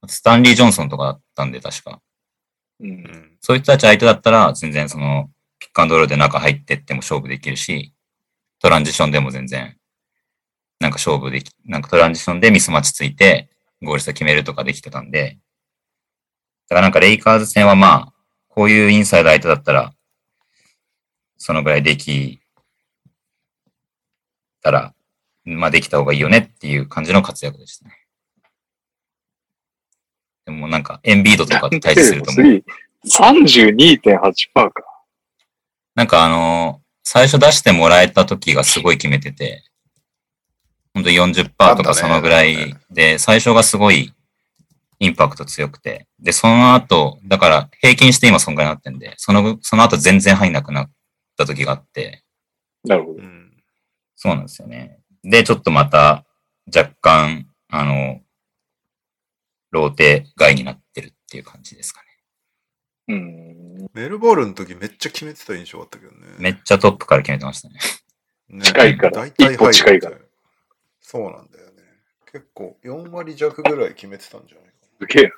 [0.08, 2.02] スタンリー・ジョンソンとかだったんで、確か。
[2.80, 2.88] う。
[2.88, 3.38] うんん。
[3.42, 5.30] そういう人たち相手だったら、全然その、
[5.60, 7.94] ピックアンドロールで中入ってっても勝負できるし、
[8.60, 9.78] トランジションでも全然、
[10.80, 13.50] なんか勝負でき、なんかトランジションでミスマッチついて、
[13.82, 15.40] ゴール下決めるとかできてたんで、
[16.68, 18.14] だからなんかレイカーズ戦はまあ、
[18.48, 19.94] こういうインサイド相手だったら、
[21.38, 22.40] そのぐらいでき
[24.62, 24.94] たら、
[25.44, 28.05] まあできた方がいいよねっていう感じの活躍でしたね。
[30.46, 32.64] でもなんか、エンビードとかと対峙するともう、
[33.08, 34.74] 32.8%か。
[35.96, 39.64] なんかあのー最初出してもらえた時がすごい決めてて、
[40.96, 41.46] ほんと40%
[41.78, 44.12] とかそのぐらいで、最初がすごい
[45.00, 50.92] インパクト強くて、で、その後、だから平均して今そんぐらいになってんで、その、その後全然入んなくなっ
[51.38, 52.24] た時があって、
[52.84, 53.22] なるほどう。
[53.22, 53.52] ん。
[54.16, 54.98] そうなんですよね。
[55.24, 56.26] で、ちょっとまた
[56.76, 58.20] 若干、あの、
[59.76, 62.08] ローテ外になってるっていう感じですかね。
[63.10, 63.88] うん。
[63.94, 66.18] メルボルンの時めっちゃ決めてた印象あったけどね。
[66.40, 67.76] めっちゃトップから決めてましたね。
[68.50, 70.18] ね近いから大体一歩近いから
[71.02, 71.84] そうなんだよね。
[72.32, 74.72] 結構4割弱ぐらい決めてたんじゃないか
[75.02, 75.32] すげえ。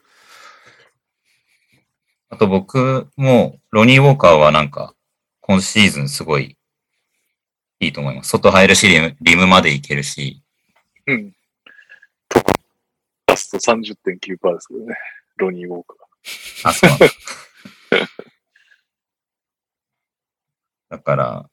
[2.29, 4.93] あと僕も、ロニー・ウォーカーはなんか、
[5.41, 6.57] 今シーズンすごい
[7.79, 8.29] いいと思います。
[8.29, 10.43] 外入るし、リムリムまで行けるし、
[11.07, 11.33] うん。
[13.47, 14.95] スト30.9%ですけどね。
[15.37, 16.69] ロニー・ウォーカー。
[16.69, 16.89] あ、そう
[20.89, 20.99] だ。
[20.99, 21.49] から、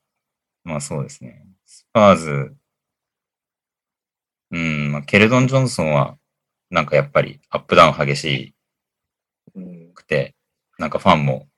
[0.65, 1.47] まあそうですね。
[1.65, 2.57] スパーズ、
[4.51, 6.19] うん、まあ、ケルドン・ジョンソンは、
[6.71, 8.55] なんかやっぱりアップダウン激し
[9.55, 9.95] うん。
[9.95, 10.35] くて、
[10.79, 11.49] なんかファンも、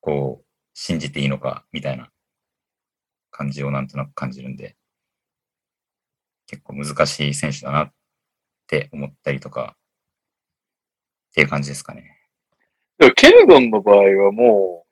[0.00, 2.10] こう、信じていいのか、みたいな
[3.30, 4.76] 感じをなんとなく感じるんで、
[6.46, 7.92] 結構難しい選手だな
[8.68, 9.76] って思ったりとか、
[11.30, 12.18] っていう感じですかね。
[12.98, 14.88] でも、ケルドンの場合はもう、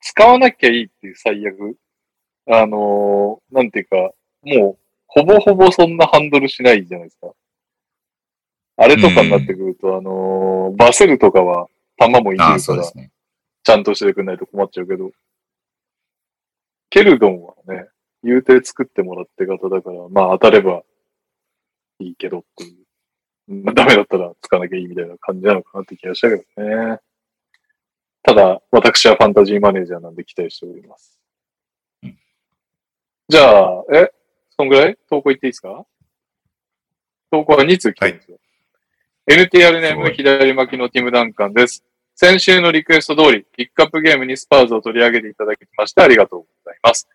[0.00, 1.78] 使わなきゃいいっていう最悪。
[2.46, 3.96] あのーなんていうか、
[4.42, 7.32] もう、ほぼほぼそんなハンドルしないじゃないですか。
[8.76, 11.68] あれとかになってくると、あのーバセルとかは、
[11.98, 13.10] 球もいじるから、ね。
[13.62, 15.12] ちゃんとしてくれないと困っちゃうけど、
[16.90, 17.88] ケルドンはね、
[18.22, 20.82] 言うて作ってもらって方だから、まあ当たれば
[21.98, 22.83] いいけどっていう。
[23.48, 26.98] まあダメだったらつかなきゃいいみたいな感じなのかなって気がしたけどね。
[28.22, 31.20] ただ、私はファンタジーマネージャーなんで期待しております
[32.02, 32.18] うん。
[33.28, 34.10] じゃあ、え
[34.56, 34.96] そんぐらい?
[35.10, 35.84] 投稿言っていいですか?
[37.30, 38.38] 投稿は2通来てるんですよ。
[39.26, 41.84] NTR ネーム左巻きのティム・ダンカンです。
[42.14, 47.08] 先週のリクエスト通り、ピックアップゲームにスパーズを取り上げていただきましてありがとうございます。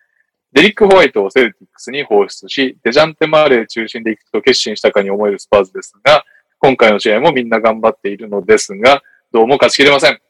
[0.52, 6.24] デリック・ホワイトをセルティックスに放出し、デジャンテ・マーレー中心で行くと決心したかに思えるスパーズですが、
[6.58, 9.02] 今回の試合もみんな頑張っているのですが、
[9.32, 10.20] どうも勝ちきれません。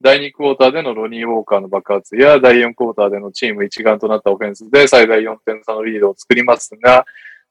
[0.00, 7.04] 第2クォーターでのロニー・ウォーカーの爆発や、第4クォーターでのチーム一丸となったオフェンスで最大4点差のリードを作りますが、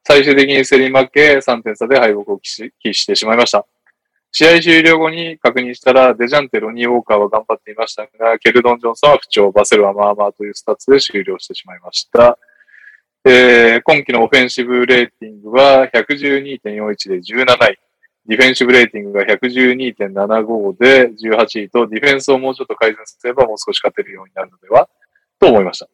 [0.04, 3.68] 最終的に競り負け3点差で敗北を喫し喫してしまいました。
[4.38, 12.38] 試合終了後に確認したら、デジャンテ、ロニー・ウォーカーは頑張っていましたが、ケルドン・ジョンソンは不調、バセルはまあまあというスタッツで終了してしまいました。
[13.26, 17.80] えー今季のオフェンシブレーティングは112.41で17位。
[18.28, 24.88] ディフェンシブレーティングが112.75で18位と、ディフェンスをもうちょっと改善すればもう少し勝てるようになるのでは
[25.40, 25.88] と思いました。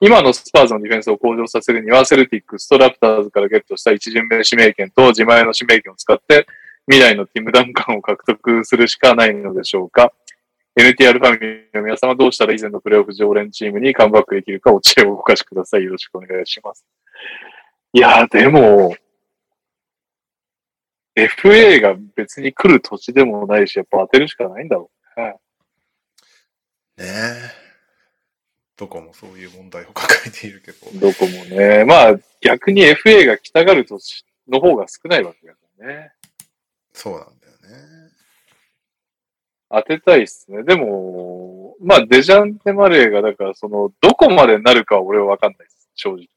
[0.00, 6.46] 今のスパーズのディフェンスを向上させるには、セルティックスとラプターズからゲットした一巡目指名権と自前の指名権を使って、
[6.86, 10.12] 未来のティム・ダンカンを獲得するしかないのでしょうか
[10.76, 15.84] ？NTR ファミリーの皆様どうしたら以前のプレイオフ常連チームにカムバックできるかお知恵をお貸しください。
[15.84, 16.84] よろしくお願いします。
[17.92, 18.96] いやー、でも、
[21.16, 25.26] FA が別に来る土地でもないし、やっぱ当てるしかないんだろうね。
[25.26, 27.64] ねえ。
[28.76, 30.98] どこもそういう問題を抱えているけど。
[30.98, 31.84] どこもね。
[31.84, 36.13] まあ、逆に FA が来たがる土地の方が少ないわけだからね。
[36.94, 38.10] そうなんだよね。
[39.68, 40.62] 当てたいっすね。
[40.62, 45.90] でも、まあ、デジャンテマレーが、だから、その、どこまでなるかは俺はわかんないです。
[45.94, 46.28] 正直。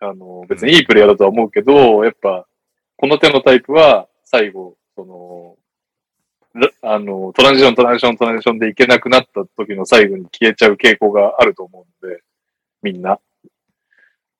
[0.00, 2.46] あの、別にいいプレイヤーだとは思うけど、やっぱ、
[2.96, 5.56] この手のタイプは、最後、その、
[6.54, 12.22] らあの、トランジション、トランジション、トランジションでいけなくなった時の最後に消えちゃう傾向があると思うので、
[12.82, 13.20] みんな。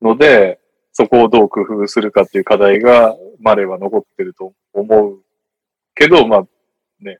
[0.02, 0.58] ので、
[0.92, 5.25] そこをどう工夫するかっていう課題が、マレーは残ってると思う
[5.96, 6.46] けど、まあ
[7.00, 7.18] ね、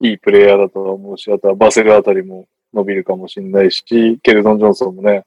[0.00, 5.24] いいプレイヤーだとは思うし、あとはバセルあたりも伸びるかもしれないし、ケルドン・ジョンソンもね、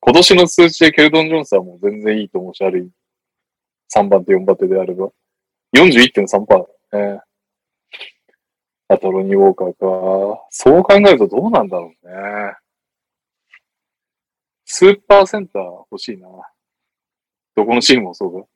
[0.00, 2.90] 今年の数値でケルドン・ジョンソンはもう全然いいと思うし、ある、
[3.94, 5.10] 3番手、4番手であれば。
[5.74, 7.20] 41.3%だね。
[8.88, 10.46] あとロニー・ウォーカーか。
[10.50, 12.54] そう考えるとどうなんだろうね。
[14.64, 16.28] スーパーセンター欲しいな。
[17.56, 18.46] どこのチームもそうだ。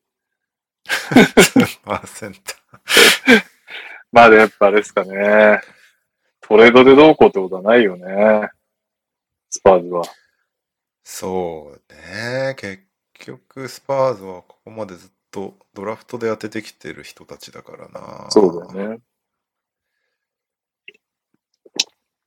[1.85, 2.60] パーセント。
[4.13, 5.61] まあでやっぱあれですかね。
[6.41, 8.51] トレードでどうこうってことはないよね。
[9.51, 10.03] スパーズは。
[11.05, 12.55] そうね。
[12.57, 12.83] 結
[13.15, 18.27] 局、スパーズはここまでずっとドラフトで当ててきてる人たちだからな。
[18.31, 19.01] そうだよね。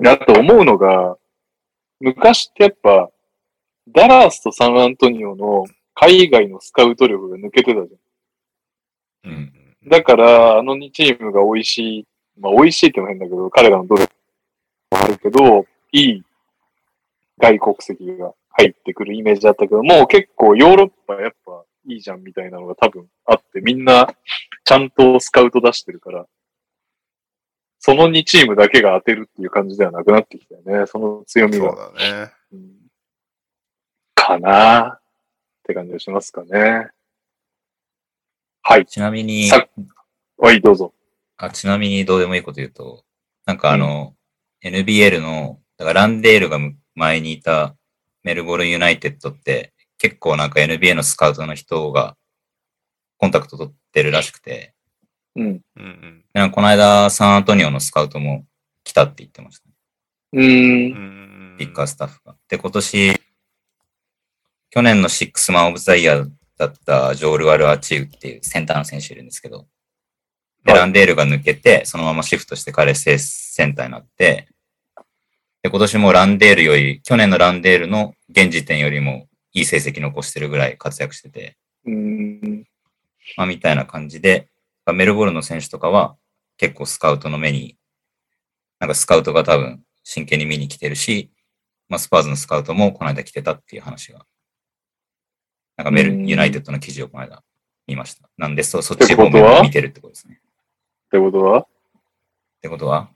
[0.06, 1.18] あと思うのが、
[2.00, 3.10] 昔ってやっぱ、
[3.88, 9.32] ダラースとサンアントニオの海外のスカウト力が抜けてたじゃん。
[9.32, 9.63] うん。
[9.88, 12.08] だから、あの2チームが美味しい、
[12.40, 14.14] まあ美味しいっても変だけど、彼らの努力
[14.92, 16.24] もあるけど、いい
[17.40, 24.14] 外国籍が入ってくるイメージだったけど、もう結構ヨーロッパやっぱいいじゃんみたいなのが多分あって、みんな
[24.64, 26.26] ちゃんとスカウト出してるから、
[27.80, 30.88] その2チームだけが当てるっていう感じではなくなってきたよね。
[30.88, 31.92] その強みそうが。
[31.92, 32.32] だね。
[32.54, 32.84] うん
[34.24, 35.02] かなっ
[35.64, 36.88] て感じがしますかね。
[38.64, 38.86] はい。
[38.86, 39.68] ちなみに、さ
[40.38, 40.94] はい、どうぞ。
[41.38, 43.04] あちなみにどうでもいいこと言うと、
[43.46, 44.16] なんかあの、
[44.64, 47.76] NBL の、だからランデールがむ前にいた
[48.24, 52.16] メルボルンユナイテッドって結構なんか NBA のスカウトの人が
[53.18, 54.74] コンタクト取ってるらしくて、
[55.36, 55.46] うん。
[55.46, 56.26] うんうん。
[56.34, 58.46] なんかこの間サンアントニオのスカウトも
[58.84, 59.74] 来たって言ってました、ね。
[60.34, 60.96] うー。
[60.96, 62.36] うんんピッカースタッフが。
[62.48, 63.22] で、今年、
[64.70, 69.68] 去年のシックスマンオブザイヤーだったジョール・ワル・アチウっていうセンターの選手いるんですけど、
[70.64, 70.82] で、はい。
[70.82, 74.48] ランデールが抜けて、そのままシフトして彼セセンターになって、
[75.62, 82.66] で、今年もランデールより、去年のランデールの現時点よりもいい成績残してるぐらい活躍してて、うーん。
[83.38, 84.50] まあ、みたいな感じで、
[84.94, 86.18] メルボルンの選手とかは
[86.58, 87.78] 結構スカウトの目に、
[88.80, 91.32] なんかスカウトが多分真剣に見に来てるし、
[91.88, 94.26] まあ、スパーズのスカウトもこの間来てたっていう話が、
[95.78, 97.44] なんかメル、うんユナイテッドの記事をこの間
[97.88, 98.30] 見ました。
[98.38, 100.40] なんで、そそっち方面を見てるってことですね。
[100.44, 101.60] ってことは？
[101.62, 101.68] っ
[102.62, 103.10] てことは、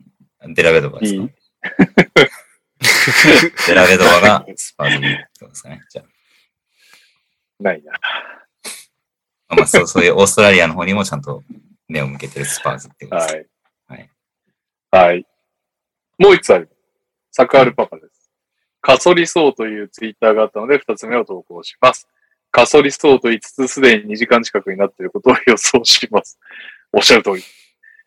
[0.48, 1.28] デラベドバですか？
[3.68, 5.82] デラベドバがスパーズにってことですかね。
[5.90, 6.04] じゃ
[7.60, 7.94] ないな。
[9.50, 11.44] あ、まあ、そうそういうオーストラリアの方にもちゃんと
[11.88, 13.36] 目を向けてるスパーズってことです。
[13.88, 14.10] はい。
[14.92, 15.08] はい。
[15.10, 15.26] はい。
[16.18, 16.70] もう一つある。
[17.32, 18.30] サクアルパパです。
[18.82, 22.08] 過疎りそうというツイッターがあったので、二つ目を投稿します。
[22.52, 26.40] 過疎りそうと言いつ、すでに2時間近くになっていることを予想します。
[26.92, 27.44] おっしゃる通り。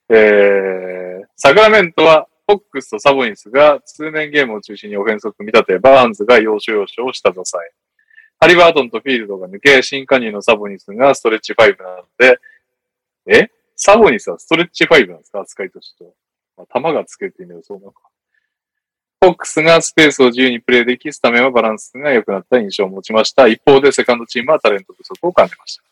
[0.08, 7.72] えー、サクラメントは、フォックスとサボニスがツーメンゲームを中心にオフェンスを組み立て、バーンズが要所要所を下支え。
[8.40, 12.40] ハリバートンとフィールドが抜け、新加入のサボニスがストレッチ5なので、
[13.26, 13.50] え？
[13.76, 15.42] サボニスはストレッチ5なんですか？
[15.42, 16.10] 扱いとしては。
[16.56, 18.09] まあ、球がつけて意味でそうなのか。
[19.22, 23.48] フォックスがスペースを自由にプレイでき、スタメンはバランスが良くなった印象を持ちました。
[23.48, 25.82] 一方でセカンドチームはタレント不足を感じました。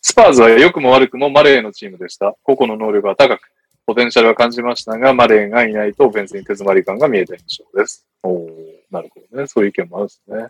[0.00, 2.34] スパーズは良くも悪くもマレーのチームでした。
[2.42, 3.42] 個々の能力は高く、
[3.84, 8.06] ポテンシャルは感じましたが、マレーがいないとオフェンスに手詰まり感が見えた印象です。
[8.22, 8.50] おー
[8.90, 9.46] なるほどね。
[9.46, 10.48] そういう意見もあるんですね。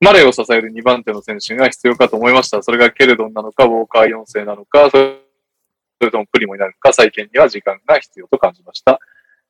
[0.00, 2.62] マレーを支える2番手の選手が必要かと思いました。
[2.62, 9.00] それがケルドンなのか、ウォーカー4世なのか、それともプリモになるのか、再建には時間が必要と感じました。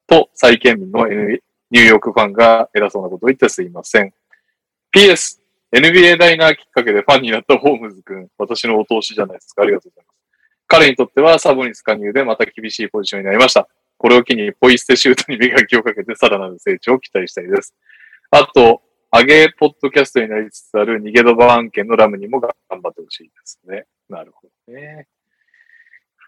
[0.07, 1.41] と、再建民の N-
[1.75, 4.15] ニューヨークファンが偉そうなことを言ってすいません。
[4.95, 5.41] PS、
[5.73, 9.63] NBA ダイナーきっかけでファンになったホームズ君、私のお通しじゃないですか。
[9.63, 10.17] ありがとうございます。
[10.69, 13.67] 彼にとってはサボニス加入でまた厳しいポジションになりました。
[13.99, 17.75] これを機にポイ捨てシュートに磨きをかけてさらなる成長を期待したいです。
[18.31, 18.81] あと、
[19.11, 23.87] 上げポッドキャストになりつつある逃げドバ案件のラムにも頑張ってほしいですね。
[24.09, 25.09] なるほどね。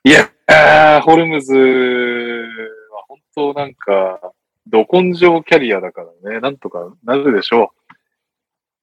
[0.02, 4.32] いや、あーホルムズは本当なんか、
[4.66, 7.94] ど根性キャリアだからね、なんとかなるでしょう。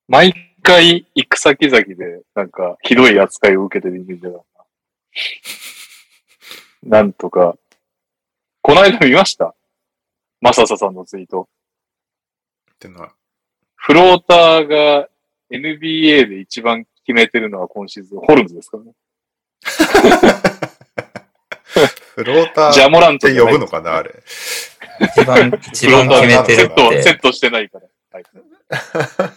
[0.08, 4.40] 毎回行く先々で、なんか、ひどい扱いを受けてるイメージだな。
[6.84, 7.58] なんとか。
[8.62, 9.56] この間見ました？
[10.42, 11.50] マササさんのツイート。
[12.74, 13.14] ってのは、
[13.76, 15.10] フローターが
[15.50, 18.94] NBA で一番決めてるのは今シーズン、ホルムズですからね。
[22.16, 24.24] フロータジャーって呼ぶのかなあれ。
[25.18, 27.88] 一番、一番決めてるっセット、セッて、トしてないから。
[28.12, 28.24] はい、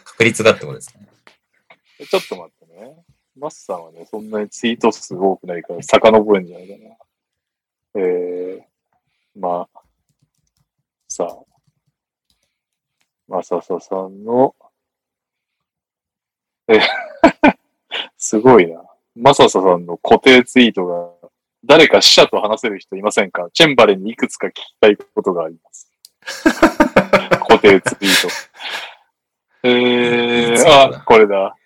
[0.04, 1.06] 確率がってことですね。
[2.06, 2.94] ちょっと待ってね。
[3.38, 6.96] マッサンはね、そんなにツイート数多くないから、遡れんじゃないかな。
[7.94, 9.80] えー、まあ、
[11.08, 11.38] さあ、
[13.26, 14.54] まさささんの、
[16.68, 16.80] え、
[18.18, 18.84] すごいな。
[19.14, 21.15] まさささんの固定ツイートが、
[21.66, 23.48] 誰か死者と話せる人いませんか？
[23.52, 25.90] チェンバレンにいくつか聞きたいことがあります。
[27.48, 28.28] 固定ツイート。
[29.62, 31.56] えー、あ、これだ。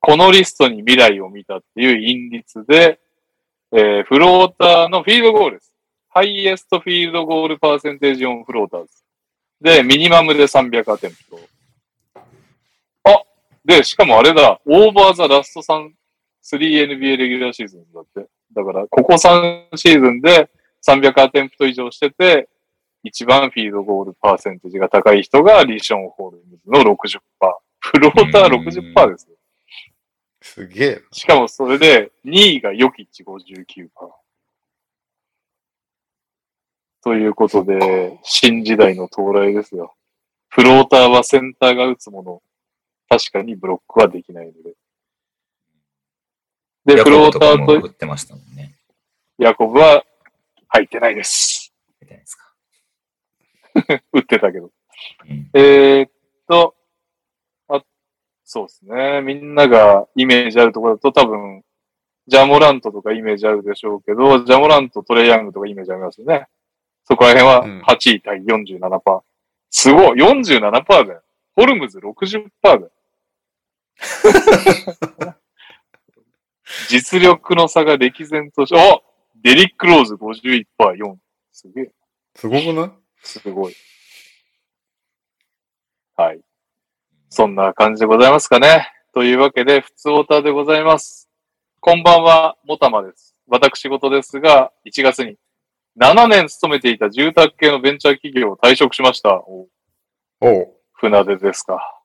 [0.00, 3.00] このリストに未来を見たっていう引リツで、
[3.72, 5.74] えー、フローターのフィールドゴールです。
[6.08, 8.90] highest field goal percentage on floaters。
[9.60, 11.40] で、 minimum で300 attempt。
[13.04, 13.22] あ、
[13.64, 15.90] で、しかもあれだ、オーバーザラスト3、
[16.44, 18.28] 3NBA レギュラーシーズンだって。
[18.54, 20.50] だから、ここ3シーズンで
[20.86, 22.48] 300 attempt 以上してて、
[23.02, 27.20] 一番フィールドゴールパーセンテージが高い人がリション・ホールムズの60%。
[27.80, 29.36] フローター60%ですよ。
[30.40, 31.02] すげえ。
[31.12, 33.88] しかもそれで2位がヨキッチ59%。
[37.02, 39.94] ということで、新時代の到来ですよ。
[40.48, 42.42] フローターはセンターが打つもの。
[43.08, 44.74] 確かにブロックはできないので。
[46.96, 47.86] で、フローターと。
[47.86, 48.74] 打ってましたもんね。
[49.38, 50.04] ヤコブは
[50.68, 51.72] 入ってないです。
[52.00, 52.54] 入ってないですか。
[54.12, 54.70] 打ってたけど。
[55.28, 56.10] うん、えー、っ
[56.48, 56.74] と、
[57.68, 57.84] あ、
[58.42, 59.20] そうですね。
[59.20, 61.62] みんながイメージあるところだと多分、
[62.26, 66.46] ジャモラントとかイメージあるでしょうけど、ジャモラント、トレイヤングとかイメージありますよね。
[67.04, 69.14] そこら辺は8位対47%。
[69.14, 69.20] うん、
[69.70, 71.22] すごい !47% だよ。
[71.54, 72.90] ホルムズ60%だよ。
[76.88, 79.00] 実力の差が歴然として、あ
[79.42, 81.16] デリック・ローズ51%、4。
[81.52, 81.92] すげえ。
[82.34, 82.90] すごくない？
[83.22, 83.74] すごい。
[86.16, 86.40] はい。
[87.30, 88.90] そんな感じでございますかね。
[89.14, 91.28] というわけで、普通オーターでございます。
[91.80, 93.36] こんばんは、もたまです。
[93.46, 95.36] 私事ですが、1月に
[95.98, 99.34] 7年勤めていた住宅系のベンチャー企業を退職しました。
[99.34, 99.68] お
[100.40, 101.97] お船出ですか。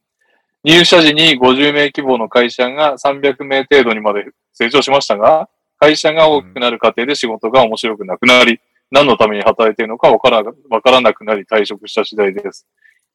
[0.64, 8.60] 入社時に50名規模の会社が300名程度にまで成長しましたが、会社が大きくなる過程で仕事が面白くなくなり、
[8.90, 12.66] 何のために働いているのかわからわからなくなり退職した次第です。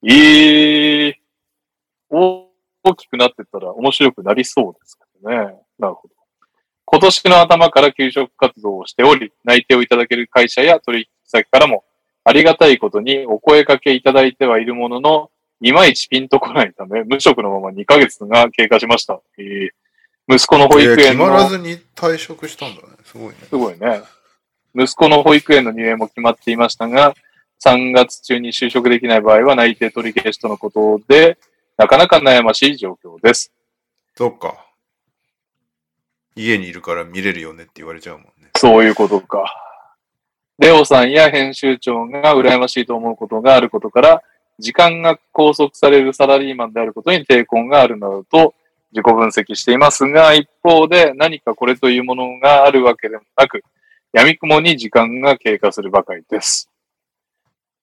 [0.04, 1.14] えー、
[2.10, 5.36] 大きくなってったら面白くなりそうですけどね。
[5.78, 6.14] なるほど。
[6.84, 11.84] 今年の頭から給食活動をしており、内定をいただける会社や取引先からも、
[12.24, 15.30] ありがたいことにお声掛けいただいてはいるものの、
[15.60, 19.20] いまいちピンとこないため、無職のまま2ヶ月が経過しました。
[19.38, 19.70] えー、
[20.28, 22.88] 息子の保育園の、決まらずに退職したんだね。
[23.04, 23.34] すごいね。
[23.48, 24.02] すごいね。
[24.74, 27.14] 息子の保育園の入園も決まっていましたが、
[27.64, 31.38] 3月中に就職できない場合は内定取り消しとのことで、
[31.76, 33.52] なかなか悩ましい状況です。
[34.16, 34.66] そっか。
[36.36, 38.50] 家にいるから見れるよねって言われちゃうもんね。
[38.56, 39.44] そういうことか。
[40.58, 44.22] レオさんや編集長が羨ましいと思うことがあることから、
[44.58, 48.54] 時間が拘束されるサラリーマンであることに抵抗があるなどと
[48.92, 53.62] 自己分析していますが、一方で何かこれというものがあるわけでもなく、
[54.12, 56.70] 闇雲に時間が経過するばかりです。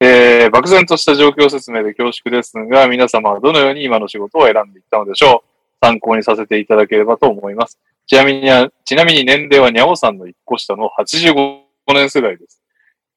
[0.02, 5.86] えー、漠然とした状況説明で恐縮ですが、皆様はどのように今の仕事を選んでいったのでしょう？
[5.86, 7.80] 参考にさせていただければと思います。
[8.08, 8.50] ちなみに、
[8.84, 11.62] ちなみに年齢はにゃおさんの一個下の85
[11.94, 12.62] 年世代です。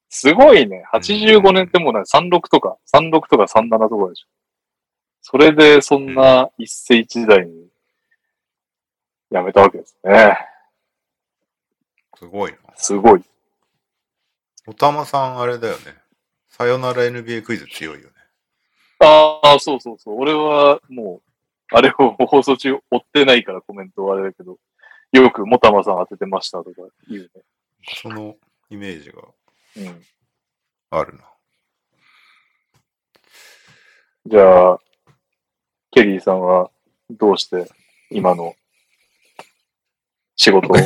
[0.09, 0.85] すごいね。
[0.93, 4.27] 85年ってもうね、36とか、36とか37とかでしょ。
[5.20, 7.69] それでそんな一世一代に
[9.31, 10.39] 辞めたわけですね。
[12.19, 12.59] すごいな。
[12.75, 13.23] すごい。
[14.67, 15.95] おたまさんあれだよね。
[16.49, 18.15] さよなら NBA クイズ強いよね。
[19.01, 20.17] ああ、そうそうそう。
[20.19, 21.20] 俺はも
[21.70, 24.57] う、あれを放送中追ってないからコメントはあれだけど、
[25.12, 27.43] よくもたまさん当ててましたとか言うね。
[28.03, 28.37] その
[28.70, 29.23] イメージが
[29.78, 30.05] うん。
[30.90, 31.24] あるな。
[34.26, 34.78] じゃあ、
[35.90, 36.70] ケリーさんは
[37.08, 37.70] どうして
[38.10, 38.55] 今の
[40.36, 40.76] 仕事を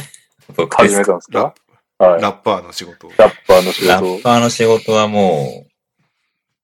[0.70, 1.54] 始めたんですか？
[1.98, 2.22] はい。
[2.22, 5.70] ラッパーの仕事ラッパーの仕事ラッパーの仕事はもう、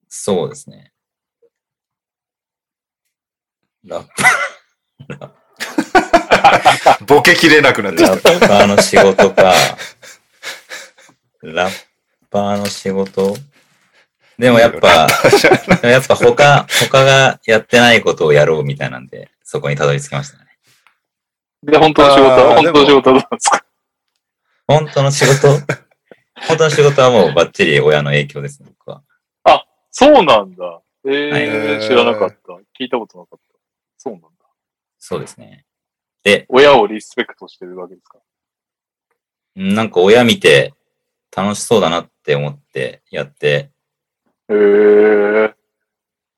[0.08, 0.92] そうですね。
[3.84, 7.05] ラッパー。
[7.07, 8.10] ボケきれなくなってきた。
[8.10, 9.55] ラッパーの仕事か。
[11.42, 11.73] ラッ
[12.31, 13.34] パーの仕事
[14.39, 15.08] でもやっぱ、
[15.82, 20.44] やっぱ他、他がやってないことをやろうみたいなんで、そこにたどり着きましたね。
[21.65, 23.65] で、本当の仕事は、本当の仕事はどうですか？
[24.68, 25.48] 本当の仕事？
[26.47, 29.02] 本当の仕事はもうバッチリ親の影響ですね、僕は。
[29.42, 30.82] あ、そうなんだ。
[31.05, 32.36] えー、はい、知らなかった。
[32.78, 33.58] 聞いたことなかった。
[33.97, 34.28] そうなんだ。
[35.00, 35.65] そうですね。
[36.23, 38.18] で、親をリスペクトしてるわけですか？
[39.57, 40.74] なんか親見て
[41.39, 43.70] 楽しそうだなって思ってやって、
[44.49, 45.55] へえ。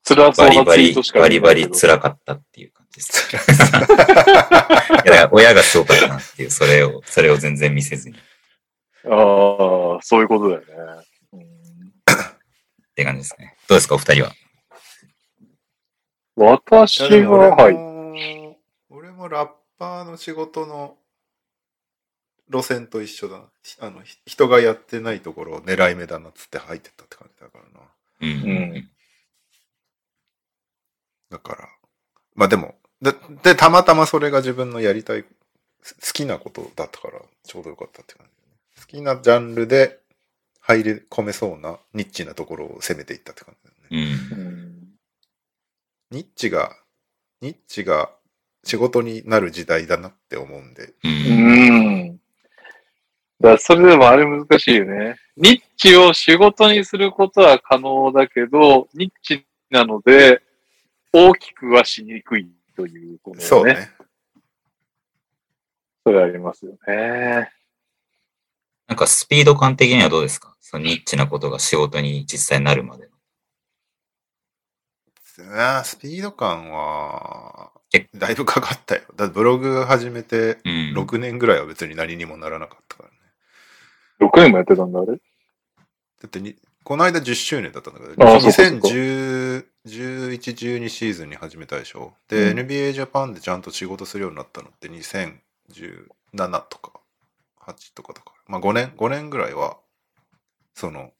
[0.03, 1.69] 辛そうなバリバリツイートし、かバリバリら。
[1.71, 3.35] 辛かったっていう感じです。
[5.05, 8.19] いや親がすごかったなっていう、それを、それを全然見せずにっ
[9.05, 10.65] ああ、そういうことだよね。
[11.33, 11.41] うん
[12.93, 13.55] て感じですね。
[13.67, 14.33] どうですか、お二人は？
[16.35, 18.57] 私は、はい。
[18.89, 19.49] 俺もラッ
[19.79, 20.97] パーの仕事の
[22.51, 23.43] 路線と一緒だな。
[23.79, 27.87] あの、ひ人がやってないところを狙い目だなっつって入ってったって感じだからな。
[28.21, 28.49] うん。
[28.49, 28.89] うん
[31.29, 31.69] だから、
[32.35, 35.23] まあでも、で、で、たまたまそれが自分のやりたい、
[35.81, 38.57] す好きなことだったから、ちょうどよかったって感じだね。
[38.81, 39.99] 好きなジャンルで
[40.59, 43.55] 入り込めそうなニッチなところを攻めていったって感
[43.89, 44.17] じだよね。
[44.33, 44.45] うん。
[44.45, 44.71] うん
[46.11, 46.75] ニッチが、
[47.39, 48.11] ニッチが
[48.65, 50.87] 仕事になる時代だなって思うんで。
[50.87, 50.93] う。
[51.05, 52.00] うんん。
[53.41, 55.17] だそれでもあれ難しいよね。
[55.35, 60.41] ニッチを仕事にすることは可能だけど、ニッチなので、
[61.11, 63.43] 大きくはしにくいということね。
[63.43, 63.89] そうね。
[66.05, 67.51] それありますよね。
[68.87, 70.55] なんかスピード感的にはどうですか？
[70.59, 73.09] そのニッチなことが仕事に実際になるまで。
[75.53, 79.01] あースピード感は結、だいぶかかったよ。
[79.15, 80.93] だってブログ始めてうん。
[80.95, 83.10] 6年ぐらいは別に何にもならなかったからね。
[84.21, 85.13] 6年もやってたんだ、あれ？
[85.13, 85.17] だ
[86.27, 92.13] ってに、この間10周年だったんだけど、あーそうかそうか2010、11、12シーズンに始めたでしょ？
[92.27, 95.39] で、うん NBA ジャパンでちゃんと仕事するようになったのって2017
[96.69, 96.99] とか
[97.65, 98.41] 8とかだから。
[98.47, 99.77] まあ5年、5年ぐらいは、
[100.75, 101.11] その、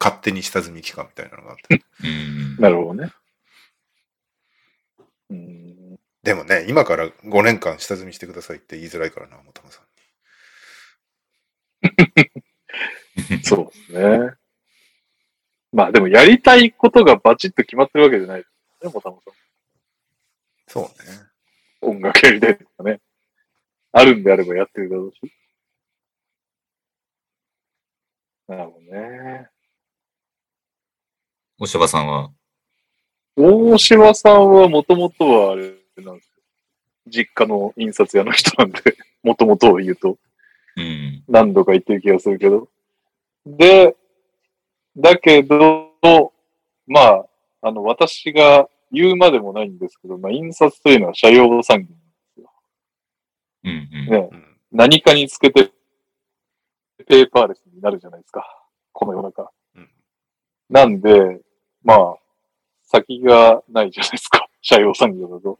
[0.00, 1.82] 勝手に下積み期間みたいなのがあって。
[2.02, 2.56] うん。
[2.62, 3.10] なるほどね。
[5.30, 5.98] うん。
[6.22, 9.90] でもね、今から5年間下積みしてくださいって言いづらいからな、もたまさんに。
[13.42, 14.30] そうですね。
[15.72, 18.46] まあでもやりたいことがバチッと決まってるわけじゃないで
[18.80, 19.34] すね、もたもさん。
[20.68, 20.88] そうね。
[21.80, 23.00] 音楽やりたいとかね。
[23.92, 25.32] あるんであればやってるだろうし。
[28.48, 29.48] なるほどね。
[31.58, 32.30] おしばさんは、
[33.36, 36.42] 大島さんはもともとはあれなんですよ。
[37.06, 38.80] 実家の印刷屋の人なんで、
[39.22, 40.18] もともとを言うと
[40.76, 41.24] うん。
[41.28, 42.68] 何度か言ってる気がするけど。
[43.46, 43.96] で、
[44.96, 45.90] だけど、
[46.86, 47.26] まあ、
[47.62, 52.50] あの、私が言うまでもないんですけど、まあ、印刷というのは社用産業なんですよ。
[53.64, 53.70] うん。
[53.70, 54.10] うん。
[54.10, 54.56] ね、うん。
[54.72, 55.72] 何かにつけて
[57.06, 58.44] ペーパーレスになるじゃないですか。
[58.92, 59.50] この世の中。
[59.76, 59.88] うん
[60.70, 61.42] なんで、
[61.82, 62.16] まあ、
[62.84, 64.48] 先がないじゃないですか。
[64.62, 65.58] 社用産業だと。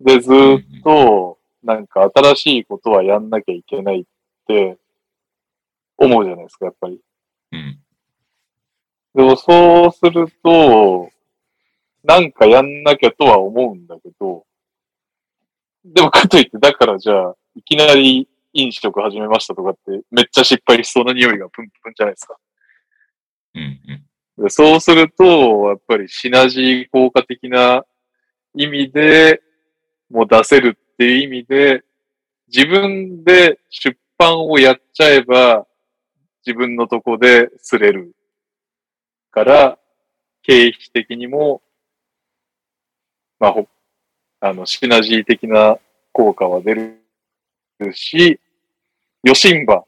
[0.00, 4.04] で、ずーっと、なんか新しいことはやんなきゃいけないっ
[4.46, 4.76] て
[5.98, 7.00] 思うじゃないですか、やっぱり。
[7.52, 7.78] うん。
[9.14, 11.10] でもそうすると、
[12.04, 14.44] なんかやんなきゃとは思うんだけど、
[15.84, 22.36] でもかといって、だからじゃあ、いきなり飲食始めましたとかって、めっちゃ失敗しそうな匂いがプンプンじゃないですか。
[23.54, 23.80] うん。
[23.88, 24.44] うん。
[24.44, 27.84] でそうすると、やっぱりシナジー効果的な
[28.54, 29.40] 意味で、
[30.10, 31.82] もう出せるっていう意味で、
[32.48, 35.66] 自分で出版をやっちゃえば、
[36.46, 38.14] 自分のとこですれる
[39.32, 39.78] から、
[40.42, 41.60] 経費的にも、
[43.40, 43.66] まあ、ほ
[44.38, 45.78] あの、シナジー的な
[46.12, 47.00] 効果は出る
[47.94, 48.38] し、
[49.24, 49.84] 余震場、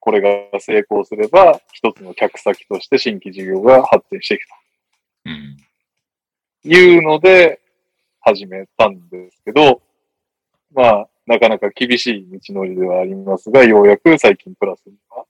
[0.00, 4.42] これが成功すれば、一つの客先として新規事業が発展していく
[5.26, 5.56] うん。
[6.62, 7.60] というので、
[8.22, 9.80] 始めたんですけど、
[10.74, 15.24] まあ、なかなか厳しい道のりではありますが、ようやく最近プラスには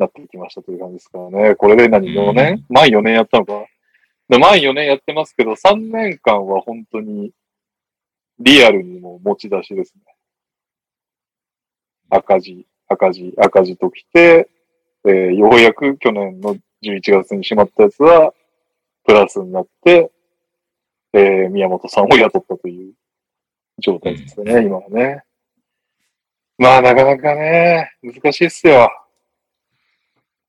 [0.00, 1.54] なってきましたという感じですからね。
[1.54, 2.64] これで何 ?4 年？
[2.68, 3.66] 満4年やったのか
[4.28, 7.32] で満4年やってますけど、3年間は本当に
[8.38, 10.02] リアルにも持ち出しですね。
[12.08, 14.48] 赤字、赤字、赤字ときて、
[15.04, 18.32] えーようやく去年の11月にしまったやつは、
[19.04, 20.10] プラスになって、
[21.12, 22.94] えー宮本さんを雇ったという
[23.78, 25.22] 状態ですね、今はね。
[26.58, 28.90] まあ、なかなかね、難しいっすよ。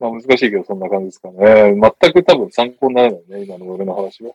[0.01, 1.75] まあ、難しいけど、そんな感じですかね。
[2.01, 4.33] 全く多分参考にならないね、今の俺の話は。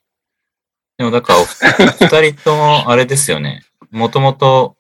[0.97, 1.87] でもだからお二
[2.23, 3.65] 二人ともあれですよね。
[3.91, 4.77] もともと、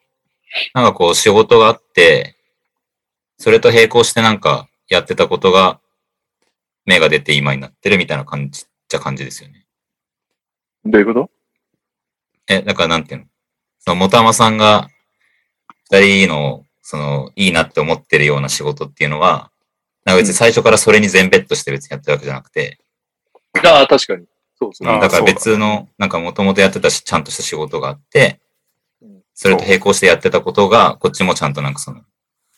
[0.74, 2.36] なんかこう仕事があって、
[3.39, 5.81] それと並行してなんかやってたことが
[6.86, 9.66] 芽が出て今になってるみたいな感じっちゃ感じですよね。
[10.84, 11.31] どういうこと？
[12.48, 13.26] え、だからなんていうの？
[13.81, 14.89] その、もたまさんが
[15.90, 19.50] 二人の、その、いいなって思ってるような仕事っていうのは、
[20.06, 22.78] なんか別に最初からそれに全ベットして別にやってるわけじゃなくて、
[23.64, 24.24] ああ、確かに。
[24.58, 24.88] そうですね。
[24.88, 28.40] だからそうだ別の、なんかもともとやってたし、ちゃんとした仕事があって
[29.02, 32.02] うん、それと並行してやってたことが、こっちもちゃんとなんかその、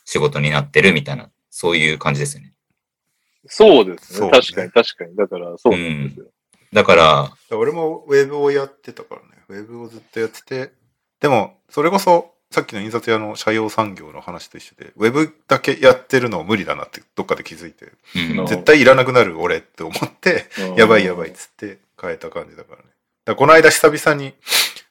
[0.05, 2.53] 仕事になってるみたいな、そういう感じですよね。
[3.47, 4.19] そうですね。
[4.19, 5.17] そうね確かに、確かに。
[5.17, 6.27] だから、そうなんですよ。
[6.73, 9.29] だから、俺もウェブをやってたからね。
[9.49, 10.73] ウェブをずっとやってて、
[11.21, 22.85] でも、それこそ、さっきの印刷屋の社用産業の話と一緒で、ウェブだけやってるの無理だなってどっかで気づいて、うんうん絶対いらなくなる俺って思って、うんやばいやばいっつって変えた感じだからね。
[23.27, 24.33] らこの間久々に、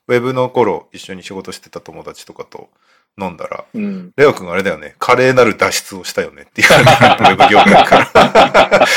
[0.07, 2.69] ウェブの頃一緒に仕事してた友達とかと
[3.19, 4.11] 飲んだら、うん。
[4.15, 6.91] レオ君あれだよね、華麗なる脱出をしたよねって言われて、
[7.33, 8.87] ウェブ業界から。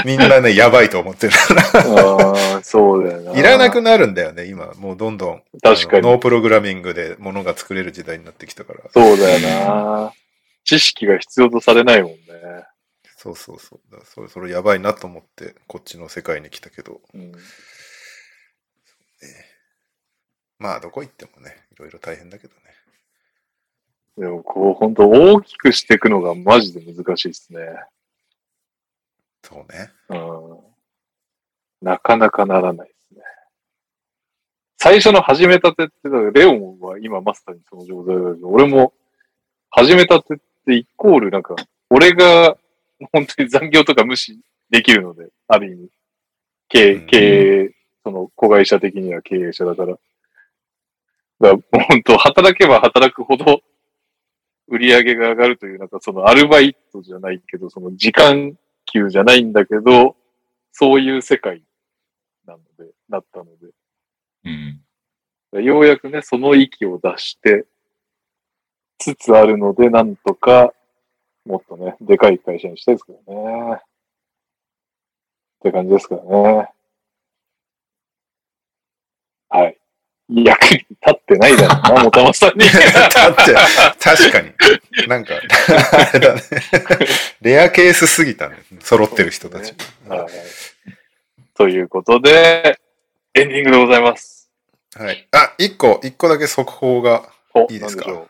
[0.06, 1.32] みんなね、やばいと思ってる。
[1.74, 3.38] ああ、そうだよな。
[3.38, 4.72] いらなくなるんだよね、今。
[4.74, 5.42] もうどんどん。
[5.62, 8.80] 確かにノープログラミングで物が作れる時代になってきたから。
[8.92, 10.12] そうだよな。
[10.64, 12.18] 知識が必要とされないもんね。
[13.16, 13.96] そうそうそう。
[13.96, 17.00] だそれ、それやばいなと思って、こっちの世界に来たけど。
[17.14, 17.32] うん。
[20.58, 22.60] まあ、どこ行ってもね、いろいろ大変だけどね。
[24.18, 27.60] でも、こう、本当大きくしていくのがマジで難しいですね。
[29.42, 29.90] そうね。
[30.08, 30.58] うん。
[31.80, 33.22] なかなかならないですね。
[34.78, 35.94] 最初の始めたてって、
[36.32, 38.92] レオンは今マスターにその状態だけど、俺も
[39.70, 41.54] 始めたてってイコールなんか、
[41.90, 42.56] 俺が
[43.12, 44.38] 本当に残業とか無視
[44.70, 45.88] できるので、ある意味。
[46.68, 47.16] 経うん経
[47.64, 49.98] 営、その子会社的には経営者だから。
[51.40, 53.62] だから本当働けば働くほど
[54.66, 58.58] 売り上げが上がるという、なんかそのアルバイトじゃないけど、その時間
[58.92, 60.16] 給じゃないんだけど、
[60.72, 61.62] そういう世界
[62.46, 63.46] なので、なったの
[64.44, 64.80] うん。
[65.52, 67.66] で、ようやくね、その域を出して、
[68.98, 70.72] つつあるので、なんとか、
[71.44, 73.74] もっとね、でかい会社にしたいですけどね。
[73.74, 73.78] っ
[75.60, 76.68] て感じですからね。
[79.48, 79.78] はい。
[80.30, 82.66] 役に立ってないだろうな、もたまさんに。
[82.66, 83.54] だって、
[83.98, 84.52] 確かに。
[85.08, 85.34] なんか、
[85.92, 86.42] あれだね。
[87.40, 88.58] レアケースすぎたね。
[88.80, 89.72] 揃ってる人たち。
[90.06, 90.28] はい。
[91.54, 92.78] ということで、
[93.34, 94.50] エンディングでございます。
[94.94, 95.26] はい。
[95.32, 98.26] あ、一個、一個だけ速報が、お、いいですか？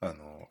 [0.00, 0.48] あの、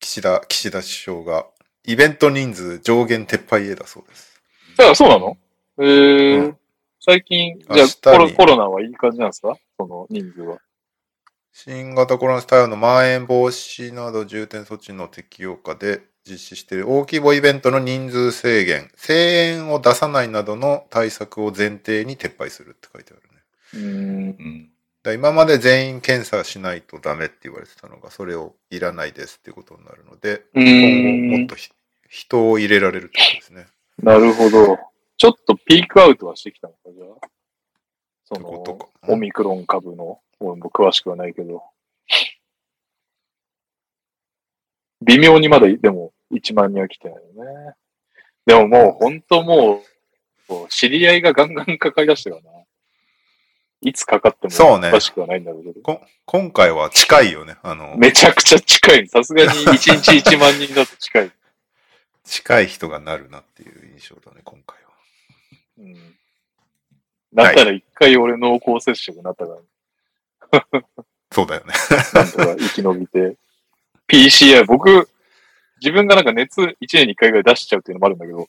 [0.00, 1.46] 岸田、岸田首相が、
[1.84, 4.40] イベント人数上限撤廃へだそうです。
[4.74, 4.76] う。
[4.78, 5.36] だからそうなの？
[5.78, 6.58] えーうん
[7.04, 9.56] 最近、じゃあコロにコロナはいい感じなんですか？
[9.76, 10.58] その人数は。
[11.52, 23.42] 新型コロナ対応のまん延防止など重点措置の適用下で実施している大規模イベントの人数制限、声援を出さないなどの対策を前提に撤廃するって書いてあるね。
[23.74, 24.36] うーん。
[24.38, 24.68] うん。
[25.02, 31.70] だ今まで全員検査しないとダメって言われてたのが、それをいらないですっていうことになるので、う今後もっとひ
[32.08, 33.66] 人を入れられるってことですね。
[34.00, 34.78] なるほど。
[35.22, 37.28] ちょっとピークアウトはしてきたのか、じゃあ。
[38.24, 41.62] その、かオミクロン株の、俺も詳しくはないけど。
[45.02, 47.74] 微妙にまだ、でも、1万人は来てないよね。
[48.46, 49.84] でももう、ほんとも
[50.48, 52.64] う、知り合いがガンガンかかり出してるからな。
[53.82, 55.82] いつかかってもそうねおかしくはないんだろうけど。
[55.82, 57.58] こ今回は近いよね。
[57.62, 59.06] あの、めちゃくちゃ近い。
[59.06, 61.32] さすがに 1日1万人だと近い。
[62.24, 64.91] 近い人がなるなっていう印象だね、今回は。
[65.78, 65.94] うん。
[67.34, 69.58] だったら一回俺濃厚接触になったから、
[71.32, 71.72] そうだよね。
[72.12, 73.36] なんとか生き延びて。
[74.06, 75.08] PCR、僕、
[75.80, 78.48] 自分がなんか熱1年に1回ぐらい出しちゃうっていうのもあるんだけど、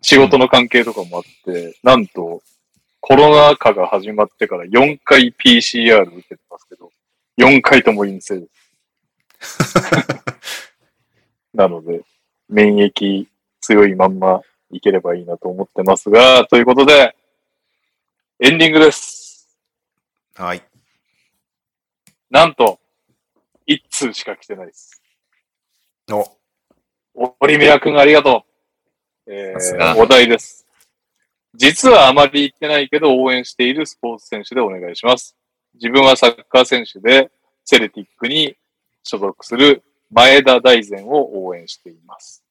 [0.00, 2.42] 仕事の関係とかもあって、なんと、
[3.00, 6.90] コロナ禍が始まってから4回 PCR 受けてますけど、
[7.38, 8.46] 4回とも陰性で
[9.40, 9.74] す。
[11.52, 12.02] なので、
[12.48, 13.26] 免疫
[13.60, 14.40] 強いまんま
[14.70, 17.16] いければいいなと思ってますが、ということで、
[18.40, 19.48] エンディングです。
[20.34, 20.62] はい。
[22.30, 22.78] なんと、
[23.66, 25.02] 一通しか来てないです。
[27.14, 28.44] お、オリミラ君ありがと
[29.26, 29.32] う。
[29.32, 30.66] えー、お題です。
[31.54, 35.36] 実はあまり言ってないけど応援しているスポーツ選手でお願いします。
[35.74, 37.30] 自分はサッカー選手で
[37.64, 38.56] セルティックに
[39.02, 42.44] 所属する前田大然を応援しています。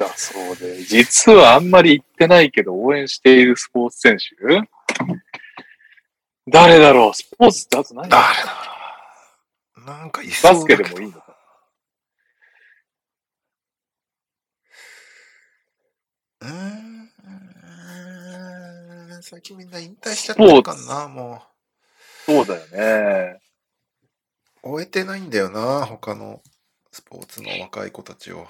[0.00, 4.34] だそうで、実はあんまり言ってないけど応援しているスポーツ選手？
[6.48, 7.14] 誰だろう？
[7.14, 8.50] スポーツだと何誰だ
[9.76, 9.98] ろうな。
[9.98, 11.36] なんかいそうバスケでもいいのか
[16.40, 17.10] うーん。
[19.22, 21.42] 最近みんな引退しちゃってるかな、も
[22.24, 23.38] そうだよね。
[24.62, 26.40] 終えてないんだよな、他の
[26.90, 28.46] スポーツの若い子たちを。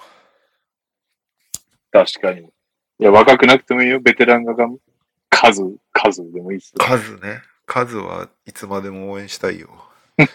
[1.91, 2.41] 確かに。
[2.47, 2.49] い
[2.99, 3.99] や、若くなくてもいいよ。
[3.99, 4.67] ベテランがが
[5.29, 6.75] 数、数でもいいっすよ。
[6.79, 7.41] 数ね。
[7.65, 9.69] 数はいつまでも応援したいよ。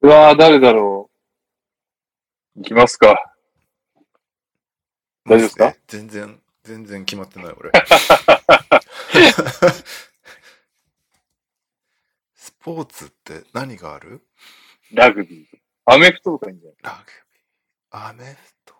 [0.00, 1.10] うわぁ、誰だろ
[2.56, 2.58] う。
[2.60, 3.34] 行きますか。
[5.26, 5.66] 大丈夫ですか？
[5.66, 7.70] え全然、全然決まってない、俺。
[12.34, 14.22] スポーツって何がある？
[14.92, 15.58] ラグビー。
[15.84, 16.78] アメフトとかいいんじゃない？
[16.82, 18.08] ラグビー。
[18.08, 18.74] アメフト。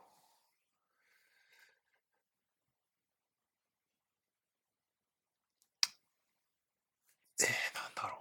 [7.40, 7.47] えー、
[7.82, 8.16] なんだろ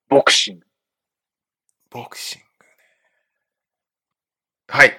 [0.11, 0.65] ボクシング。
[1.89, 2.71] ボクシングね。
[4.67, 4.97] はい。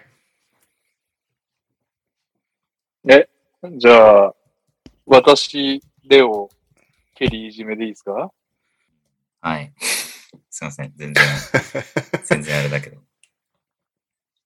[3.79, 4.35] じゃあ、
[5.05, 6.49] 私、レオ、
[7.15, 8.33] ケリーいじめでいいですか？
[9.43, 9.75] はい。
[10.49, 10.95] すいません。
[10.97, 11.25] 全然、
[12.25, 13.03] 全然あれだけど。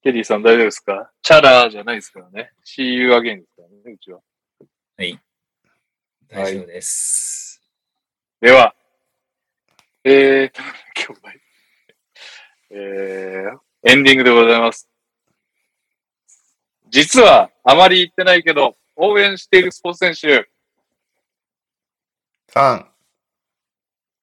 [0.03, 1.13] ケリーさん大丈夫ですか？
[1.23, 2.53] チャラーじゃないですからね。
[2.65, 4.21] See you again ですからね、うちは。
[4.97, 5.17] はい。
[6.29, 7.63] 大丈夫です。
[8.41, 8.75] では、
[10.09, 10.63] えーと、
[10.95, 11.33] 今日は、
[12.71, 14.89] えー、エンディングでございます。
[16.89, 20.49] 実は、あまり言ってないけど、応援しているスポーツ選手、
[22.53, 22.87] 3、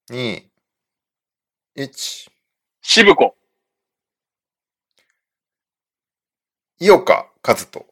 [0.09, 0.49] 2、
[1.75, 2.31] 1。
[2.81, 3.35] 渋子。
[6.79, 7.85] 井岡和人。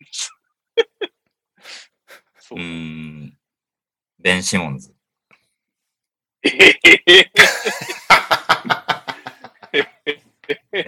[2.40, 3.38] そうーん。
[4.20, 4.95] ベン・シモンズ。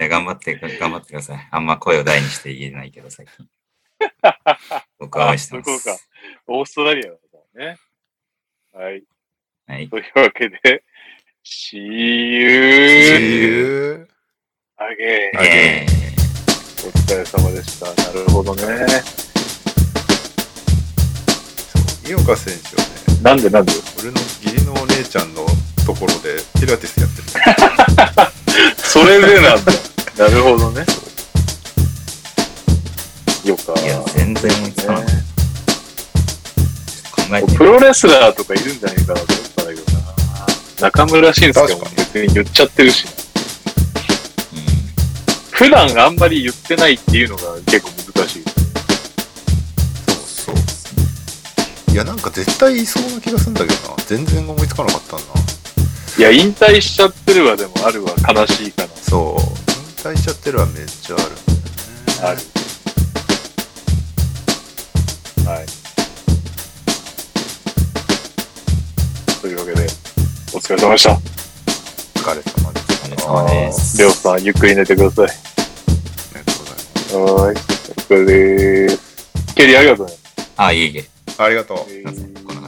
[0.09, 1.47] 頑張って、頑張ってください。
[1.51, 3.47] あんま声を大にして言えないけど、最近。
[4.99, 5.69] 僕は応援してます。
[6.47, 7.21] オーストラリアだか
[7.55, 7.77] らね。
[8.73, 9.03] はい。
[9.67, 9.89] はい。
[9.89, 10.83] というわけで、
[11.45, 12.49] See you
[13.19, 14.07] you
[14.77, 15.41] again.
[15.41, 15.85] え
[16.85, 17.85] お疲れ様でした。
[18.03, 19.28] なるほどね。
[22.09, 22.89] 井岡選手はね、
[23.21, 23.71] なんでなんで？
[23.99, 25.45] 俺の義理のお姉ちゃんの
[25.85, 27.27] ところでピラティスやってる。
[28.81, 29.71] それでなんだ。
[30.17, 30.83] なるほどね。
[33.45, 33.73] よか。
[33.73, 35.13] ーいや、全然思いつかなかった。
[35.13, 35.23] ね
[37.11, 39.99] 考えてみプロレスラーとかいるんじゃないかなと思ったんだけどな。
[40.81, 43.11] 中村慎介も別に言っちゃってるしな。
[45.51, 48.43] 普段あんまり言ってないっていうのが結構難しい。
[51.91, 53.95] いや、なんか絶対言いそうな気がするんだけどな。
[54.05, 55.41] 全然思いつかなかったんだな。
[56.17, 58.11] いや、引退しちゃってるわでもあるわ。
[58.27, 58.89] 悲しいかな。
[58.95, 59.41] そう。
[59.41, 61.35] 引退しちゃってるはめっちゃあるんだよね。
[62.21, 62.37] ある。
[65.49, 65.65] はい。
[69.41, 69.87] というわけで、
[70.53, 71.13] お疲れ様でした。
[71.13, 71.15] お
[72.19, 72.85] 疲れ様です。
[72.91, 73.97] お疲れ様です。
[73.97, 75.25] レオさん、ゆっくり寝てください。
[75.25, 75.29] あ
[76.33, 77.15] りがとうございます。
[77.15, 77.57] はーい。
[77.89, 79.55] お疲れでーす。
[79.55, 80.13] ケリーありがとうね。
[80.57, 81.08] あ、いえいえ。
[81.45, 82.58] ありがとう。